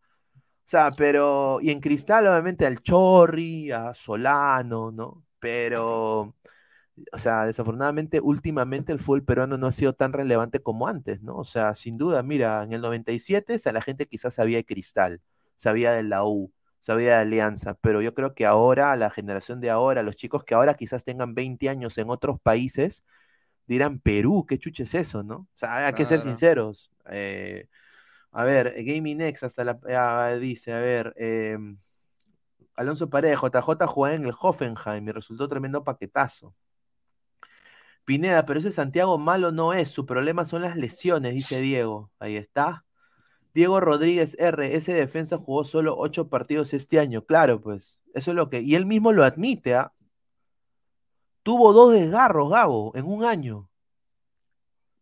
[0.71, 5.25] O sea, pero, y en Cristal obviamente al Chorri, a Solano, ¿no?
[5.41, 6.37] Pero,
[7.13, 11.37] o sea, desafortunadamente últimamente el fútbol peruano no ha sido tan relevante como antes, ¿no?
[11.39, 14.65] O sea, sin duda, mira, en el 97 o sea, la gente quizás sabía de
[14.65, 15.21] Cristal,
[15.57, 19.71] sabía de la U, sabía de Alianza, pero yo creo que ahora, la generación de
[19.71, 23.03] ahora, los chicos que ahora quizás tengan 20 años en otros países,
[23.67, 25.37] dirán, Perú, ¿qué chuche es eso, no?
[25.37, 26.93] O sea, hay que ser sinceros.
[27.11, 27.67] Eh,
[28.33, 31.79] a ver, Gaming Next hasta la ah, dice, a ver, em,
[32.77, 36.55] Alonso Pareja, JJ jugó en el Hoffenheim y resultó tremendo paquetazo.
[38.05, 42.11] Pineda, pero ese Santiago malo no es, su problema son las lesiones, dice Diego.
[42.19, 42.85] Ahí está.
[43.55, 47.25] Diego Rodríguez R, ese defensa jugó solo ocho partidos este año.
[47.25, 48.61] Claro, pues, eso es lo que.
[48.63, 49.93] Y él mismo lo admite, ¿ah?
[51.43, 53.70] Tuvo dos desgarros, Gabo, en un año.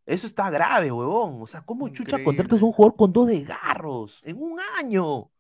[0.08, 1.42] Eso está grave, huevón.
[1.42, 5.30] O sea, ¿cómo chucha contratas a un jugador con dos desgarros en un año?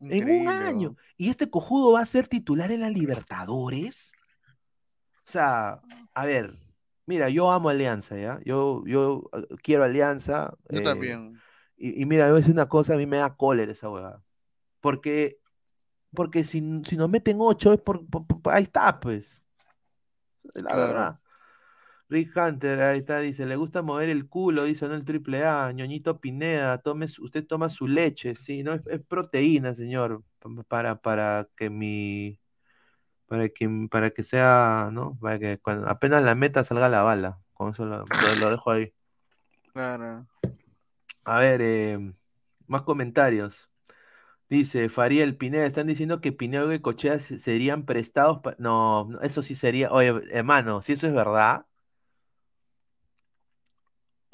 [0.00, 0.96] En un año.
[1.16, 4.10] ¿Y este cojudo va a ser titular en la Libertadores?
[5.18, 5.80] O sea,
[6.12, 6.50] a ver,
[7.06, 8.40] mira, yo amo Alianza, ¿ya?
[8.44, 10.52] Yo, yo eh, quiero Alianza.
[10.70, 11.40] Yo eh, también.
[11.76, 14.24] Y, mira, voy a decir una cosa, a mí me da cólera esa huevada.
[14.80, 15.38] Porque,
[16.12, 18.04] porque si, nos meten ocho, es por,
[18.46, 19.44] ahí está, pues.
[20.54, 21.20] La verdad.
[22.14, 25.72] Rick Hunter, ahí está, dice, le gusta mover el culo, dice, no el triple A,
[25.72, 30.22] ñoñito Pineda, tome, usted toma su leche, sí, no, es, proteína, señor,
[30.68, 32.38] para, para que mi,
[33.26, 35.18] para que, para que sea, ¿no?
[35.20, 38.04] Para que cuando apenas la meta salga la bala, con eso lo,
[38.48, 38.92] dejo ahí.
[39.72, 40.28] Claro.
[41.24, 42.14] A ver, eh,
[42.68, 43.68] más comentarios.
[44.48, 48.40] Dice Fariel Pineda, están diciendo que Pineda y Cochea serían prestados.
[48.58, 49.90] No, eso sí sería.
[49.90, 51.66] Oye, hermano, si eso es verdad.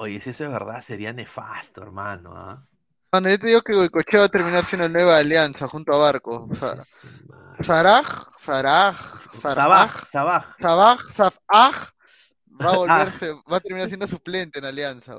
[0.01, 2.33] Oye, si eso es verdad, sería nefasto, hermano.
[2.35, 2.65] ¿ah?
[3.11, 6.49] Bueno, yo te digo que Goicochea va a terminar siendo nueva alianza junto a Barco.
[7.59, 8.97] Saraj, Saraj,
[9.31, 11.91] Saraj, Sabaj, Sabaj, Sabaj,
[12.59, 15.13] va a volverse, va a terminar siendo suplente en alianza.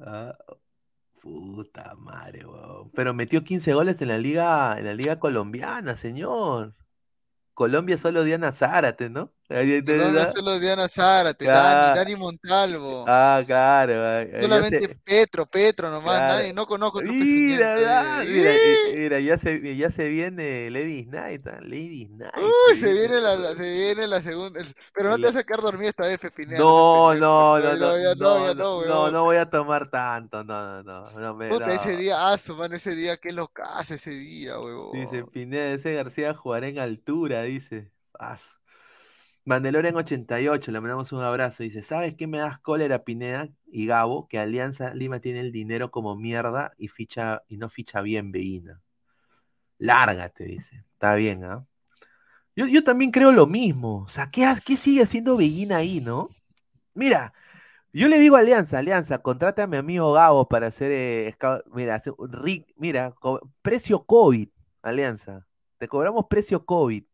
[0.00, 0.36] Ah,
[1.22, 2.90] puta madre, weón.
[2.96, 6.74] Pero metió 15 goles en la liga, en la liga colombiana, señor.
[7.52, 9.32] Colombia solo Diana Zárate, ¿no?
[9.46, 13.04] Colombia solo Diana Zárate, Dani, Dani Montalvo.
[13.06, 13.92] Ah, claro.
[14.40, 17.76] Solamente Petro, Petro nomás, nadie, no conozco otro mira,
[18.26, 18.54] mira,
[18.94, 21.58] mira, ya se, ya se viene Lady Knight, ¿ah?
[21.60, 22.10] Lady.
[22.36, 24.60] Uy, se viene la, se viene la segunda,
[24.94, 26.58] pero no te vas a sacar dormido esta vez, Pepinea.
[26.58, 31.34] No, no, no, no, no, no, no, no, voy a tomar tanto, no, no, no,
[31.34, 34.92] me, Puta, ese día, ah, mano, ese día, qué locazo ese día, huevón.
[34.92, 37.90] Dice Pineda, ese García jugará en altura, dice.
[39.46, 41.62] Mandelorian 88, le mandamos un abrazo.
[41.62, 44.26] Dice, ¿sabes qué me das cólera, Pineda y Gabo?
[44.26, 48.80] Que Alianza Lima tiene el dinero como mierda y ficha y no ficha bien Veína.
[49.78, 50.84] Lárgate, dice.
[50.94, 51.66] Está bien, ¿ah?
[52.56, 54.02] Yo, también creo lo mismo.
[54.04, 56.28] O sea, ¿qué, sigue haciendo Veguina ahí, no?
[56.94, 57.34] Mira,
[57.92, 61.36] yo le digo a Alianza, Alianza, contrate a mi amigo Gabo para hacer, eh,
[61.72, 62.00] mira,
[62.76, 63.14] mira,
[63.62, 64.48] precio COVID,
[64.82, 65.46] Alianza.
[65.78, 67.04] Te cobramos precio COVID.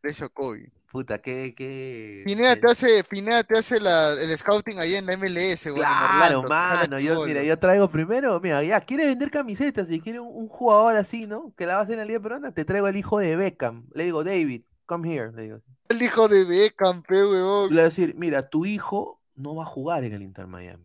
[0.00, 0.68] Precio COVID.
[0.92, 2.22] Puta, qué, qué.
[2.26, 5.76] Pineda te hace, Pineda te hace la, el scouting ahí en la MLS, güey.
[5.76, 6.98] Claro, mano.
[6.98, 11.26] Yo, mira, yo traigo primero, mira, ya, quiere vender camisetas, si quiere un, jugador así,
[11.26, 11.54] ¿no?
[11.56, 13.88] Que la va a hacer en la Liga Peruana, te traigo el hijo de Beckham.
[13.94, 15.32] Le digo, David, come here.
[15.32, 15.60] Le digo.
[15.88, 17.70] El hijo de Beckham, pe, weón.
[17.70, 20.84] Le voy a decir, mira, tu hijo no va a jugar en el Inter Miami.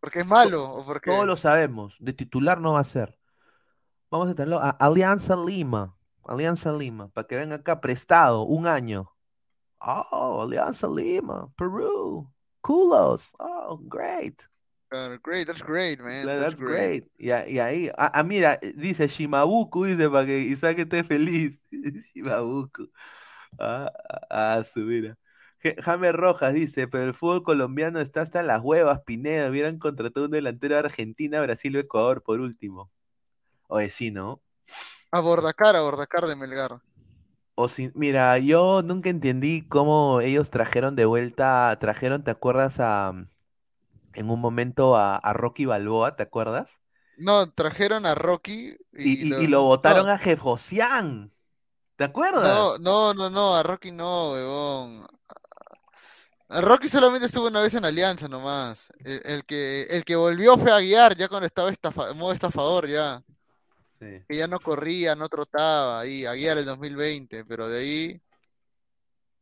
[0.00, 0.64] ¿Porque es malo?
[0.64, 1.10] ¿O porque...
[1.10, 1.94] Todos lo sabemos.
[1.98, 3.18] De titular no va a ser.
[4.10, 5.94] Vamos a tenerlo a Alianza Lima.
[6.26, 9.10] Alianza Lima, para que venga acá prestado un año.
[9.80, 12.30] Oh, Alianza Lima, Perú,
[12.60, 13.34] Culos.
[13.38, 14.42] Oh, great.
[15.22, 16.26] great, that's great, man.
[16.26, 17.04] That's, great.
[17.18, 21.60] Y, ahí, ah, ah, mira, dice Shimabuku, dice para que Isaac esté feliz.
[22.14, 22.88] Shimabuku.
[23.58, 23.92] Ah,
[24.30, 25.18] ah, su mira.
[25.82, 29.48] James Rojas dice, pero el fútbol colombiano está hasta las huevas, Pineda.
[29.48, 32.90] Hubieran contratado un delantero de Argentina, Brasil o Ecuador por último.
[33.68, 34.42] Oye, sí, ¿no?
[35.14, 36.80] A Bordacar, a Bordacar de Melgar.
[37.54, 43.12] O si, mira, yo nunca entendí cómo ellos trajeron de vuelta, trajeron, ¿te acuerdas a
[44.12, 46.80] en un momento a, Rocky Balboa, ¿te acuerdas?
[47.16, 51.32] No, trajeron a Rocky y, y, lo, votaron a Jefosian.
[51.94, 52.42] ¿Te acuerdas?
[52.42, 55.06] No, no, no, no, a Rocky no, weón.
[56.48, 58.92] A Rocky solamente estuvo una vez en Alianza nomás.
[59.04, 63.22] El, que, el que volvió fue a guiar ya cuando estaba en modo estafador ya.
[63.98, 68.22] Que ya no corría, no trotaba ahí, a guiar el 2020, pero de ahí.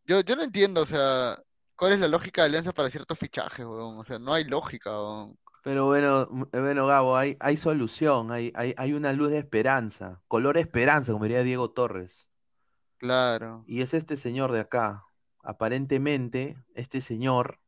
[0.04, 1.36] Yo, yo no entiendo, o sea,
[1.76, 3.98] cuál es la lógica de Alianza para ciertos fichajes, weón.
[3.98, 5.38] O sea, no hay lógica, weón.
[5.62, 10.58] Pero bueno, bueno, Gabo, hay, hay solución, hay, hay, hay una luz de esperanza, color
[10.58, 12.28] esperanza, como diría Diego Torres.
[12.98, 13.64] Claro.
[13.66, 15.04] Y es este señor de acá.
[15.42, 17.61] Aparentemente, este señor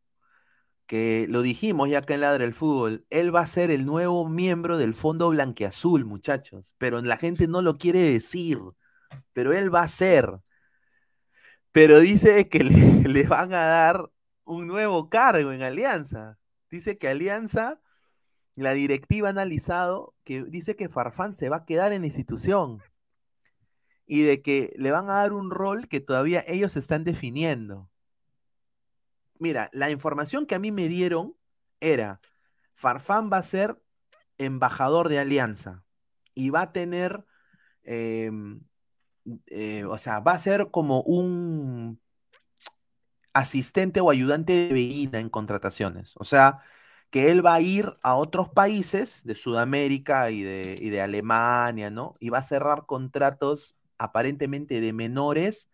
[0.86, 4.28] que lo dijimos ya acá en Ladra el Fútbol, él va a ser el nuevo
[4.28, 8.58] miembro del Fondo Blanqueazul, muchachos, pero la gente no lo quiere decir,
[9.32, 10.30] pero él va a ser.
[11.72, 14.10] Pero dice que le, van a dar
[14.44, 16.38] un nuevo cargo en Alianza.
[16.70, 17.80] Dice que Alianza,
[18.56, 22.82] la directiva ha analizado que dice que Farfán se va a quedar en la institución
[24.06, 27.90] y de que le van a dar un rol que todavía ellos están definiendo
[29.44, 31.36] mira, la información que a mí me dieron
[31.78, 32.22] era,
[32.74, 33.78] Farfán va a ser
[34.38, 35.84] embajador de Alianza
[36.34, 37.26] y va a tener,
[37.82, 38.62] em,
[39.48, 42.00] eh, o sea, va a ser como un
[43.34, 46.12] asistente o ayudante de Veína en contrataciones.
[46.16, 46.62] O sea,
[47.10, 52.16] que él va a ir a otros países de Sudamérica y de Alemania, ¿no?
[52.18, 55.68] Y va a cerrar contratos aparentemente de menores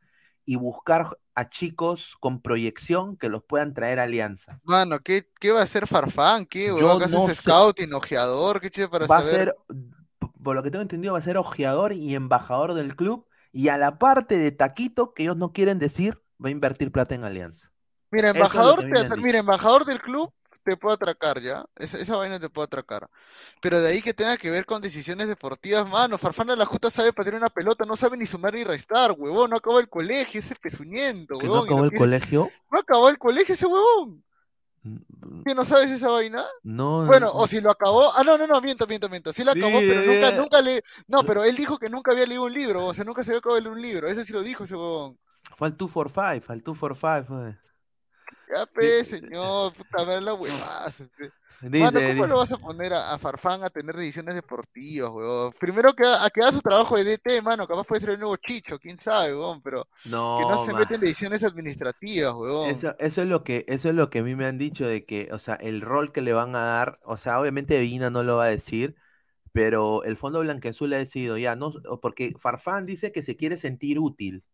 [0.44, 4.60] y buscar a chicos con proyección que los puedan traer a Alianza.
[4.64, 6.46] Mano, ¿qué, va a hacer Farfán?
[6.46, 6.66] ¿Qué?
[6.66, 8.60] Yo no scouting, ojeador?
[8.60, 9.56] ¿Qué para va a ser,
[10.42, 13.78] por lo que tengo entendido, va a ser ojeador y embajador del club y a
[13.78, 17.72] la parte de Taquito, que ellos no quieren decir, va a invertir plata en Alianza.
[18.10, 18.84] Mira, embajador,
[19.18, 20.32] mira, embajador del club
[20.64, 21.64] te puedo atracar ya.
[21.76, 23.08] Esa, esa, vaina te puede atracar.
[23.60, 26.18] Pero de ahí que tenga que ver con decisiones deportivas, mano.
[26.18, 29.50] Farfán de la Justa sabe patear una pelota, no sabe ni sumar ni restar, huevón.
[29.50, 31.58] No acabó el colegio, ese pezuñento, huevón.
[31.58, 32.50] ¿No acabó el colegio?
[32.70, 34.24] No acabó el colegio ese huevón.
[35.44, 36.44] ¿Qué no sabes esa vaina?
[36.62, 37.04] No.
[37.04, 38.12] Bueno, o si lo acabó.
[38.16, 39.32] Ah, no, no, no, miento, miento, miento.
[39.32, 40.82] Sí lo acabó, pero nunca, nunca le.
[41.06, 43.40] No, pero él dijo que nunca había leído un libro, o sea, nunca se había
[43.40, 44.08] acabado de leer un libro.
[44.08, 45.18] Ese sí lo dijo ese huevón.
[45.56, 47.58] Fue al 2 for 5, al 2 for 5, fue.
[48.54, 50.88] Ya, pe, señor, puta, ver la huevada.
[50.88, 51.32] Este.
[51.62, 55.52] Mano, ¿cómo lo vas a poner a, Farfán a tener decisiones deportivas, weón?
[55.60, 58.36] Primero que a, que haga su trabajo de DT, mano, capaz puede ser el nuevo
[58.38, 62.70] Chicho, quién sabe, weón, pero no, que no se mete en decisiones administrativas, weón.
[62.70, 65.04] Eso, eso, es lo que, eso es lo que a mí me han dicho de
[65.04, 68.22] que, o sea, el rol que le van a dar, o sea, obviamente Vina no
[68.22, 68.96] lo va a decir,
[69.52, 73.98] pero el Fondo Blanquezul ha decidido ya, no, porque Farfán dice que se quiere sentir
[73.98, 74.44] útil.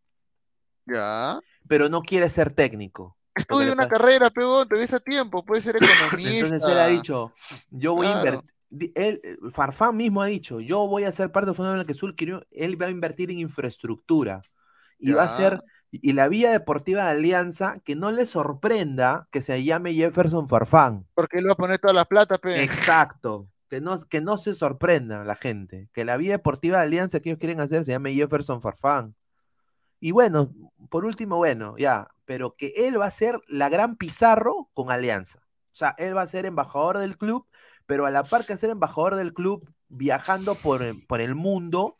[0.86, 1.38] Ya.
[1.68, 3.15] Pero no quiere ser técnico.
[3.36, 6.46] Estudia una carrera, pegón, te a tiempo, puede ser economista.
[6.54, 7.32] Entonces él ha dicho,
[7.70, 8.50] yo voy a invertir.
[8.94, 9.20] Él,
[9.52, 12.14] Farfán mismo ha dicho, yo voy a ser parte del Fondo de Sur,
[12.50, 14.42] él va a invertir en infraestructura
[14.98, 19.42] y va a ser, y la vía deportiva de Alianza, que no le sorprenda que
[19.42, 21.06] se llame Jefferson Farfán.
[21.14, 22.62] Porque él va a poner toda la plata, pe.
[22.62, 27.20] Exacto, que no, que no se sorprenda la gente, que la vía deportiva de Alianza
[27.20, 29.14] que ellos quieren hacer se llame Jefferson Farfán.
[30.00, 30.52] Y bueno,
[30.90, 35.38] por último, bueno, ya, pero que él va a ser la gran Pizarro con Alianza.
[35.72, 37.46] O sea, él va a ser embajador del club,
[37.86, 41.98] pero a la par que ser embajador del club, viajando por, por el mundo,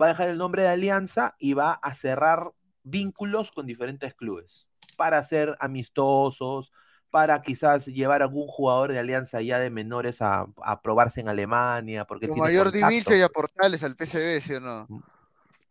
[0.00, 2.52] va a dejar el nombre de Alianza y va a cerrar
[2.82, 4.66] vínculos con diferentes clubes
[4.96, 6.72] para ser amistosos,
[7.10, 10.46] para quizás llevar a algún jugador de Alianza ya de menores a,
[10.82, 12.04] probarse en Alemania.
[12.04, 14.86] Porque Como mayor Divincho y a Portales al PCB, ¿sí o no?
[14.88, 15.02] Mm,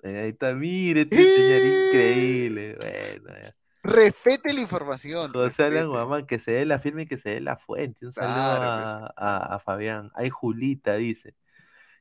[0.03, 2.77] eh, ahí está, mire, este señor increíble.
[2.79, 3.49] Bueno,
[3.83, 5.31] Respete la información.
[5.31, 8.05] José Alan Guamán, que se dé la firme y que se dé la fuente.
[8.05, 9.13] Un saludo pues.
[9.17, 10.11] a, Fabián.
[10.15, 11.35] Ahí Julita dice.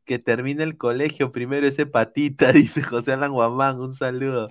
[0.04, 3.78] Que termine el colegio primero ese patita, dice José Alan Guamán.
[3.80, 4.48] Un saludo.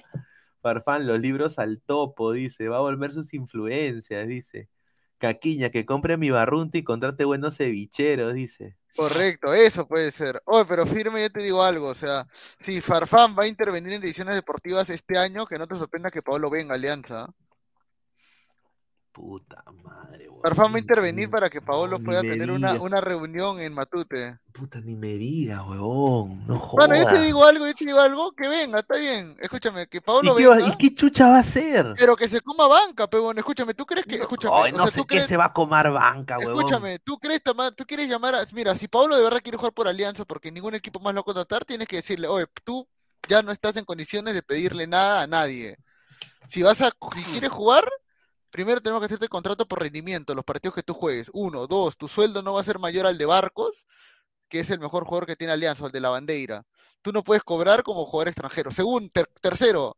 [0.61, 2.69] Farfán, los libros al topo, dice.
[2.69, 4.69] Va a volver sus influencias, dice.
[5.17, 8.77] Caquiña, que compre mi barrunta y contrate buenos cevicheros, dice.
[8.97, 10.41] Correcto, eso puede ser.
[10.45, 12.25] Oye, pero firme, yo te digo algo, o sea,
[12.59, 16.23] si Farfán va a intervenir en ediciones deportivas este año, que no te sorprenda que
[16.23, 17.27] Pablo venga Alianza.
[19.17, 20.41] Puta madre, weón.
[20.43, 24.37] Farfán va a intervenir para que Paolo pueda tener una, una, reunión en Matute.
[24.51, 26.45] Puta, ni me digas, huevón.
[26.45, 26.87] No jodas.
[26.87, 29.35] Bueno, yo te digo algo, yo te digo algo, que venga, está bien.
[29.41, 30.67] Escúchame, que Paolo venga.
[30.67, 31.95] ¿Y qué chucha va a hacer?
[31.97, 33.35] Pero que se coma banca, peón.
[33.39, 34.17] Escúchame, ¿tú crees que.?
[34.17, 36.53] Escúchame, Ay, no sé qué se va a comer banca, huevón.
[36.53, 37.41] Escúchame, ¿tú crees,
[37.75, 38.45] tú quieres llamar a.
[38.53, 41.21] Mira, si Paolo de verdad quiere jugar por Alianza porque ningún equipo más lo va
[41.21, 42.87] a contratar, tienes que decirle, oye, tú
[43.27, 45.79] ya no estás en condiciones de pedirle nada a nadie.
[46.47, 46.91] Si vas a.
[47.15, 47.83] Si quieres jugar
[48.49, 51.29] Primero tenemos que hacerte el contrato por rendimiento, los partidos que tú juegues.
[51.33, 53.85] Uno, dos, tu sueldo no va a ser mayor al de Barcos,
[54.49, 56.63] que es el mejor jugador que tiene Alianza, o el de la bandera.
[57.01, 58.71] Tú no puedes cobrar como jugador extranjero.
[58.71, 59.09] Segundo,
[59.41, 59.97] tercero,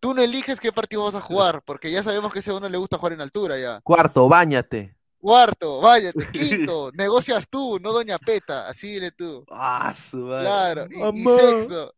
[0.00, 2.68] tú no eliges qué partido vas a jugar, porque ya sabemos que a ese uno
[2.68, 3.80] le gusta jugar en altura ya.
[3.82, 4.96] Cuarto, bañate.
[5.18, 6.18] Cuarto, váyate.
[6.32, 9.44] Quinto, negocias tú, no Doña Peta, así dile tú.
[9.50, 10.86] Ah, su Claro.
[10.90, 11.94] y sexto,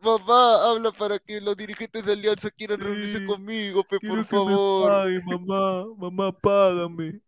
[0.00, 4.92] Mamá, habla para que los dirigentes de Alianza quieran reunirse conmigo, pe, por favor.
[4.92, 7.20] Ay, mamá, mamá, págame.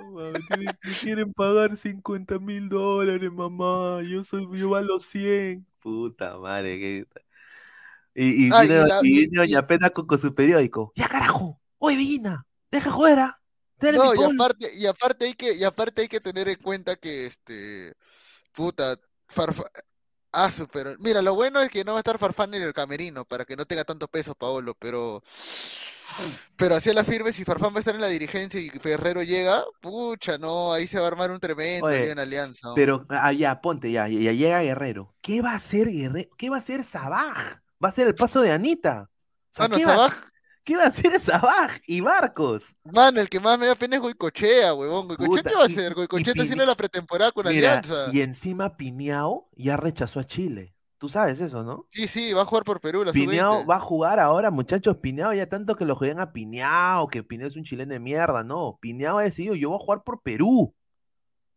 [0.00, 0.66] me,
[1.00, 4.02] quieren, pagar 50 mil dólares, mamá.
[4.02, 5.66] Yo soy, yo valo 100.
[5.80, 7.06] Puta madre, que...
[8.14, 8.50] Y, y,
[9.02, 10.92] y, doña Pena con, su periódico.
[10.96, 11.58] ¡Ya carajo!
[11.78, 12.46] ¡Oye, Vina!
[12.70, 13.42] ¡Deja fuera!
[13.90, 17.26] No, y aparte, y aparte hay que, y aparte hay que tener en cuenta que
[17.26, 17.94] este
[18.52, 18.96] puta,
[19.26, 19.64] Farfa,
[20.32, 23.24] Ah, pero mira, lo bueno es que no va a estar Farfán en el camerino
[23.24, 25.22] para que no tenga tanto peso Paolo, pero
[26.56, 29.64] pero así la firme, si Farfán va a estar en la dirigencia y Ferrero llega,
[29.80, 32.72] pucha, no, ahí se va a armar un tremendo en alianza.
[32.74, 35.14] Pero ah, ya, ponte, ya, ya llega Guerrero.
[35.20, 36.30] ¿Qué va a hacer Guerrero?
[36.36, 37.58] ¿Qué va a hacer Sabaj?
[37.82, 39.08] Va a ser el paso de Anita.
[39.58, 40.14] O Sabaj,
[40.64, 42.76] ¿Qué va a hacer Sabaj y Barcos?
[42.84, 45.08] Man, el que más me da pena es Goicochea, huevón.
[45.08, 45.94] ¿Goicochea qué va a hacer?
[45.94, 48.06] Goicochea está haciendo la pretemporada con Alianza.
[48.12, 50.74] Y encima Piñao ya rechazó a Chile.
[50.98, 51.86] Tú sabes eso, ¿no?
[51.90, 53.04] Sí, sí, va a jugar por Perú.
[53.04, 54.98] La Piñao va a jugar ahora, muchachos.
[54.98, 58.44] Piñao ya tanto que lo juegan a Piñao, que Piñao es un chileno de mierda.
[58.44, 60.72] No, Piñao ha decidido, yo voy a jugar por Perú.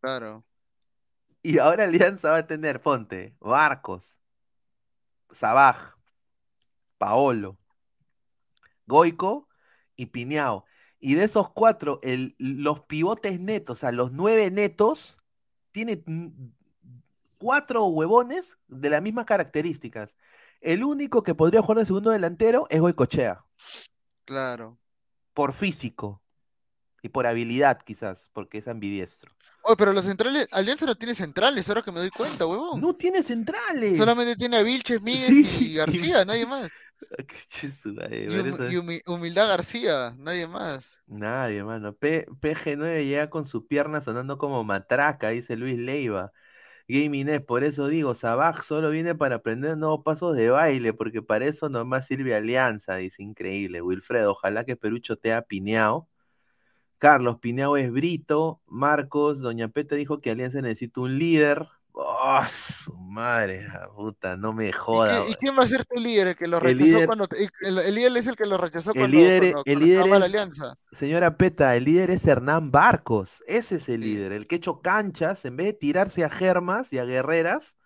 [0.02, 0.44] Claro.
[1.44, 4.18] Y ahora Alianza va a tener, ponte, Barcos,
[5.32, 5.96] Sabaj,
[6.98, 7.60] Paolo,
[8.86, 9.48] Goico
[9.96, 10.66] y Piñao.
[11.00, 15.18] Y de esos cuatro, el, los pivotes netos, o sea, los nueve netos,
[15.72, 16.04] tiene
[17.38, 20.16] cuatro huevones de las mismas características.
[20.62, 23.46] El único que podría jugar de segundo delantero es Goicochea.
[24.24, 24.80] Claro.
[25.34, 26.22] Por físico.
[27.04, 29.32] Y por habilidad, quizás, porque es ambidiestro.
[29.62, 32.82] Oye, pero los centrales, Alianza no tiene centrales, ahora que me doy cuenta, huevón.
[32.82, 33.96] No tiene centrales.
[33.98, 36.72] Solamente tiene a Vilches, Miguel y García, nadie más.
[38.12, 41.02] y, Humildad García, nadie más.
[41.08, 41.96] Nadie, mano.
[41.96, 46.32] PG9 llega con su pierna sonando como matraca, dice Luis Leiva.
[46.88, 51.24] Gaming es, por eso digo, Sabaj solo viene para aprender nuevos pasos de baile, porque
[51.24, 53.82] para eso nomás sirve Alianza, dice increíble.
[53.82, 56.08] Wilfredo, ojalá que Perucho te ha pineado.
[57.00, 58.62] Carlos, Pineao es Brito.
[58.68, 61.68] Marcos, Doña Peta dijo que Alianza necesita un líder.
[61.98, 63.66] Oh, su madre,
[63.96, 65.18] puta, no me joda.
[65.30, 66.28] ¿Y, quién va a ser tu líder?
[66.28, 67.28] El que lo rechazó líder, cuando.
[67.62, 70.76] El, líder es el que lo rechazó el líder, el líder es, la alianza.
[70.92, 73.42] Señora Peta, el líder es Hernán Barcos.
[73.48, 76.92] Ese es el líder, el que ha hecho canchas, en vez de tirarse a Germas
[76.92, 77.78] y a Guerreras,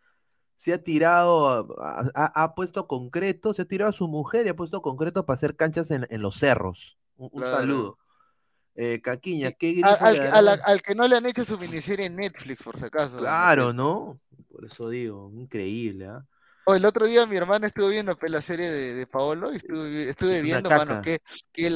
[0.56, 4.82] se ha tirado, ha, puesto concreto, se ha tirado a su mujer y ha puesto
[4.82, 6.98] concreto para hacer canchas en, los cerros.
[7.16, 8.00] Un, saludo.
[8.82, 12.86] Eh, Caquiña, ¿qué al, que no le han hecho su miniserie en Netflix, por si
[12.86, 13.18] acaso.
[13.18, 14.18] Claro, ¿no?
[14.50, 16.26] Por eso digo, increíble, ¿ah?
[16.74, 20.42] el otro día mi hermana estuvo viendo pues, la serie de, Paolo y estuve, estuve
[20.42, 21.20] viendo, mano, qué,
[21.52, 21.70] qué,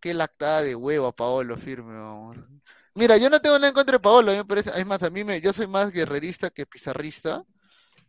[0.00, 2.48] qué, lactada de huevo a Paolo firme, amor.
[2.94, 5.24] Mira, yo no tengo nada en contra de Paolo, me parece, es más, a mí
[5.24, 7.44] me, yo soy más guerrerista que pizarrista,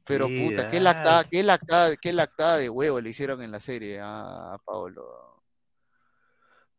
[0.06, 4.00] pero puta, qué lactada, qué lactada, qué lactada de huevo le hicieron en la serie
[4.00, 5.33] a, a Paolo.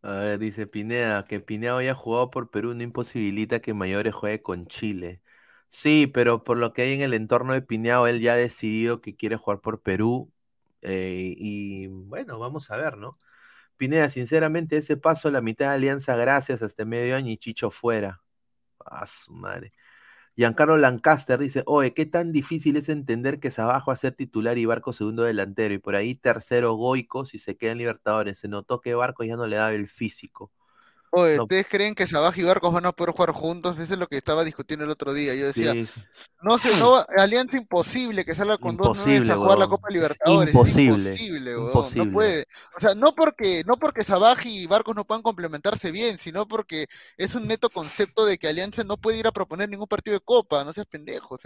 [0.04, 4.42] A ver, dice Pineda, que Pineda haya jugado por Perú no imposibilita que Mayores juegue
[4.42, 5.22] con Chile.
[5.70, 9.00] Sí, pero por lo que hay en el entorno de Pineao, él ya ha decidido
[9.00, 10.30] que quiere jugar por Perú.
[10.82, 13.18] Eh, y bueno, vamos a ver, ¿no?
[13.78, 18.22] Pineda, sinceramente, ese paso, la mitad de Alianza, gracias, hasta medio año y Chicho fuera.
[18.86, 19.72] A su madre.
[20.36, 24.58] Giancarlo Lancaster dice, oye, ¿qué tan difícil es entender que Sabajo va a ser titular
[24.58, 25.74] y Barco segundo delantero?
[25.74, 28.38] Y por ahí tercero Goico si se queda en Libertadores.
[28.38, 30.50] Se notó que Barco ya no le daba el físico.
[31.14, 33.78] ¿Ustedes creen que Sabaj y Barcos van a poder jugar juntos?
[33.78, 35.34] Eso es lo que estaba discutiendo el otro día.
[35.34, 35.74] Yo decía,
[36.42, 40.54] no sé, no, Alianza imposible que salga con dos nueve a jugar la Copa Libertadores.
[40.54, 41.10] imposible.
[41.10, 42.46] imposible, No puede.
[42.76, 46.86] O sea, no porque, no porque Sabaj y Barcos no puedan complementarse bien, sino porque
[47.16, 50.20] es un neto concepto de que Alianza no puede ir a proponer ningún partido de
[50.20, 51.36] Copa, no seas pendejo,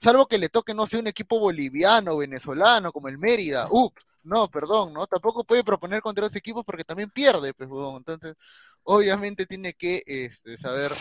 [0.00, 4.48] salvo que le toque, no sé, un equipo boliviano, venezolano, como el Mérida, ups, no,
[4.48, 5.06] perdón, ¿no?
[5.06, 8.34] Tampoco puede proponer contra los equipos porque también pierde, pues, Entonces,
[8.82, 10.92] obviamente tiene que este, saber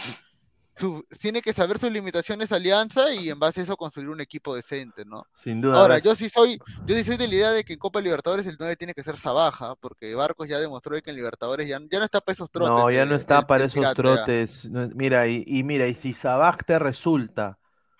[1.21, 5.05] tiene que saber sus limitaciones Alianza y en base a eso construir un equipo decente,
[5.05, 5.25] ¿no?
[5.41, 5.79] Sin duda.
[5.79, 8.45] Ahora, yo sí soy, yo sí soy de la idea de que en Copa Libertadores
[8.47, 11.99] el 9 tiene que ser Sabaja, porque Barcos ya demostró que en Libertadores ya, ya
[11.99, 12.75] no está para esos trotes.
[12.75, 14.65] No, ya no está para esos trotes.
[14.65, 17.57] mira, y, mira, y si Sabaj te resulta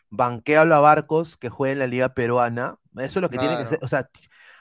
[0.10, 3.64] banqueable a Barcos que juegue en la Liga Peruana, eso es lo que tiene que
[3.64, 3.80] hacer.
[3.82, 4.10] O sea,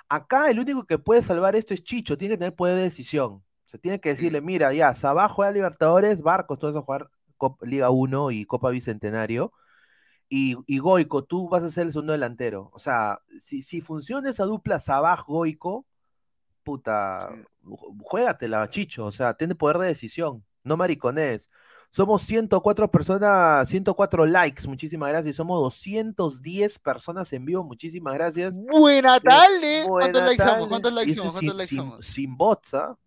[0.08, 3.44] acá el único que puede salvar esto es Chicho, tiene que tener poder de decisión.
[3.66, 7.10] Se tiene que decirle, mira, ya, Sabaj juega Libertadores, Barcos, todos a jugar
[7.62, 9.52] Liga 1 y Copa Bicentenario.
[10.28, 12.70] Y, y, Goico, tú vas a ser el segundo delantero.
[12.72, 15.86] O sea, si, si funciona esa dupla Sabaj-Goico,
[16.62, 17.30] puta,
[18.02, 19.06] juégatela, Chicho.
[19.06, 20.44] O sea, tiene poder de decisión.
[20.64, 21.50] No maricones.
[21.94, 25.36] Somos 104 personas, 104 likes, muchísimas gracias.
[25.36, 28.58] Somos 210 personas en vivo, muchísimas gracias.
[28.58, 29.84] Buena tarde.
[29.86, 30.66] ¿Cuántos likes somos?
[30.66, 31.32] ¿Cuántos likes somos?
[31.34, 32.04] ¿Cuántos likes somos?
[32.04, 32.98] Sin bots, ¿ah?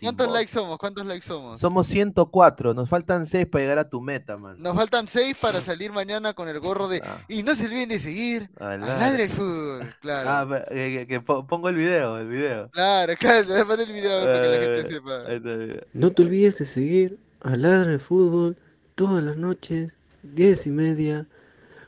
[0.00, 0.76] ¿Cuántos likes somos?
[0.76, 1.60] ¿Cuántos likes somos?
[1.60, 4.56] Somos 104, nos faltan 6 para llegar a tu meta, man.
[4.58, 7.00] Nos faltan 6 para salir mañana con el gorro de...
[7.04, 7.18] Ah.
[7.28, 10.30] Y no se olviden de seguir a Ladre el Fútbol, claro.
[10.50, 12.70] Ah, que, pongo el video, el video.
[12.70, 15.86] Claro, claro, poner el video para que la gente sepa.
[15.92, 18.56] No te olvides de seguir a Ladre el Fútbol
[18.94, 21.26] todas las noches, 10 y media,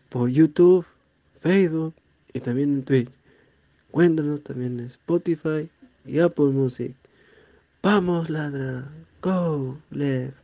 [0.08, 0.84] por YouTube,
[1.40, 1.94] Facebook
[2.32, 3.12] y también en Twitch.
[3.90, 5.70] Cuéntanos también en Spotify
[6.04, 6.94] y Apple Music.
[7.82, 8.88] Vamos, ladra.
[9.22, 10.34] Go, Lev.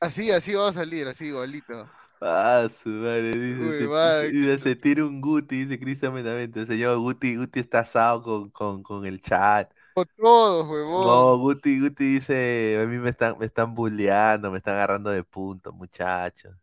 [0.00, 1.88] Así, así va a salir, así igualito.
[2.20, 7.60] Ah, su madre, dice, se, tira un Guti, dice Cristian Menamente, se llama Guti, Guti
[7.60, 9.70] está asado con, con, con el chat.
[9.94, 11.06] Con todos, huevón.
[11.06, 15.24] No, Guti, Guti dice, a mí me están, me están bulleando, me están agarrando de
[15.24, 16.54] punto, muchachos.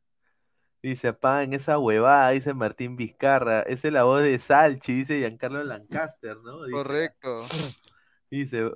[0.81, 3.61] Dice, pan, esa huevada, dice Martín Vizcarra.
[3.61, 6.57] Esa es la voz de Salchi, dice Giancarlo Lancaster, ¿no?
[6.69, 7.45] Correcto.
[8.29, 8.69] Dice,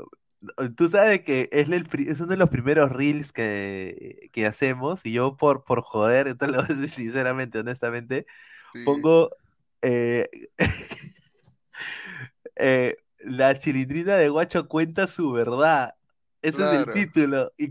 [0.75, 5.11] tú sabes que es, el, es uno de los primeros reels que, que hacemos y
[5.11, 8.25] yo por, por joder, entonces lo voy a decir sinceramente, honestamente,
[8.85, 9.31] pongo
[9.81, 10.29] eh,
[12.55, 15.95] eh, la chilindrina de Guacho cuenta su verdad.
[16.41, 17.51] Ese es el título.
[17.57, 17.69] Y,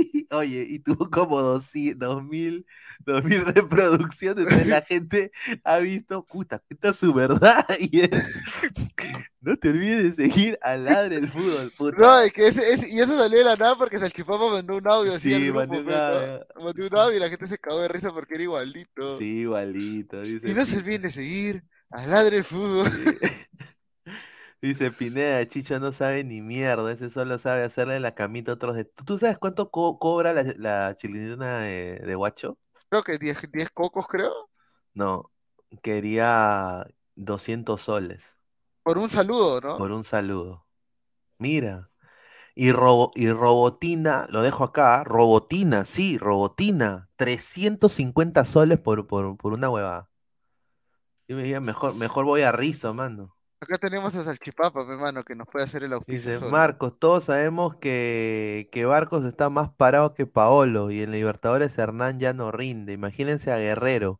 [0.30, 2.66] oye, y tuvo como dos, dos mil,
[3.00, 4.44] dos mil reproducciones.
[4.44, 5.32] Entonces la gente
[5.64, 7.66] ha visto, puta, esta es su verdad.
[7.80, 8.10] Y es,
[9.40, 11.96] no te olvides de seguir a Ladre el Fútbol, puta.
[11.98, 15.34] No, es que y eso salió de la nada porque Salchipapa mandó un audio así.
[15.34, 16.46] Sí, mandó un audio.
[16.56, 19.18] Mandó un audio y la gente se cagó de risa porque era igualito.
[19.18, 20.22] Sí, igualito.
[20.24, 22.90] y no se olviden de seguir a Ladre el Fútbol.
[24.62, 28.76] Dice Pineda, Chicho no sabe ni mierda, ese solo sabe hacerle la camita a otros
[28.76, 28.84] de...
[28.84, 32.58] ¿Tú sabes cuánto cobra la, la de, guacho?
[32.90, 34.50] Creo que 10, cocos, creo.
[34.92, 35.30] No,
[35.82, 38.36] quería 200 soles.
[38.82, 39.78] Por un saludo, ¿no?
[39.78, 40.66] Por un saludo.
[41.38, 41.88] Mira.
[42.54, 49.54] Y, robo, y Robotina, lo dejo acá, Robotina, sí, Robotina, 350 soles por, por, por
[49.54, 50.10] una huevada.
[51.28, 53.34] Yo me dije, mejor, mejor voy a Rizo, mano.
[53.62, 56.32] Acá tenemos a Salchipapa, hermano, que nos puede hacer el auspicio.
[56.32, 61.76] Dice Marcos, todos sabemos que, que Barcos está más parado que Paolo y en Libertadores
[61.76, 62.94] Hernán ya no rinde.
[62.94, 64.18] Imagínense a Guerrero.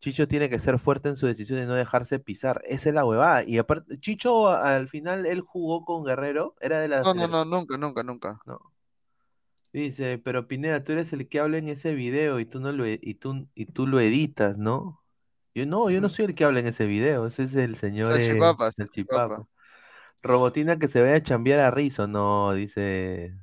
[0.00, 2.60] Chicho tiene que ser fuerte en su decisión de no dejarse pisar.
[2.66, 3.42] Esa es la huevada.
[3.44, 6.54] Y aparte, Chicho al final él jugó con Guerrero.
[6.60, 7.00] Era de la.
[7.00, 8.40] No, no, no, nunca, nunca, nunca.
[8.44, 8.60] No.
[9.72, 12.84] Dice, pero Pineda, tú eres el que habla en ese video y tú no lo,
[12.84, 15.03] e, y tú, y tú lo editas, ¿no?
[15.54, 18.12] Yo no, yo no soy el que habla en ese video, ese es el señor
[18.12, 19.46] Salchipapa, Salchipapa.
[20.22, 23.36] Robotina que se vaya a chambear a Rizo, no, dice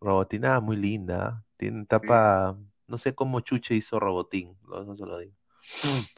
[0.00, 2.58] Robotina muy linda, tiene tapa,
[2.88, 5.34] no sé cómo Chuche hizo Robotín, no, se lo digo.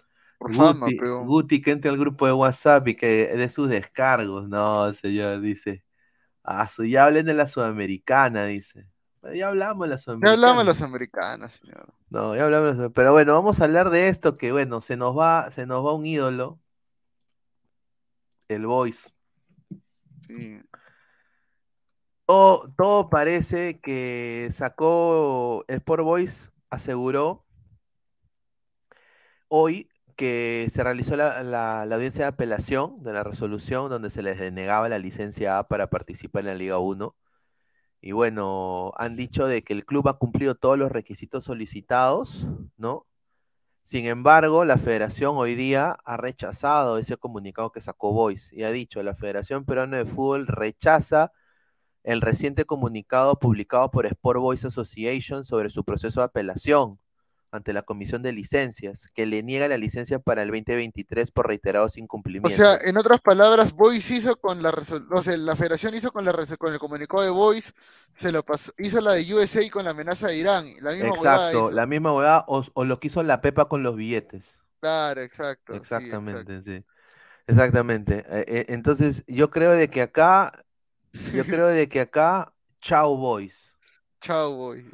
[0.46, 5.40] Guti, Guti, que entre al grupo de WhatsApp y que de sus descargos, no, señor,
[5.40, 5.84] dice.
[6.44, 8.86] Ah, ya hablen de la sudamericana, dice.
[9.34, 10.30] Ya hablamos de las americanas.
[10.30, 11.94] Ya hablamos de las americanas, señor.
[12.10, 15.16] No, ya hablamos de Pero bueno, vamos a hablar de esto que, bueno, se nos
[15.16, 16.60] va, se nos va un ídolo.
[18.48, 19.10] El Voice.
[20.26, 20.60] Sí.
[22.26, 27.44] Todo, parece que sacó el Sport Voice, aseguró
[29.48, 34.38] hoy que se realizó la, la, audiencia de apelación de la resolución donde se les
[34.38, 37.14] denegaba la licencia A para participar en la Liga 1
[38.00, 42.46] y bueno, han dicho de que el club ha cumplido todos los requisitos solicitados,
[42.76, 43.06] ¿no?
[43.84, 48.72] Sin embargo, la federación hoy día ha rechazado ese comunicado que sacó Boys y ha
[48.72, 51.32] dicho, la Federación Peruana de Fútbol rechaza
[52.02, 56.98] el reciente comunicado publicado por Sport Boys Association sobre su proceso de apelación
[57.56, 61.96] ante la Comisión de Licencias, que le niega la licencia para el 2023 por reiterados
[61.96, 62.52] incumplimientos.
[62.52, 64.70] O sea, en otras palabras, Boys hizo con la
[65.10, 67.74] o sea, la Federación hizo con la con el comunicado de Boys,
[68.12, 71.70] se lo pasó, hizo la de USA con la amenaza de Irán, la misma Exacto,
[71.70, 74.44] la misma hueá o, lo que hizo la Pepa con los billetes.
[74.80, 75.74] Claro, exacto.
[75.74, 76.84] Exactamente, sí.
[77.46, 78.24] Exactamente.
[78.28, 80.64] Eh, eh, entonces, yo creo de que acá,
[81.32, 83.74] yo creo de que acá, chao Boys.
[84.20, 84.84] Chao Boys.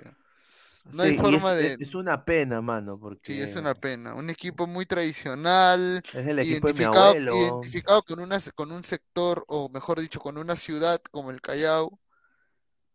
[0.85, 1.85] No hay forma es, de.
[1.85, 3.33] Es una pena, mano, porque.
[3.33, 4.15] Sí, es una pena.
[4.15, 6.03] Un equipo muy tradicional.
[6.05, 7.37] Es el equipo identificado, de mi abuelo.
[7.37, 11.99] Identificado con, una, con un sector, o mejor dicho, con una ciudad como el Callao,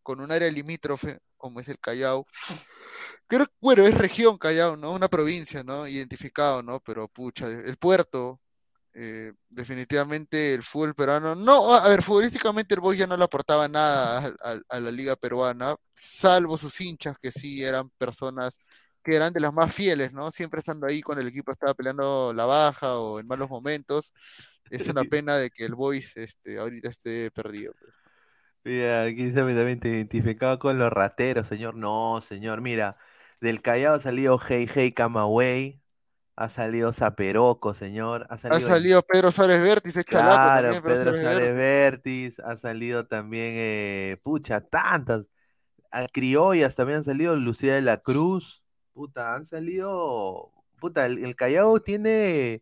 [0.03, 2.25] con un área limítrofe como es el Callao.
[3.27, 4.91] Creo que, bueno, es región Callao, ¿no?
[4.93, 5.87] Una provincia, ¿no?
[5.87, 6.79] Identificado, ¿no?
[6.81, 8.39] Pero pucha, el puerto,
[8.99, 13.67] eh, definitivamente el fútbol peruano, no, a ver, futbolísticamente el Boys ya no le aportaba
[13.67, 18.57] nada a, la liga peruana, salvo sus hinchas que sí eran personas
[19.03, 20.31] que eran de las más fieles, ¿no?
[20.31, 24.13] Siempre estando ahí cuando el equipo estaba peleando la baja o en malos momentos.
[24.71, 27.73] Es una pena de que el Boys este, ahorita esté perdido.
[27.79, 27.93] Pues.
[28.63, 31.75] Mira, aquí también identificado con los rateros, señor.
[31.75, 32.97] No, señor, mira,
[33.41, 35.81] del Callao ha salido Hey Hey Camagüey,
[36.37, 38.27] ha salido Zaperoco, señor.
[38.29, 42.39] Ha salido, Pedro Suárez Vértiz, Claro, Pedro Suárez Vértiz.
[42.39, 45.27] Ha salido también, eh, pucha, tantas.
[45.91, 48.61] A criollas también han salido Lucía de la Cruz.
[48.93, 50.53] Puta, han salido.
[50.79, 52.61] Puta, el, el Callao tiene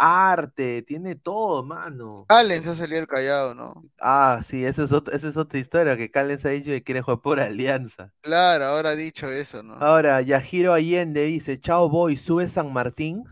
[0.00, 2.24] arte, tiene todo, mano.
[2.26, 3.84] Callens ha salido el Callao, ¿no?
[4.00, 7.02] Ah, sí, esa es, otra, esa es otra historia, que Callens ha dicho que quiere
[7.02, 8.12] jugar por Alianza.
[8.22, 9.74] Claro, ahora ha dicho eso, ¿no?
[9.74, 13.24] Ahora, Yajiro Allende dice, chao boy, sube San Martín.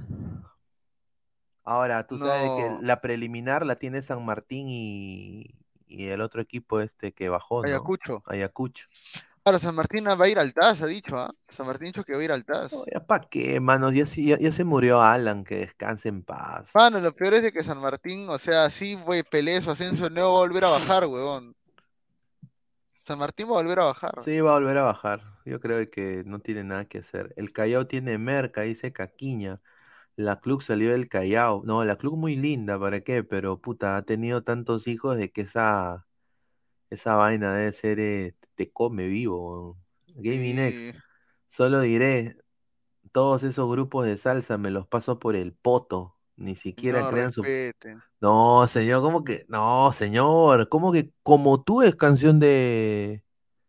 [1.64, 5.54] Ahora, tú sabes que la preliminar la tiene San Martín y,
[5.86, 7.68] y el otro equipo este que bajó, ¿no?
[7.68, 8.22] Ayacucho.
[8.26, 8.86] Ayacucho.
[9.48, 11.34] Ahora, San Martín va a ir al TAS, ha dicho, ¿ah?
[11.40, 12.84] San Martín dicho que va a ir al TAS.
[12.92, 16.68] ya para qué, mano, ya, ya, se murió Alan, que descanse en paz.
[16.74, 20.10] Mano, lo peor es de que San Martín, o sea, sí, güey, pelea su ascenso,
[20.10, 21.56] no va a volver a bajar, weón.
[22.90, 24.22] San Martín va a volver a bajar.
[24.22, 25.22] Sí, va a volver a bajar.
[25.46, 27.32] Yo creo que no tiene nada que hacer.
[27.38, 29.62] El Callao tiene merca, dice Caquiña.
[30.14, 31.62] La club salió del Callao.
[31.64, 33.24] No, la club muy linda, ¿para qué?
[33.24, 36.06] Pero puta, ha tenido tantos hijos de que esa,
[36.90, 39.76] esa vaina debe ser, eh, te come vivo.
[40.14, 40.98] Gaming Next.
[41.48, 42.36] Solo diré,
[43.12, 46.14] todos esos grupos de salsa me los paso por el poto.
[46.36, 47.42] Ni siquiera no, crean su.
[48.20, 49.44] No, señor, ¿cómo que?
[49.48, 53.24] No, señor, ¿cómo que como tú es canción de.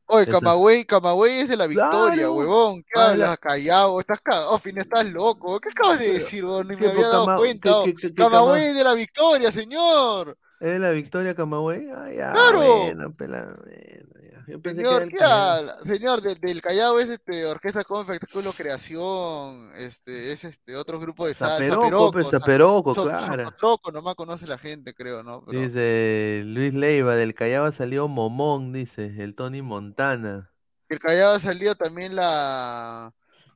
[0.06, 0.28] Oye.
[0.28, 2.34] Camagüey, Camagüey es de la victoria, Claro.
[2.34, 2.84] huevón.
[2.84, 3.30] ¿Qué hablas?
[3.30, 5.60] la- Callado, estás cagado, fin, estás loco.
[5.60, 6.68] ¿Qué acabas de decir, huevón?
[6.68, 7.70] Ni ¿qué, me había dado Cama- cuenta.
[8.16, 10.38] Camagüey Cama- es de la victoria, señor.
[10.60, 11.90] ¿Es de la Victoria Camagüey?
[11.90, 12.60] Ah, ya, Claro.
[12.84, 14.44] bueno, pela, bueno, ya.
[14.48, 15.40] Yo pensé que era Señor, el ¿qué Callao.
[15.58, 15.78] habla?
[15.86, 21.28] Señor, de- del Callao es este Orquesta con Espectáculo Creación, este, es este otro grupo
[21.28, 23.46] de salsa, Zaperoco, Sa- Zaperoco, So- claro.
[23.46, 25.46] Socotroco, nomás conoce la gente, creo, ¿no?
[25.46, 30.52] Pero Dice Luis Leiva, del Callao salió Momón, dice, el Tony Montana.
[30.90, 33.14] el Callao ha salido también la,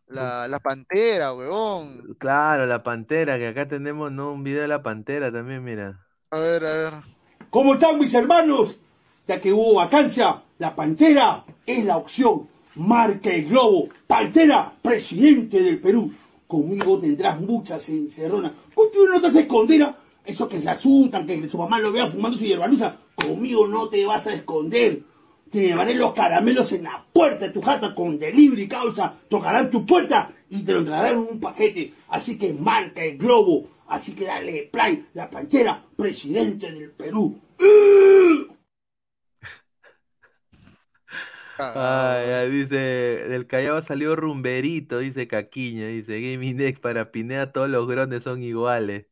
[0.08, 2.16] la, la Pantera, huevón.
[2.20, 4.32] Claro, la Pantera, que acá tenemos, ¿no?
[4.32, 6.03] Un video de la Pantera también, mira.
[6.34, 6.94] A ver, a ver.
[7.52, 8.76] ¿Cómo están mis hermanos?
[9.28, 12.48] Ya que hubo vacancia, la Pantera es la opción.
[12.74, 13.90] Marca el globo.
[14.08, 16.12] Pantera, presidente del Perú.
[16.48, 18.52] Conmigo tendrás muchas encerronas.
[18.74, 19.94] Contigo no te haces esconder.
[20.26, 22.98] Esos que se asustan, que su mamá lo vea fumando su hierbanuza.
[23.14, 25.04] Conmigo no te vas a esconder.
[25.52, 29.14] Te llevaré los caramelos en la puerta de tu jata con delivery causa.
[29.30, 31.94] Tocarán tu puerta y te lo traerán en un paquete.
[32.10, 33.68] Así que marca el globo.
[33.88, 35.08] Así que dale play.
[35.14, 37.42] La Pantera, presidente del Perú.
[41.58, 47.52] Ah, Ay, ay, dice, del Callao salió Rumberito, dice Caquiña, dice, Gaming Next para Pinea
[47.52, 49.08] todos los grones son iguales.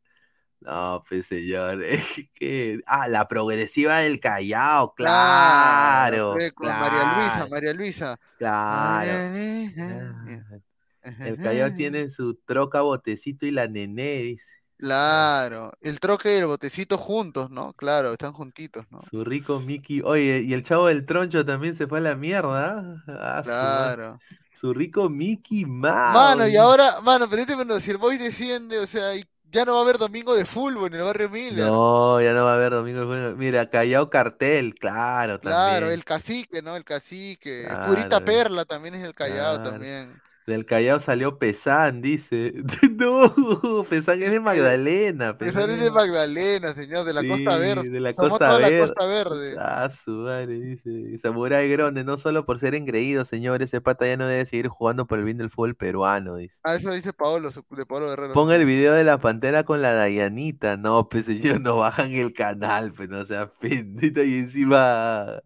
[0.60, 2.04] No, pues señor, es
[2.34, 2.80] que...
[2.86, 8.16] Ah, la progresiva del Callao, claro, con María Luisa, claro, María Luisa.
[8.38, 8.60] claro.
[8.66, 10.16] María Luisa.
[10.24, 10.62] claro.
[11.02, 14.62] El Callao tiene su troca, botecito y la nené, dice.
[14.78, 17.72] Claro, el troque y el botecito juntos, ¿no?
[17.74, 19.00] Claro, están juntitos, ¿no?
[19.08, 20.00] Su rico Mickey.
[20.04, 22.80] Oye, y el chavo del troncho también se fue a la mierda.
[22.80, 23.04] ¿ah?
[23.06, 23.48] Ah, su.
[23.48, 24.18] Claro.
[24.60, 26.14] Su rico Mickey Mouse.
[26.14, 29.80] Mano, y ahora, mano, bueno, si el Boy desciende, o sea, y ya no va
[29.80, 31.66] a haber domingo de fútbol en el barrio Miller.
[31.66, 33.36] No, ya no va a haber domingo de juego.
[33.36, 35.92] Mira, Callao Cartel, claro, Claro, también.
[35.92, 36.74] el cacique, ¿no?
[36.74, 37.64] El cacique.
[37.66, 39.70] Claro, Purita Perla también es el Callao claro.
[39.70, 40.20] también.
[40.46, 42.52] Del Callao salió Pesán, dice.
[42.92, 45.36] No, Pesán es de Magdalena.
[45.38, 47.88] Pesán es de Magdalena, señor, de la Costa Verde.
[47.88, 48.80] de la Costa toda la Verde.
[48.80, 49.56] Costa Verde.
[49.58, 51.18] Ah, su madre, dice.
[51.20, 55.06] Samurai Grande, no solo por ser engreído, señor, ese pata ya no debe seguir jugando
[55.06, 56.58] por el bien del fútbol peruano, dice.
[56.64, 58.32] Ah, eso dice Paolo, de Paolo Guerrero.
[58.32, 60.76] Ponga el video de la pantera con la Dayanita.
[60.76, 64.22] No, pues ellos no bajan el canal, pues no sea pendita.
[64.22, 65.42] Y encima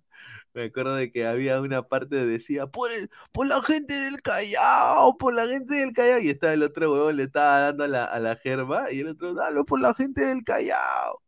[0.57, 4.23] me acuerdo de que había una parte que decía, por, el- por la gente del
[4.23, 6.21] Callao, por la gente del Callao.
[6.21, 9.09] Y estaba el otro huevón, le estaba dando a la, a la germa, y el
[9.09, 11.23] otro, dalo por la gente del Callao.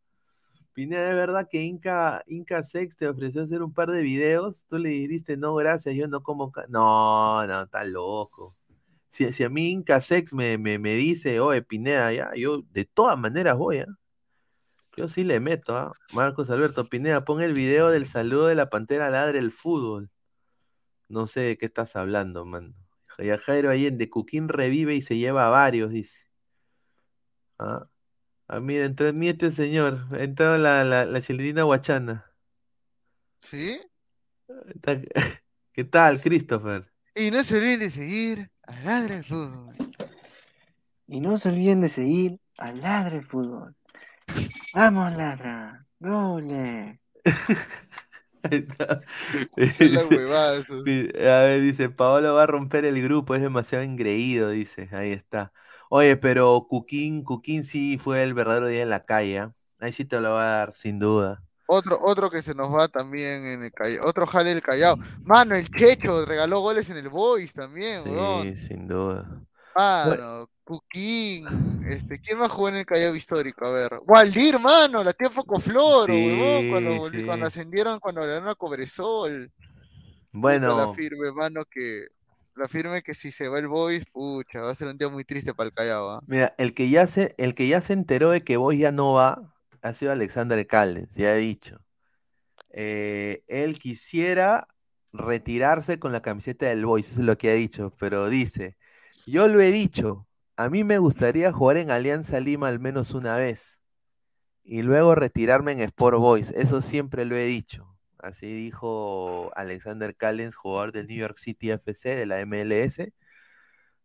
[0.73, 4.65] Pineda, ¿de verdad que Inca, Inca Sex te ofreció hacer un par de videos?
[4.69, 6.51] Tú le dijiste, no, gracias, yo no como...
[6.51, 6.65] ca-".
[6.69, 8.55] No, no, está loco.
[9.09, 12.85] Si, si a mí Inca Sex me, me, me dice, oye, Pineda, ya, yo de
[12.85, 13.87] todas maneras voy, ¿ah?
[14.99, 15.93] Yo sí le meto, ¿ah?
[16.11, 20.11] Marcos Alberto Pineda, pon el video del saludo de la Pantera Ladre el fútbol.
[21.07, 22.73] No sé de qué estás hablando, mano.
[23.17, 26.19] Ya Jairo Allende, Cuquín revive y se lleva a varios, dice.
[27.59, 27.87] Ah,
[28.49, 32.29] ah, mira, entró en este señor, entró la, la, la chilindrina guachana.
[33.37, 33.79] ¿Sí?
[35.71, 36.91] ¿Qué tal, Christopher?
[37.15, 39.75] Y no se olviden de seguir a Ladra el Fútbol.
[41.07, 43.78] Y no se olviden de seguir a Ladra el Fútbol.
[44.73, 45.85] Vamos, Ladra.
[45.99, 46.99] Gole.
[48.43, 49.01] Ahí está.
[49.79, 50.75] La huevada, eso.
[50.83, 55.51] A ver, dice, Paolo va a romper el grupo, es demasiado engreído, dice, ahí está.
[55.89, 59.53] Oye, pero Cuquín, Cuquín sí fue el verdadero día en la calle, ¿ah?
[59.79, 61.43] Ahí sí te lo va a dar, sin duda.
[61.67, 64.07] Otro, otro que se nos va también en el Callao.
[64.07, 64.97] Otro jale del Callao.
[65.23, 68.43] Mano, el Checho regaló goles en el Boys también, weón.
[68.43, 69.43] Sí, sin duda.
[69.75, 71.83] Mano, Cuquín.
[71.87, 73.65] Este, ¿quién más jugó en el Callao histórico?
[73.65, 73.89] A ver.
[74.05, 77.25] Waldir, mano, la tía Focofloro, Sí, huevón, cuando, sí.
[77.25, 79.51] cuando ascendieron, cuando le dieron a Cobresol.
[80.31, 82.09] Bueno, la firme, mano, que.
[82.55, 85.23] La firme que si se va el Boys, pucha, va a ser un día muy
[85.23, 86.21] triste para el Callao, ¿ah?
[86.27, 89.13] mira, el que ya se, el que ya se enteró de que vos ya no
[89.13, 89.51] va,
[89.81, 91.79] ha sido Alexander Callens, ya he dicho.
[92.71, 94.67] Eh, él quisiera
[95.13, 98.77] retirarse con la camiseta del Boys, eso es lo que ha dicho, pero dice,
[99.25, 100.27] yo lo he dicho,
[100.59, 103.79] a mí me gustaría jugar en Alianza Lima al menos una vez
[104.63, 107.97] y luego retirarme en Sport Boys, eso siempre lo he dicho.
[108.19, 113.13] Así dijo Alexander Callens, jugador del New York City FC de la MLS,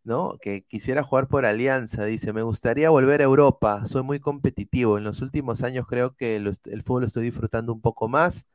[0.03, 0.37] ¿no?
[0.41, 5.03] Que quisiera jugar por Alianza, dice, me gustaría volver a Europa, soy muy competitivo, en
[5.05, 8.47] los últimos años creo que el fútbol lo estoy disfrutando un poco más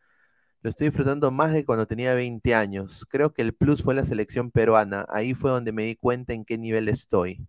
[0.62, 3.06] Lo estoy disfrutando más de cuando tenía 20 años.
[3.10, 5.06] Creo que el plus fue la selección peruana.
[5.10, 7.47] Ahí fue donde me di cuenta en qué nivel estoy.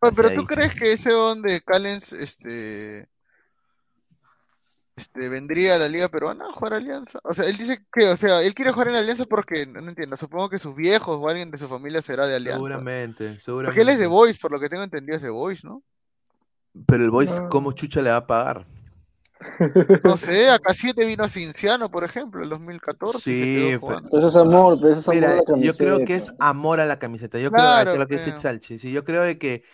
[0.00, 3.08] Pero tú crees que ese donde Callens este,
[4.96, 7.20] este, vendría a la Liga Peruana a jugar Alianza?
[7.24, 10.16] O sea, él dice que, o sea, él quiere jugar en Alianza porque, no entiendo,
[10.16, 12.58] supongo que sus viejos o alguien de su familia será de Alianza.
[12.58, 13.76] Seguramente, seguramente.
[13.76, 15.82] Porque él es de Voice, por lo que tengo entendido es de Voice, ¿no?
[16.86, 18.64] Pero el Voice, ¿cómo chucha le va a pagar?
[20.04, 23.20] No sé, acá te vino Cinciano, por ejemplo, en 2014.
[23.20, 25.66] Sí, eso es amor, pero eso es amor a la camiseta.
[25.66, 27.38] Yo creo que es amor a la camiseta.
[27.38, 28.78] Yo creo, que, que es Salchi.
[28.78, 29.64] Sí, yo creo que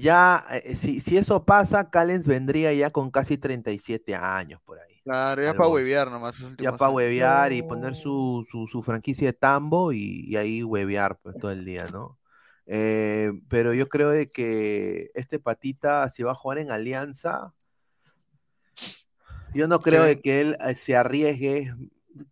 [0.00, 5.00] ya, eh, si, si eso pasa, Callens vendría ya con casi 37 años por ahí.
[5.04, 6.36] Claro, ya para huevear nomás.
[6.58, 11.52] Ya para huevear y poner su, su, franquicia de tambo y, ahí huevear pues, todo
[11.52, 12.18] el día, ¿no?
[12.66, 17.54] Eh, pero yo creo de que este patita, si va a jugar en Alianza,
[19.54, 21.72] yo no creo de que él eh, se arriesgue.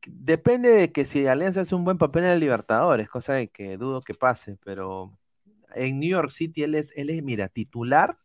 [0.06, 3.76] Depende de que si Alianza hace un buen papel en el Libertadores, cosa de que
[3.76, 5.16] dudo que pase, pero
[5.74, 8.18] en New York City él es, él es, mira, titular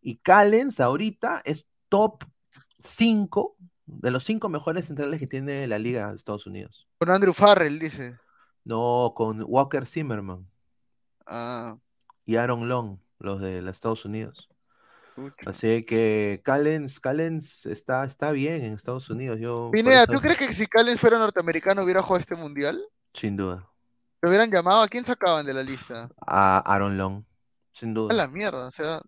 [0.00, 2.24] y Callens ahorita es top
[2.78, 3.56] 5
[3.86, 6.88] de los 5 mejores centrales que tiene la liga de Estados Unidos.
[6.98, 8.16] Con Andrew Farrell, dice.
[8.64, 10.48] No, con Walker Zimmerman.
[11.26, 11.76] Ah.
[12.24, 14.48] Y Aaron Long, los de los Estados Unidos.
[15.44, 19.38] Así que Callens, Callens está, está bien en Estados Unidos.
[19.38, 22.82] Yo, Pineda, ¿tú crees que si Callens fuera norteamericano hubiera jugado este mundial?
[23.12, 23.69] Sin duda.
[24.22, 24.82] ¿Lo hubieran llamado?
[24.82, 26.10] ¿A quién sacaban de la lista?
[26.26, 27.24] A Aaron Long,
[27.72, 28.12] sin duda.
[28.12, 29.00] A la mierda, o sea.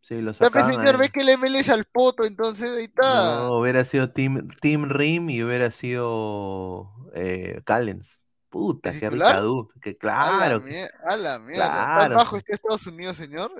[0.00, 0.72] Sí, lo sacaban.
[0.72, 3.36] señor, ves que el MLS al poto, entonces ahí está.
[3.36, 8.20] No, hubiera sido Team, Team Rim y hubiera sido eh, Callens.
[8.54, 9.68] Puta, qué ricadú.
[9.82, 10.62] Que claro.
[11.08, 11.64] A la, mierda.
[11.64, 12.14] Claro.
[12.14, 13.50] bajo está Estados Unidos, señor?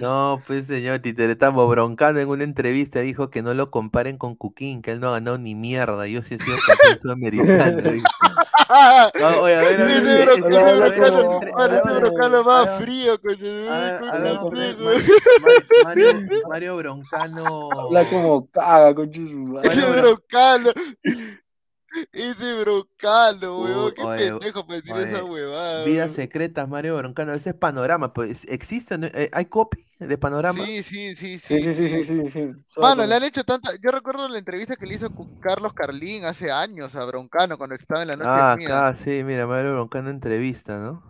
[0.00, 4.82] No, pues señor estamos broncando en una entrevista dijo que no lo comparen con Cuquín,
[4.82, 6.08] que él no ha ganado ni mierda.
[6.08, 8.02] Yo sí he sido campeón sudamericano.
[9.42, 11.52] Oye, a ver, a ver.
[11.56, 13.18] Parece broncano más frío,
[15.84, 17.70] Mario, Mario Broncano.
[17.72, 19.60] Habla como caga, coño.
[19.62, 20.70] Ese broncano.
[22.12, 23.92] Es de Broncano, weón.
[23.92, 25.84] Qué pendejo para decir esa huevada.
[25.84, 27.34] Vidas secretas, Mario Broncano.
[27.34, 28.12] Ese es panorama.
[28.12, 28.98] Pues, ¿Existe?
[29.00, 30.64] Eh, ¿Hay copy de panorama?
[30.64, 31.38] Sí, sí, sí.
[31.38, 32.04] Sí, sí, sí.
[32.04, 33.70] sí, sí, Mano, le han hecho tanta.
[33.82, 37.74] Yo recuerdo la entrevista que le hizo con Carlos Carlín hace años a Broncano cuando
[37.74, 38.30] estaba en la noche.
[38.30, 41.02] Ah, acá, sí, mira, Mario Broncano entrevista, ¿no?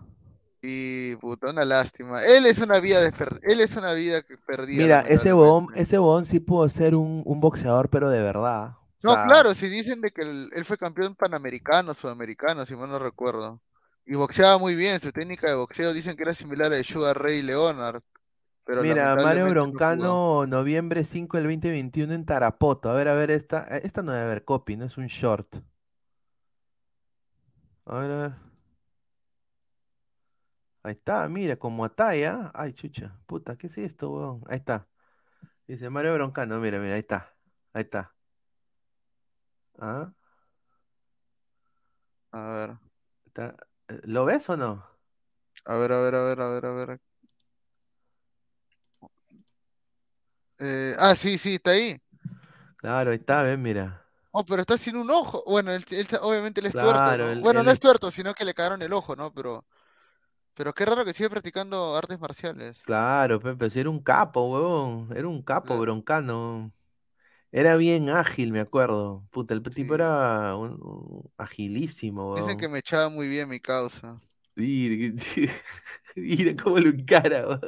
[0.63, 2.25] Y puta, una lástima.
[2.25, 4.83] Él es una vida de él es una vida perdida.
[4.83, 8.77] Mira, ese bon, ese bon sí pudo ser un, un boxeador, pero de verdad.
[9.03, 13.61] No, claro, si dicen de que él, fue campeón panamericano, sudamericano, si mal no recuerdo.
[14.07, 17.21] Y boxeaba muy bien, su técnica de boxeo dicen que era similar a de Sugar
[17.21, 18.03] Ray Leonard.
[18.65, 22.91] Pero Mira, Mario Broncano, noviembre 5 del 2021 en Tarapoto.
[22.91, 25.57] A ver, a ver, esta, eh, esta no debe haber copy, no es un short.
[27.87, 28.33] A ver, a ver.
[30.85, 32.51] Ahí está, mira, como ataya.
[32.55, 34.45] Ay, chucha, puta, ¿qué es esto, weón?
[34.49, 34.87] Ahí está.
[35.67, 37.35] Dice Mario Broncano, mira, mira, ahí está.
[37.73, 38.13] Ahí está.
[39.83, 40.13] ¿Ah?
[42.31, 42.77] A ver.
[43.89, 44.87] Eh, ¿Lo ves o no?
[45.65, 47.01] A ver, a ver, a ver, a ver, a ver.
[50.61, 52.01] Eh, ah, sí, sí, está ahí.
[52.77, 54.07] Claro, ahí está, ven, mira.
[54.31, 55.43] Oh, pero está sin un ojo.
[55.49, 55.85] Bueno, él,
[56.21, 59.35] obviamente él es tuerto, Bueno, no es tuerto, sino que le cagaron el ojo, ¿no?
[59.35, 59.65] Pero,
[60.55, 62.83] pero qué raro que sigue practicando artes marciales.
[62.85, 65.09] Claro, pero si era un capo, huevón.
[65.17, 66.73] Era un capo broncano.
[67.55, 69.29] Era bien ágil, me acuerdo.
[69.31, 74.19] Puta, el tipo era un, agilísimo, Dicen que me echaba muy bien mi causa.
[74.57, 75.15] Mira,
[76.17, 77.61] mira cómo lo encara,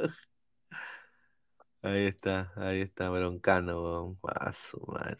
[1.83, 4.15] Ahí está, ahí está, Broncano, weón.
[4.15, 5.19] Paso, madre.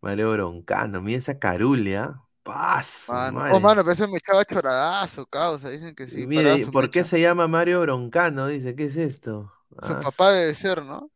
[0.00, 2.20] Mario Broncano, mira esa carulia.
[2.42, 3.44] Paso, mano.
[3.52, 5.70] Oh, mano, pero ese me echaba choradazo, causa.
[5.70, 6.26] Dicen que sí.
[6.26, 8.48] Mira, ¿por qué se llama Mario Broncano?
[8.48, 9.52] Dice, ¿qué es esto?
[9.82, 11.08] Su ah, papá debe ser, ¿no?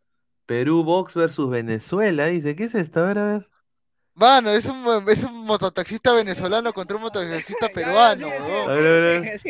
[0.52, 2.54] Perú Box versus Venezuela, dice.
[2.54, 3.00] ¿Qué es esto?
[3.00, 3.48] A ver, a ver.
[4.12, 8.70] Mano, es un, es un mototaxista venezolano contra un mototaxista peruano, weón.
[8.70, 9.40] A ver, a ver.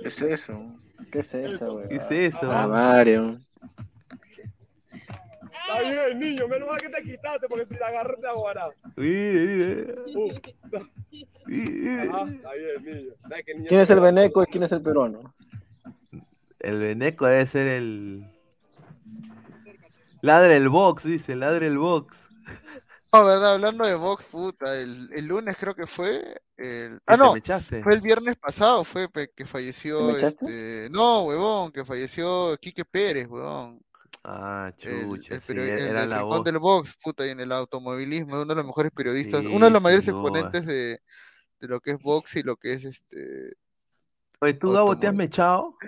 [0.00, 0.62] ¿Qué es eso?
[1.12, 1.88] ¿Qué es eso, weón?
[1.90, 2.50] ¿Qué es eso?
[2.50, 3.38] Ah, Mario.
[5.52, 8.70] Está bien, niño, menos mal que te quitaste porque si la agarré te aguará.
[8.96, 9.92] Mira.
[12.02, 13.12] Ajá, está bien, niño.
[13.68, 15.34] ¿Quién es el veneco y quién es el peruano?
[16.60, 18.30] El Beneco debe ser el.
[20.20, 22.16] Ladre el box, dice, ladre el box.
[23.10, 26.42] No, verdad, hablando de box, puta, el, el lunes creo que fue.
[26.58, 27.00] El...
[27.06, 27.32] Ah, no,
[27.82, 30.14] fue el viernes pasado, fue que falleció.
[30.18, 30.88] Este...
[30.90, 33.80] No, huevón, que falleció Quique Pérez, huevón.
[34.24, 36.44] Ah, chucha, el, sí, el, era el la voz.
[36.44, 39.72] del box, puta, y en el automovilismo, uno de los mejores periodistas, Sí, uno de
[39.72, 41.00] los mayores exponentes de,
[41.60, 43.54] de lo que es box y lo que es este.
[44.40, 45.78] Oye, ¿tú, Gabo, te has mechado?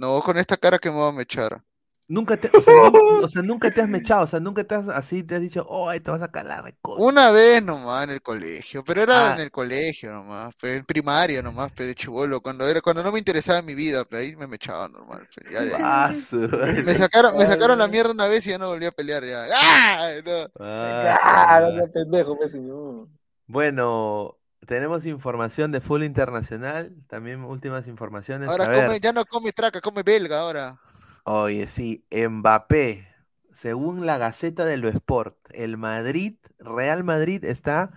[0.00, 1.62] No, con esta cara que me va a mechar.
[2.08, 4.74] Nunca te, o sea, nu- o sea, nunca te has mechado, o sea, nunca te
[4.74, 7.04] has así, te has dicho, oh, te vas a sacar la recontra.
[7.04, 9.34] Una vez nomás en el colegio, pero era Ah.
[9.34, 13.12] en el colegio nomás, pues, en primaria nomás, pues, de chibolo, cuando era, cuando no
[13.12, 15.72] me interesaba mi vida, pues, ahí me mechaba normal, pues, ya de.
[15.76, 16.12] Ah,
[16.84, 19.44] Me sacaron, me sacaron la mierda una vez y ya no volví a pelear ya.
[19.54, 20.10] ¡Ah!
[20.24, 20.48] No.
[20.58, 23.08] Ah, Ah, no seas pendejo, pues, señor.
[23.46, 28.58] Bueno, tenemos información de fútbol internacional, también últimas informaciones.
[28.60, 30.78] A Ahora ver, come, ya no come traca, come belga ahora.
[31.24, 33.08] oye, sí, Mbappé,
[33.52, 37.90] según la Gaceta de lo Sport, el Madrid, Real Madrid está,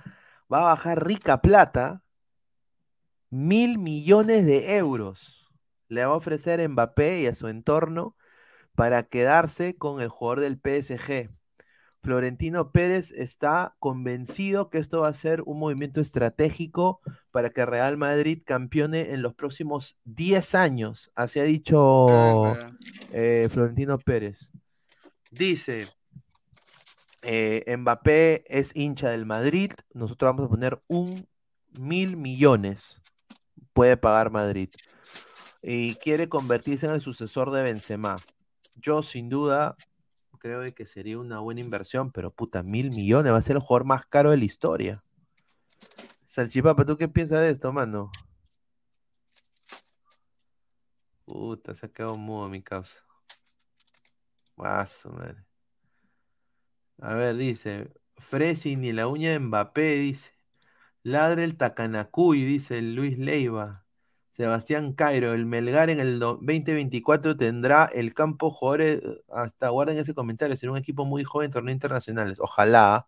[0.52, 2.04] va a bajar rica plata,
[3.30, 5.48] mil millones de euros.
[5.90, 8.16] Le va a ofrecer Mbappé y a su entorno
[8.76, 11.32] para quedarse con el jugador del PSG.
[12.04, 17.00] Florentino Pérez está convencido que esto va a ser un movimiento estratégico
[17.32, 21.12] para que Real Madrid campeone en los próximos 10 años.
[21.16, 22.44] Así ha dicho
[23.14, 24.50] eh, Florentino Pérez.
[25.32, 25.88] Dice,
[27.22, 31.26] eh, Mbappé es hincha del Madrid, nosotros vamos a poner un
[31.80, 33.02] mil millones,
[33.72, 34.70] puede pagar Madrid,
[35.62, 38.18] y quiere convertirse en el sucesor de Benzema.
[38.76, 39.78] Yo sin duda
[40.44, 43.62] creo de que sería una buena inversión, pero puta, mil millones va a ser el
[43.62, 45.00] jugador más caro de la historia.
[46.26, 48.12] Salchipapa, ¿tú qué piensas de esto, mano?
[51.24, 53.00] Puta, se ha quedado mudo mi causa.
[54.86, 55.46] Su madre.
[57.00, 60.34] A ver, dice, Fresi ni la uña de Mbappé, dice.
[61.04, 63.83] Ladre el Takanakuy, dice Luis Leiva.
[64.34, 70.00] Sebastián Cairo, el Melgar en el do- 2024 tendrá el campo jugadores, eh, hasta guarden
[70.00, 72.40] ese comentario, será un equipo muy joven en torneos internacionales.
[72.42, 73.08] Ojalá.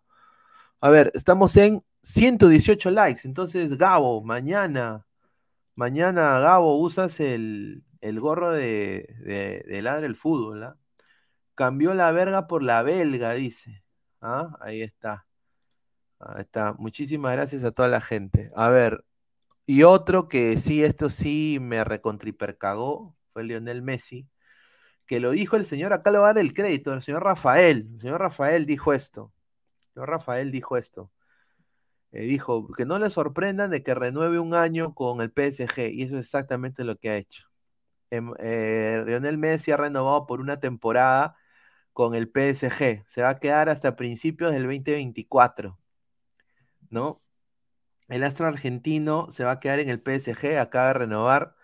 [0.80, 5.06] A ver, estamos en 118 likes, entonces Gabo, mañana,
[5.76, 10.76] mañana Gabo, usas el, el gorro de, de, de Ladre el Fútbol, ¿ah?
[11.56, 13.84] Cambió la verga por la belga, dice.
[14.22, 14.56] ¿Ah?
[14.60, 15.26] Ahí está.
[16.20, 16.74] Ahí está.
[16.74, 18.52] Muchísimas gracias a toda la gente.
[18.56, 19.05] A ver,
[19.66, 24.28] y otro que sí, esto sí me recontripercagó, fue Lionel Messi,
[25.06, 27.88] que lo dijo el señor, acá le va a dar el crédito, el señor Rafael.
[27.94, 29.32] El señor Rafael dijo esto.
[29.88, 31.12] El señor Rafael dijo esto.
[32.12, 36.02] Eh, dijo que no le sorprendan de que renueve un año con el PSG, y
[36.02, 37.44] eso es exactamente lo que ha hecho.
[38.10, 41.36] Em, eh, Lionel Messi ha renovado por una temporada
[41.92, 43.04] con el PSG.
[43.08, 45.78] Se va a quedar hasta principios del 2024,
[46.90, 47.22] ¿no?
[48.08, 51.54] El astro argentino se va a quedar en el PSG, acaba de renovar.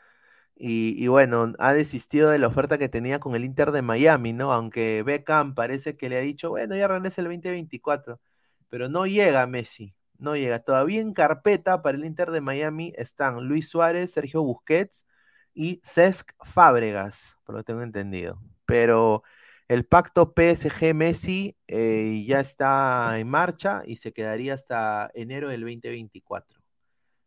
[0.56, 4.52] Y, bueno, ha desistido de la oferta que tenía con el Inter de Miami, ¿no?
[4.52, 8.20] Aunque Beckham parece que le ha dicho, bueno, ya regresa el 2024.
[8.68, 10.60] Pero no llega Messi, no llega.
[10.60, 15.06] Todavía en carpeta para el Inter de Miami están Luis Suárez, Sergio Busquets
[15.54, 18.40] y Cesc Fábregas, por lo que tengo entendido.
[18.66, 19.24] Pero
[19.72, 26.60] el pacto PSG-Messi eh, ya está en marcha y se quedaría hasta enero del 2024.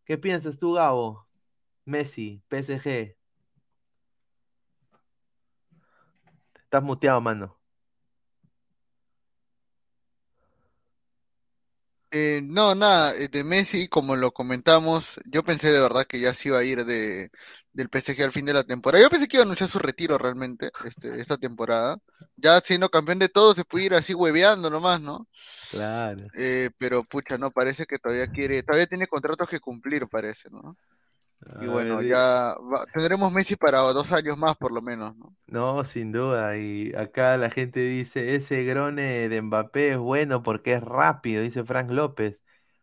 [0.05, 1.27] ¿Qué piensas tú, Gabo?
[1.85, 3.15] Messi, PSG.
[6.61, 7.57] Estás muteado, mano.
[12.17, 16.33] Eh, no, nada, eh, de Messi, como lo comentamos, yo pensé de verdad que ya
[16.33, 17.29] se iba a ir de,
[17.73, 19.03] del PSG al fin de la temporada.
[19.03, 21.97] Yo pensé que iba a anunciar su retiro realmente este, esta temporada.
[22.37, 25.27] Ya siendo campeón de todo, se puede ir así hueveando nomás, ¿no?
[25.71, 26.25] Claro.
[26.35, 30.77] Eh, pero pucha, no, parece que todavía quiere, todavía tiene contratos que cumplir, parece, ¿no?
[31.57, 35.15] Y A bueno, ver, ya va- tendremos Messi para dos años más por lo menos,
[35.17, 35.35] ¿no?
[35.47, 36.57] No, sin duda.
[36.57, 41.63] Y acá la gente dice, ese grone de Mbappé es bueno porque es rápido, dice
[41.63, 42.39] Frank López.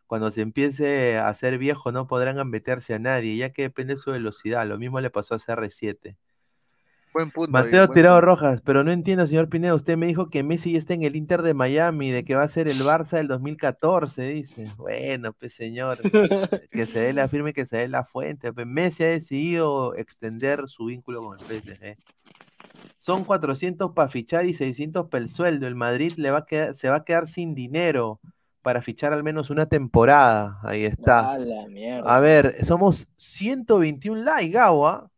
[0.07, 3.99] Cuando se empiece a hacer viejo no podrán gambetearse a nadie, ya que depende de
[3.99, 4.65] su velocidad.
[4.67, 6.17] Lo mismo le pasó a CR7.
[7.13, 7.61] Buen punto.
[7.61, 8.25] ahí, Mateo buen Tirado punto.
[8.25, 9.75] Rojas, pero no entiendo, señor Pineda.
[9.75, 12.43] Usted me dijo que Messi ya está en el Inter de Miami, de que va
[12.43, 14.71] a ser el Barça del 2014, dice.
[14.77, 15.99] Bueno, pues señor,
[16.71, 18.51] que se dé la firme y que se dé la fuente.
[18.51, 21.97] Pues Messi ha decidido extender su vínculo con el PSG.
[22.97, 25.67] Son 400 para fichar y 600 para el sueldo.
[25.67, 28.19] El Madrid le va a quedar, se va a quedar sin dinero
[28.63, 30.59] para fichar al menos una temporada.
[30.63, 31.33] Ahí está.
[31.33, 32.15] A la mierda.
[32.15, 35.05] A ver, somos 121 likes, ¿ah?
[35.05, 35.12] Sí.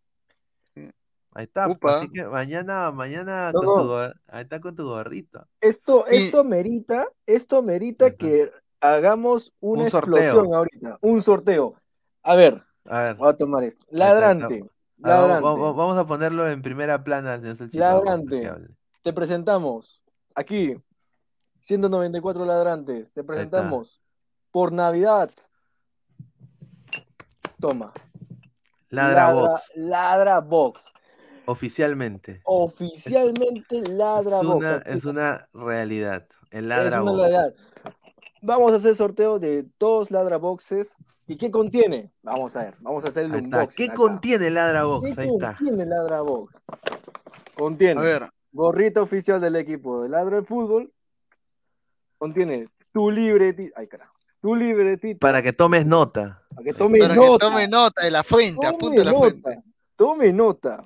[1.37, 1.97] Ahí está, Upa.
[1.97, 3.83] así que mañana, mañana No, con no.
[3.83, 3.93] tu
[4.29, 5.45] ahí está con tu gorrito.
[5.59, 8.15] Esto, Y- esto merita, esto merita Ajá.
[8.15, 10.15] que hagamos una Un sorteo.
[10.17, 11.75] explosión ahorita, un sorteo.
[12.23, 13.85] A ver, A ver, voy a tomar esto.
[13.85, 14.67] está, Ladrante, ah,
[14.97, 15.43] vamos, ladrante.
[15.43, 17.37] vamos- vamos a ponerlo en primera plana,
[17.73, 18.51] Ladrante.
[19.03, 20.01] te presentamos
[20.35, 20.77] aquí,
[21.59, 23.99] 194 ladrantes, te presentamos
[24.51, 25.31] por Navidad.
[27.59, 27.91] Toma.
[28.89, 29.71] Ladra, Box.
[29.75, 30.81] Ladra Box.
[31.47, 32.41] Oficialmente.
[32.45, 34.55] Oficialmente Ladra es Box.
[34.57, 36.27] Una, es una realidad.
[36.51, 37.53] El Ladra Box.
[38.41, 40.93] Vamos a hacer sorteo de dos Ladra Boxes.
[41.27, 42.11] ¿Y qué contiene?
[42.21, 43.75] Vamos a ver, vamos a hacer el unboxing.
[43.75, 45.15] ¿Qué contiene Ladra Box?
[45.15, 45.55] ¿Qué Ahí está.
[45.57, 46.53] contiene Ladra Box?
[47.57, 48.23] Contiene A ver.
[48.51, 50.91] gorrito oficial del equipo de Ladra del Fútbol.
[52.19, 53.79] Contiene tu libretita.
[53.79, 54.13] Ay, carajo.
[54.41, 55.17] Tu libretita.
[55.19, 56.43] Para que tomes nota.
[56.53, 57.31] Para que tome Para nota.
[57.31, 59.63] que tome nota de la fuente, Tome apunta la nota, fuente.
[59.95, 60.83] Tome nota.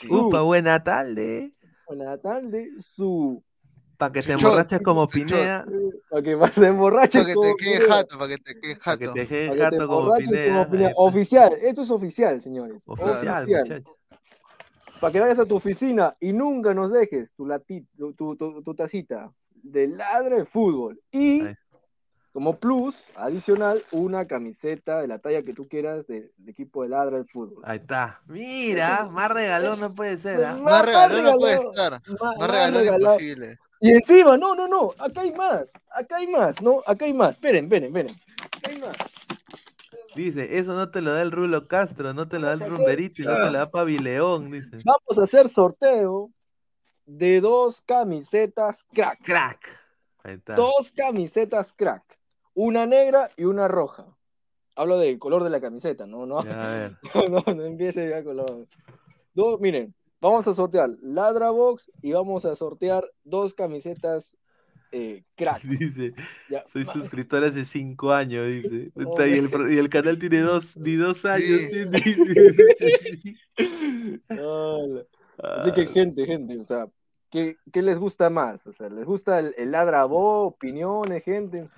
[0.00, 0.08] Sí.
[0.10, 0.26] Uh.
[0.28, 1.52] Upa, buena tarde.
[1.86, 2.68] Buenas tardes.
[2.94, 3.42] Su.
[3.96, 5.06] Para que te emborraches como.
[5.06, 5.66] Pineda.
[6.08, 7.18] Para que más se emborrache.
[7.18, 9.12] Para que como te quede jato, para que te quede Para que jato.
[9.14, 10.66] te quede Para que te jato como emborraches Pineda.
[10.66, 10.88] como.
[11.08, 11.52] Oficial.
[11.62, 12.82] Esto es oficial, señores.
[12.86, 14.00] Oficial, muchachos.
[15.00, 18.62] Para que vayas a tu oficina y nunca nos dejes tu, lati- tu, tu, tu-
[18.62, 21.00] tu tacita de ladra de fútbol.
[21.10, 21.54] Y Ahí.
[22.32, 27.16] Como plus, adicional, una camiseta de la talla que tú quieras del equipo de ladra
[27.16, 27.62] del fútbol.
[27.64, 28.20] Ahí está.
[28.26, 30.44] Mira, más regalón no puede ser.
[30.44, 30.54] ¿ah?
[30.56, 31.92] Más regalón no puede estar.
[31.92, 33.58] más- Más más regalón imposible.
[33.80, 37.30] Y encima, no, no, no, acá hay más, acá hay más, no, acá hay más.
[37.32, 38.16] Esperen, esperen, esperen.
[38.56, 38.96] Acá hay más.
[40.14, 43.22] Dice, eso no te lo da el Rulo Castro, no te lo da el Rumberito
[43.22, 44.76] y no te lo da Pavileón, dice.
[44.84, 46.30] Vamos a hacer sorteo
[47.06, 49.20] de dos camisetas crack.
[49.22, 49.60] Crack.
[50.24, 50.54] Ahí está.
[50.56, 52.02] Dos camisetas crack.
[52.62, 54.04] Una negra y una roja.
[54.76, 56.96] Hablo del color de la camiseta, no, no, Ya, a ver.
[57.30, 58.68] no, no empiece ya con los.
[59.32, 64.36] Dos, miren, vamos a sortear Ladra Box y vamos a sortear dos camisetas
[64.92, 65.62] eh, crack.
[65.62, 66.12] Dice,
[66.50, 68.92] Ya, soy suscriptor hace cinco años, dice.
[68.94, 71.60] No, Está, y, el, y el canal tiene dos, ni dos años.
[73.22, 73.36] Sí.
[75.38, 76.88] Así que, gente, gente, o sea,
[77.30, 78.66] ¿qué, qué les gusta más?
[78.66, 81.70] O sea, ¿les gusta el, el Ladra Box, opiniones, gente?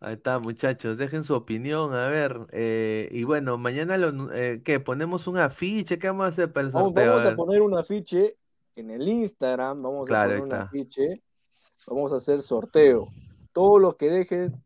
[0.00, 2.46] Ahí está, muchachos, dejen su opinión, a ver.
[2.52, 4.78] eh, y bueno, mañana, lo, eh, ¿qué?
[4.78, 5.98] ¿Ponemos un afiche?
[5.98, 7.12] ¿Qué vamos a hacer para el Vamos, sorteo?
[7.12, 7.36] vamos A ver.
[7.36, 8.36] poner un afiche
[8.74, 10.62] en el Instagram, vamos Claro, a ahí poner un está.
[10.66, 11.22] afiche,
[11.88, 13.08] vamos a hacer sorteo.
[13.52, 14.62] Todos los que dejen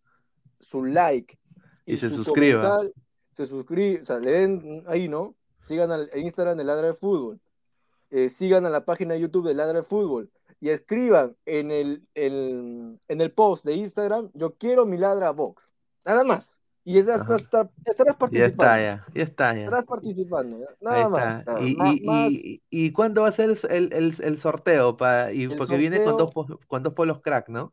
[0.59, 1.39] su like
[1.87, 2.63] Y se su suscriban.
[2.63, 2.93] comentario,
[3.33, 5.37] se o sea, le den ahí, ¿no?
[5.63, 7.41] Sigan al Instagram de Ladra de Fútbol,
[8.11, 12.03] eh, sigan a la página de YouTube de Ladra de Fútbol y escriban en el,
[12.15, 15.63] el- en el post de Instagram, yo quiero mi Ladra Box,
[16.05, 16.59] nada más.
[16.83, 18.47] Y es hasta, estarás Ya participando.
[18.47, 19.65] está, ya, ya está, ya.
[19.65, 21.45] Estarás participando, nada más.
[21.61, 24.97] ¿Y, y, más- y, y cuándo va a ser el, el, el sorteo?
[24.97, 26.31] Pa, y, El porque viene con dos,
[26.67, 27.73] con dos polos crack, ¿no?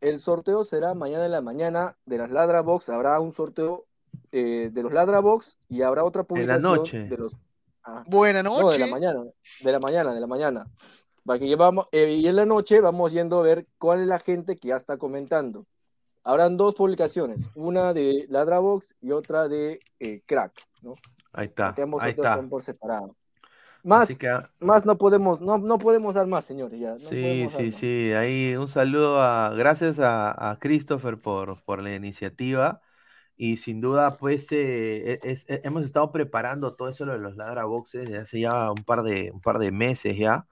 [0.00, 2.88] El sorteo será mañana en la mañana de las Ladra Box.
[2.88, 3.84] Habrá un sorteo
[4.32, 6.98] eh, de los Ladra Box y habrá otra En la publicación noche.
[7.08, 7.36] de los.
[7.82, 8.78] Ah, Buena no, de noche.
[8.78, 9.24] la mañana,
[9.62, 10.66] de la mañana, de la mañana.
[11.24, 14.18] Para que llevamos, eh, y en la noche vamos yendo a ver cuál es la
[14.18, 15.66] gente que ya está comentando.
[16.22, 20.52] Habrán dos publicaciones, una de Ladra Box y otra de eh, Crack,
[20.82, 20.94] ¿no?
[21.32, 22.36] Ahí está, Que ambos ahí está.
[22.36, 23.16] son por separado.
[23.82, 26.78] Más, que, ah, más no podemos, no, no podemos dar más, señores.
[26.78, 28.12] Ya, no sí, sí, sí.
[28.12, 32.82] Ahí un saludo a, gracias a, a Christopher por, por la iniciativa.
[33.36, 37.36] Y sin duda, pues, eh, e- es- e- hemos estado preparando todo eso de los
[37.36, 40.46] Ladra Boxes desde hace ya un par de, un par de meses ya.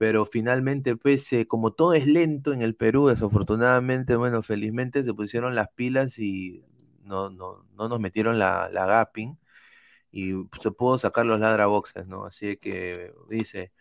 [0.00, 5.12] Pero finalmente, pues, eh, como todo es lento en el Perú, desafortunadamente, bueno, felizmente se
[5.14, 6.64] pusieron las pilas y
[7.04, 9.38] no, no, no nos metieron la, la gapping
[10.12, 10.32] y
[10.62, 12.26] se pudo sacar los Ladra Boxes, ¿no?
[12.26, 13.72] Así que dice,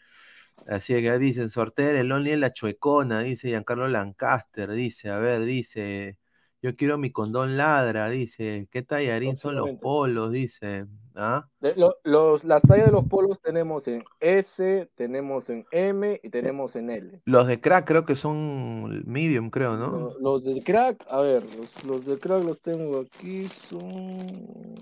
[0.68, 5.42] así que dicen, sortear el Only en la chuecona, dice Giancarlo Lancaster, dice, a ver,
[5.46, 6.18] dice,
[6.62, 10.32] yo quiero mi condón ladra, dice, ¿qué tallarín son los polos?
[10.32, 11.48] Dice, ¿ah?
[11.62, 16.30] De- lo- los, las tallas de los polos tenemos en S, tenemos en M y
[16.30, 17.22] tenemos en L.
[17.26, 19.92] Los de crack creo que son medium, creo, ¿no?
[19.92, 24.76] Lo- Los del crack, a ver, los, los del crack los tengo aquí, son...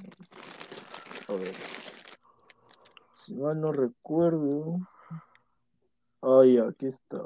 [1.28, 1.54] A ver.
[3.14, 4.78] Si mal no recuerdo...
[6.22, 7.22] Ay, aquí está.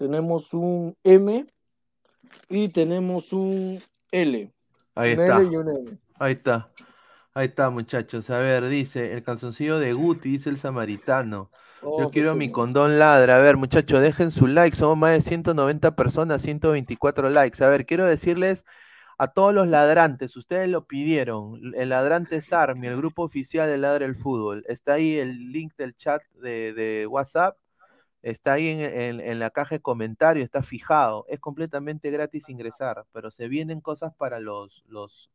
[0.00, 1.46] Tenemos un M
[2.48, 4.50] y tenemos un L.
[4.94, 5.36] Ahí un está.
[5.36, 5.98] L y un M.
[6.18, 6.70] Ahí está.
[7.34, 8.30] Ahí está, muchachos.
[8.30, 11.50] A ver, dice el calzoncillo de Guti, dice el samaritano.
[11.82, 12.54] Oh, Yo qué quiero mi señor.
[12.54, 13.36] condón ladra.
[13.36, 14.74] A ver, muchachos, dejen su like.
[14.74, 17.62] Somos más de 190 personas, 124 likes.
[17.62, 18.64] A ver, quiero decirles
[19.18, 21.74] a todos los ladrantes, ustedes lo pidieron.
[21.74, 24.64] El ladrante Army, el grupo oficial de Ladra el Fútbol.
[24.66, 27.58] Está ahí el link del chat de, de WhatsApp.
[28.22, 31.24] Está ahí en, en- en la caja de comentarios, está fijado.
[31.28, 35.30] Es completamente gratis ingresar, pero se vienen cosas para los, los,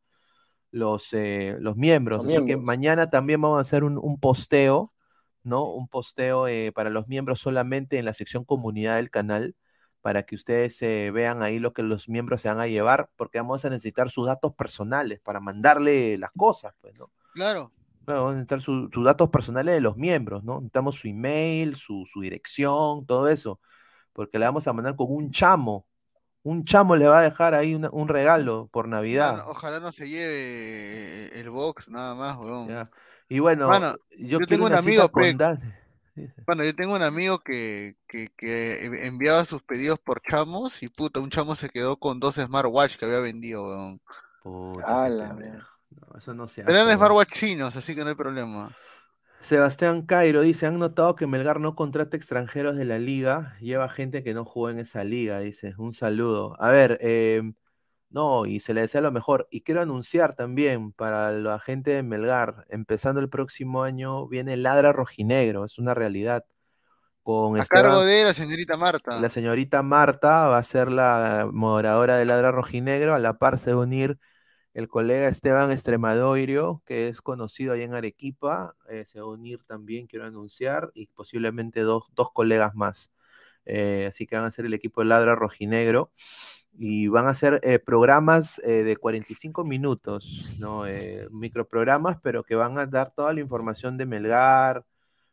[0.72, 2.24] los, eh, los miembros.
[2.24, 4.92] Los Así que mañana también vamos a hacer un, un posteo
[5.44, 5.72] ¿no?
[5.72, 9.56] Un posteo eh, para los miembros solamente en la sección comunidad del canal,
[10.02, 13.38] para que ustedes eh, vean ahí lo que los miembros se van a llevar, porque
[13.38, 17.12] vamos a necesitar sus datos personales para mandarle las cosas, pues, ¿no?
[17.36, 17.72] Claro.
[18.14, 20.56] Vamos a necesitar sus datos personales de los miembros, ¿no?
[20.56, 23.60] Necesitamos su email, su, su dirección, todo eso,
[24.14, 25.86] porque le vamos a mandar con un chamo,
[26.46, 29.44] un chamo le va a dejar ahí un regalo por Navidad.
[29.48, 32.88] ojalá no se lleve el box, nada más, weón.
[33.28, 33.72] Y bueno,
[34.20, 35.10] yo, tengo un amigo,
[36.46, 41.32] bueno, yo tengo un amigo que, que, enviaba sus pedidos por chamos y puta, un
[41.32, 44.02] chamo se quedó con dos smartwatch que había vendido, weón.
[44.44, 45.08] Puta,
[45.96, 46.64] no, eso no se
[47.32, 48.72] chinos, así que no hay problema.
[49.42, 54.24] Sebastián Cairo dice, han notado que Melgar no contrata extranjeros de la liga, lleva gente
[54.24, 56.56] que no jugó en esa liga, dice, un saludo.
[56.60, 57.54] A ver, em,
[58.10, 59.48] no, y se le desea lo mejor.
[59.52, 64.92] Y quiero anunciar también para la gente de Melgar, empezando el próximo año, viene Ladra
[64.94, 66.44] Rojinegro, es una realidad.
[67.22, 69.20] Con a cargo de la señorita Marta.
[69.20, 73.74] La señorita Marta va a ser la moderadora de Ladra Rojinegro, a la par se
[73.74, 74.18] va a unir
[74.76, 79.62] el colega Esteban Extremadoirio, que es conocido ahí en Arequipa, eh, se va a unir
[79.66, 82.04] también, quiero anunciar, y posiblemente dos,
[82.34, 83.10] colegas más.
[83.66, 86.12] Eh, así que van a ser el equipo de Ladra Rojinegro
[86.78, 90.84] y van a ser eh, programas de 45 minutos, ¿no?
[91.32, 94.86] microprogramas, pero que van a dar toda la información de Melgar,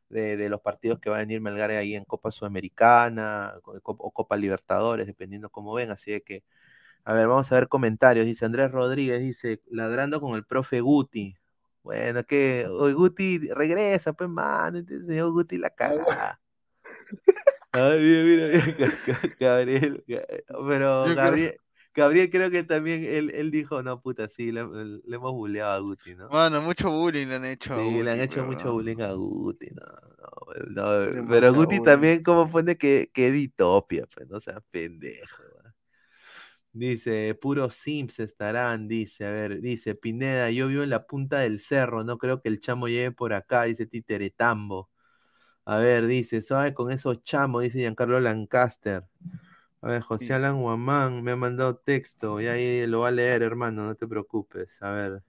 [0.09, 4.37] de, de, los partidos que va a venir Melgar ahí en Copa Sudamericana o Copa
[4.37, 5.91] Libertadores, dependiendo cómo ven.
[5.91, 6.45] Así que
[7.05, 8.27] a ver, vamos a ver comentarios.
[8.27, 11.35] Dice Andrés Rodríguez, dice, ladrando con el profe Guti.
[11.83, 16.41] Bueno, que hoy Guti regresa, pues, man, este señor Guti la caga.
[17.73, 18.47] Ay, mira,
[18.77, 18.99] mira,
[19.41, 20.05] Gabriel,
[20.69, 21.57] pero Gabriel,
[21.95, 26.15] Gabriel creo que también él, él dijo, no, puta, sí, le, hemos bulleado a Guti,
[26.15, 26.29] ¿no?
[26.29, 28.03] Bueno, mucho bullying le han hecho a Guti.
[28.03, 33.11] le han hecho mucho bullying a Guti, no, no, pero Guti también como pone que,
[33.13, 35.43] que ditopia, pues, no sea pendejo.
[36.75, 41.61] Dice, puro Sims estarán, dice, a ver, dice, Pineda, yo vivo en la punta del
[41.61, 44.89] cerro, no creo que el chamo llegue por acá, dice Titeretambo.
[45.67, 49.05] A ver, dice, suave con esos chamos, dice Giancarlo Lancaster.
[49.83, 53.43] A ver, José Alan Guamán me ha mandado texto, y ahí lo va a leer,
[53.43, 54.81] hermano, no te preocupes.
[54.83, 55.23] A ver.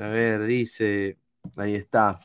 [0.00, 1.18] A ver, dice,
[1.56, 2.18] ahí está.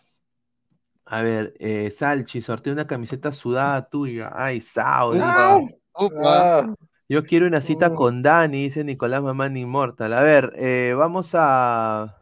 [1.05, 4.31] A ver, eh, Salchi, sortea una camiseta sudada tuya.
[4.33, 5.13] Ay, Sao,
[7.09, 10.13] yo quiero una cita con Dani, dice Nicolás Mamán Inmortal.
[10.13, 12.17] A ver, eh, vamos a,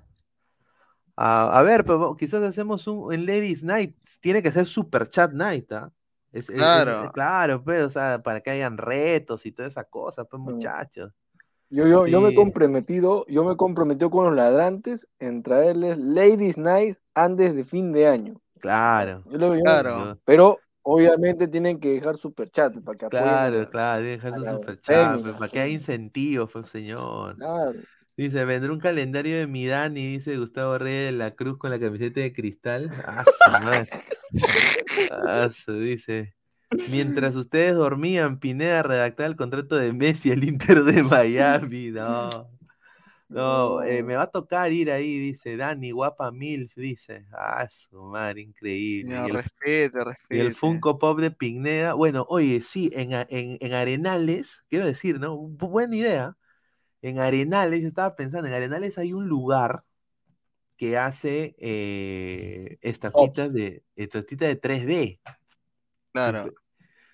[1.16, 3.95] a, ver, pero quizás hacemos un en Ladies Night.
[4.20, 5.91] Tiene que ser Super Chat Night, ¿ah?
[6.48, 7.12] claro.
[7.14, 11.12] claro, pues, o sea, para que hayan retos y toda esa cosa, pues, muchachos.
[11.70, 15.98] Yo, yo, yo me he comprometido, yo me he comprometido con los ladrantes en traerles
[15.98, 18.40] Ladies Night antes de fin de año.
[18.60, 19.24] Claro.
[19.64, 20.20] claro.
[20.26, 20.57] Pero
[20.88, 25.34] Obviamente tienen que dejar super chat para que Claro, claro, dejar su super chat, pues,
[25.34, 27.38] para que haya incentivos, pues, señor.
[28.16, 32.22] Dice, vendrá un calendario de Midani, dice Gustavo Reyes de la Cruz con la camiseta
[32.22, 32.91] de cristal.
[35.12, 36.36] Ah, dice.
[36.90, 41.90] Mientras ustedes dormían, Pineda redactaba el contrato de Messi al Inter de Miami.
[41.90, 42.30] No.
[43.27, 47.26] No, eh, me va a tocar ir ahí, dice Dani, guapa mil, dice.
[47.31, 49.15] Ah, su madre, increíble.
[49.15, 50.38] No, respete, respete.
[50.38, 51.93] Y el Funko Pop de Pigneda.
[51.93, 55.38] Bueno, oye, sí, en, en, Arenales, quiero decir, ¿no?
[55.38, 56.38] Buena idea.
[57.02, 59.84] En Arenales, yo estaba pensando, en Arenales hay un lugar
[60.77, 65.19] que hace eh, estatuitas de, estatuitas de 3D.
[66.11, 66.53] Claro.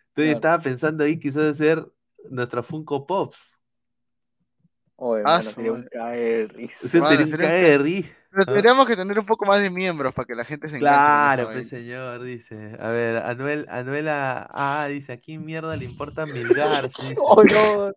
[0.09, 1.85] Entonces estaba pensando ahí quizás hacer
[2.29, 3.60] nuestra Funko Pops.
[5.03, 5.87] Oye, ah, sería un
[8.45, 11.69] Tendríamos que tener un poco más de miembros para que la gente se Claro, pues
[11.69, 12.77] señor, dice.
[12.79, 16.83] A ver, Anuel, Anuela, ah, dice, aquí mierda le importa Milgar.
[16.99, 17.15] Dice.
[17.17, 17.91] Oh, no.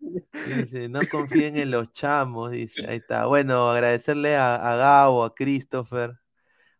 [0.46, 2.86] dice, no confíen en los chamos, dice.
[2.88, 3.26] Ahí está.
[3.26, 6.18] Bueno, agradecerle a, a Gabo, a Christopher,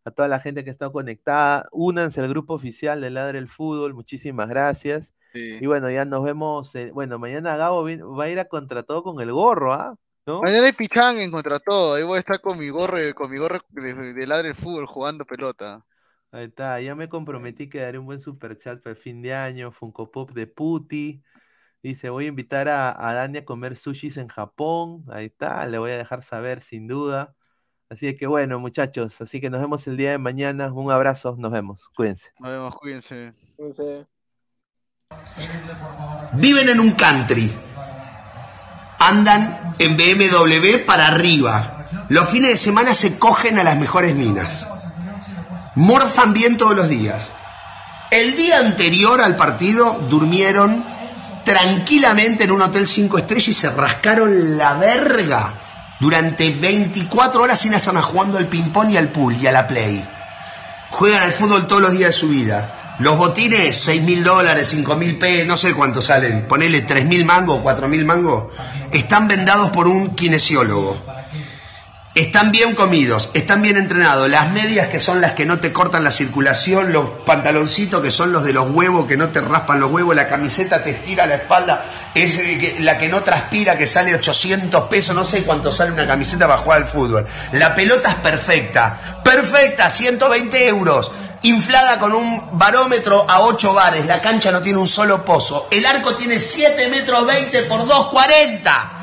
[0.06, 1.68] a toda la gente que está conectada.
[1.70, 3.92] Únanse al grupo oficial de Ladre el Fútbol.
[3.92, 5.14] Muchísimas gracias.
[5.34, 6.72] Y bueno, ya nos vemos.
[6.94, 9.98] bueno, mañana Gabo va a ir a contra todo con el gorro, ¿ah?
[10.26, 11.94] Mañana hay pichán en contra todo.
[11.94, 15.26] Ahí voy a estar con mi gorro, con mi gorro de, ladre el fútbol jugando
[15.26, 15.84] pelota.
[16.32, 19.34] Ahí está, ya me comprometí que daré un buen super chat para el fin de
[19.34, 19.70] año.
[19.70, 21.22] Funko Pop de Puti.
[21.82, 25.04] Dice, voy a invitar a, Dani a comer sushis en Japón.
[25.10, 27.34] Ahí está, le voy a dejar saber sin duda.
[27.90, 30.72] Así que bueno, muchachos, así que nos vemos el día de mañana.
[30.72, 31.86] Un abrazo, nos vemos.
[31.94, 32.32] Cuídense.
[32.38, 33.34] Nos vemos, cuídense.
[33.56, 34.06] Cuídense.
[36.32, 37.52] Viven en un country
[39.08, 41.86] andan en BMW para arriba.
[42.08, 44.66] Los fines de semana se cogen a las mejores minas.
[45.74, 47.32] morfan bien todos los días.
[48.10, 50.84] El día anterior al partido durmieron
[51.44, 55.54] tranquilamente en un hotel 5 estrellas y se rascaron la verga
[56.00, 60.08] durante 24 horas sin hacer jugando al ping-pong y al pool y a la play.
[60.90, 62.83] Juegan al fútbol todos los días de su vida.
[63.00, 66.46] Los botines, 6 mil dólares, 5 mil pesos, no sé cuánto salen.
[66.46, 68.52] Ponele 3 mil mangos, 4 mil mangos.
[68.92, 70.96] Están vendados por un kinesiólogo.
[72.14, 74.30] Están bien comidos, están bien entrenados.
[74.30, 78.30] Las medias que son las que no te cortan la circulación, los pantaloncitos que son
[78.30, 81.34] los de los huevos que no te raspan los huevos, la camiseta te estira la
[81.34, 81.84] espalda,
[82.14, 86.06] es eh, la que no transpira que sale 800 pesos, no sé cuánto sale una
[86.06, 87.26] camiseta para jugar al fútbol.
[87.50, 91.10] La pelota es perfecta, perfecta, 120 euros.
[91.44, 95.84] Inflada con un barómetro a 8 bares, la cancha no tiene un solo pozo, el
[95.84, 98.94] arco tiene 7 metros 20 por 240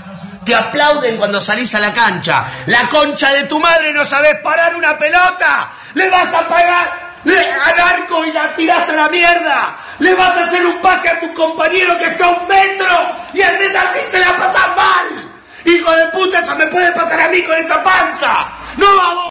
[0.43, 2.45] te aplauden cuando salís a la cancha.
[2.65, 5.69] La concha de tu madre no sabes parar una pelota.
[5.93, 9.77] Le vas a pagar al arco y la tirás a la mierda.
[9.99, 13.41] Le vas a hacer un pase a tu compañero que está a un metro y
[13.41, 15.31] haces así se la pasas mal.
[15.65, 18.49] Hijo de puta, eso me puede pasar a mí con esta panza.
[18.77, 19.30] No vamos.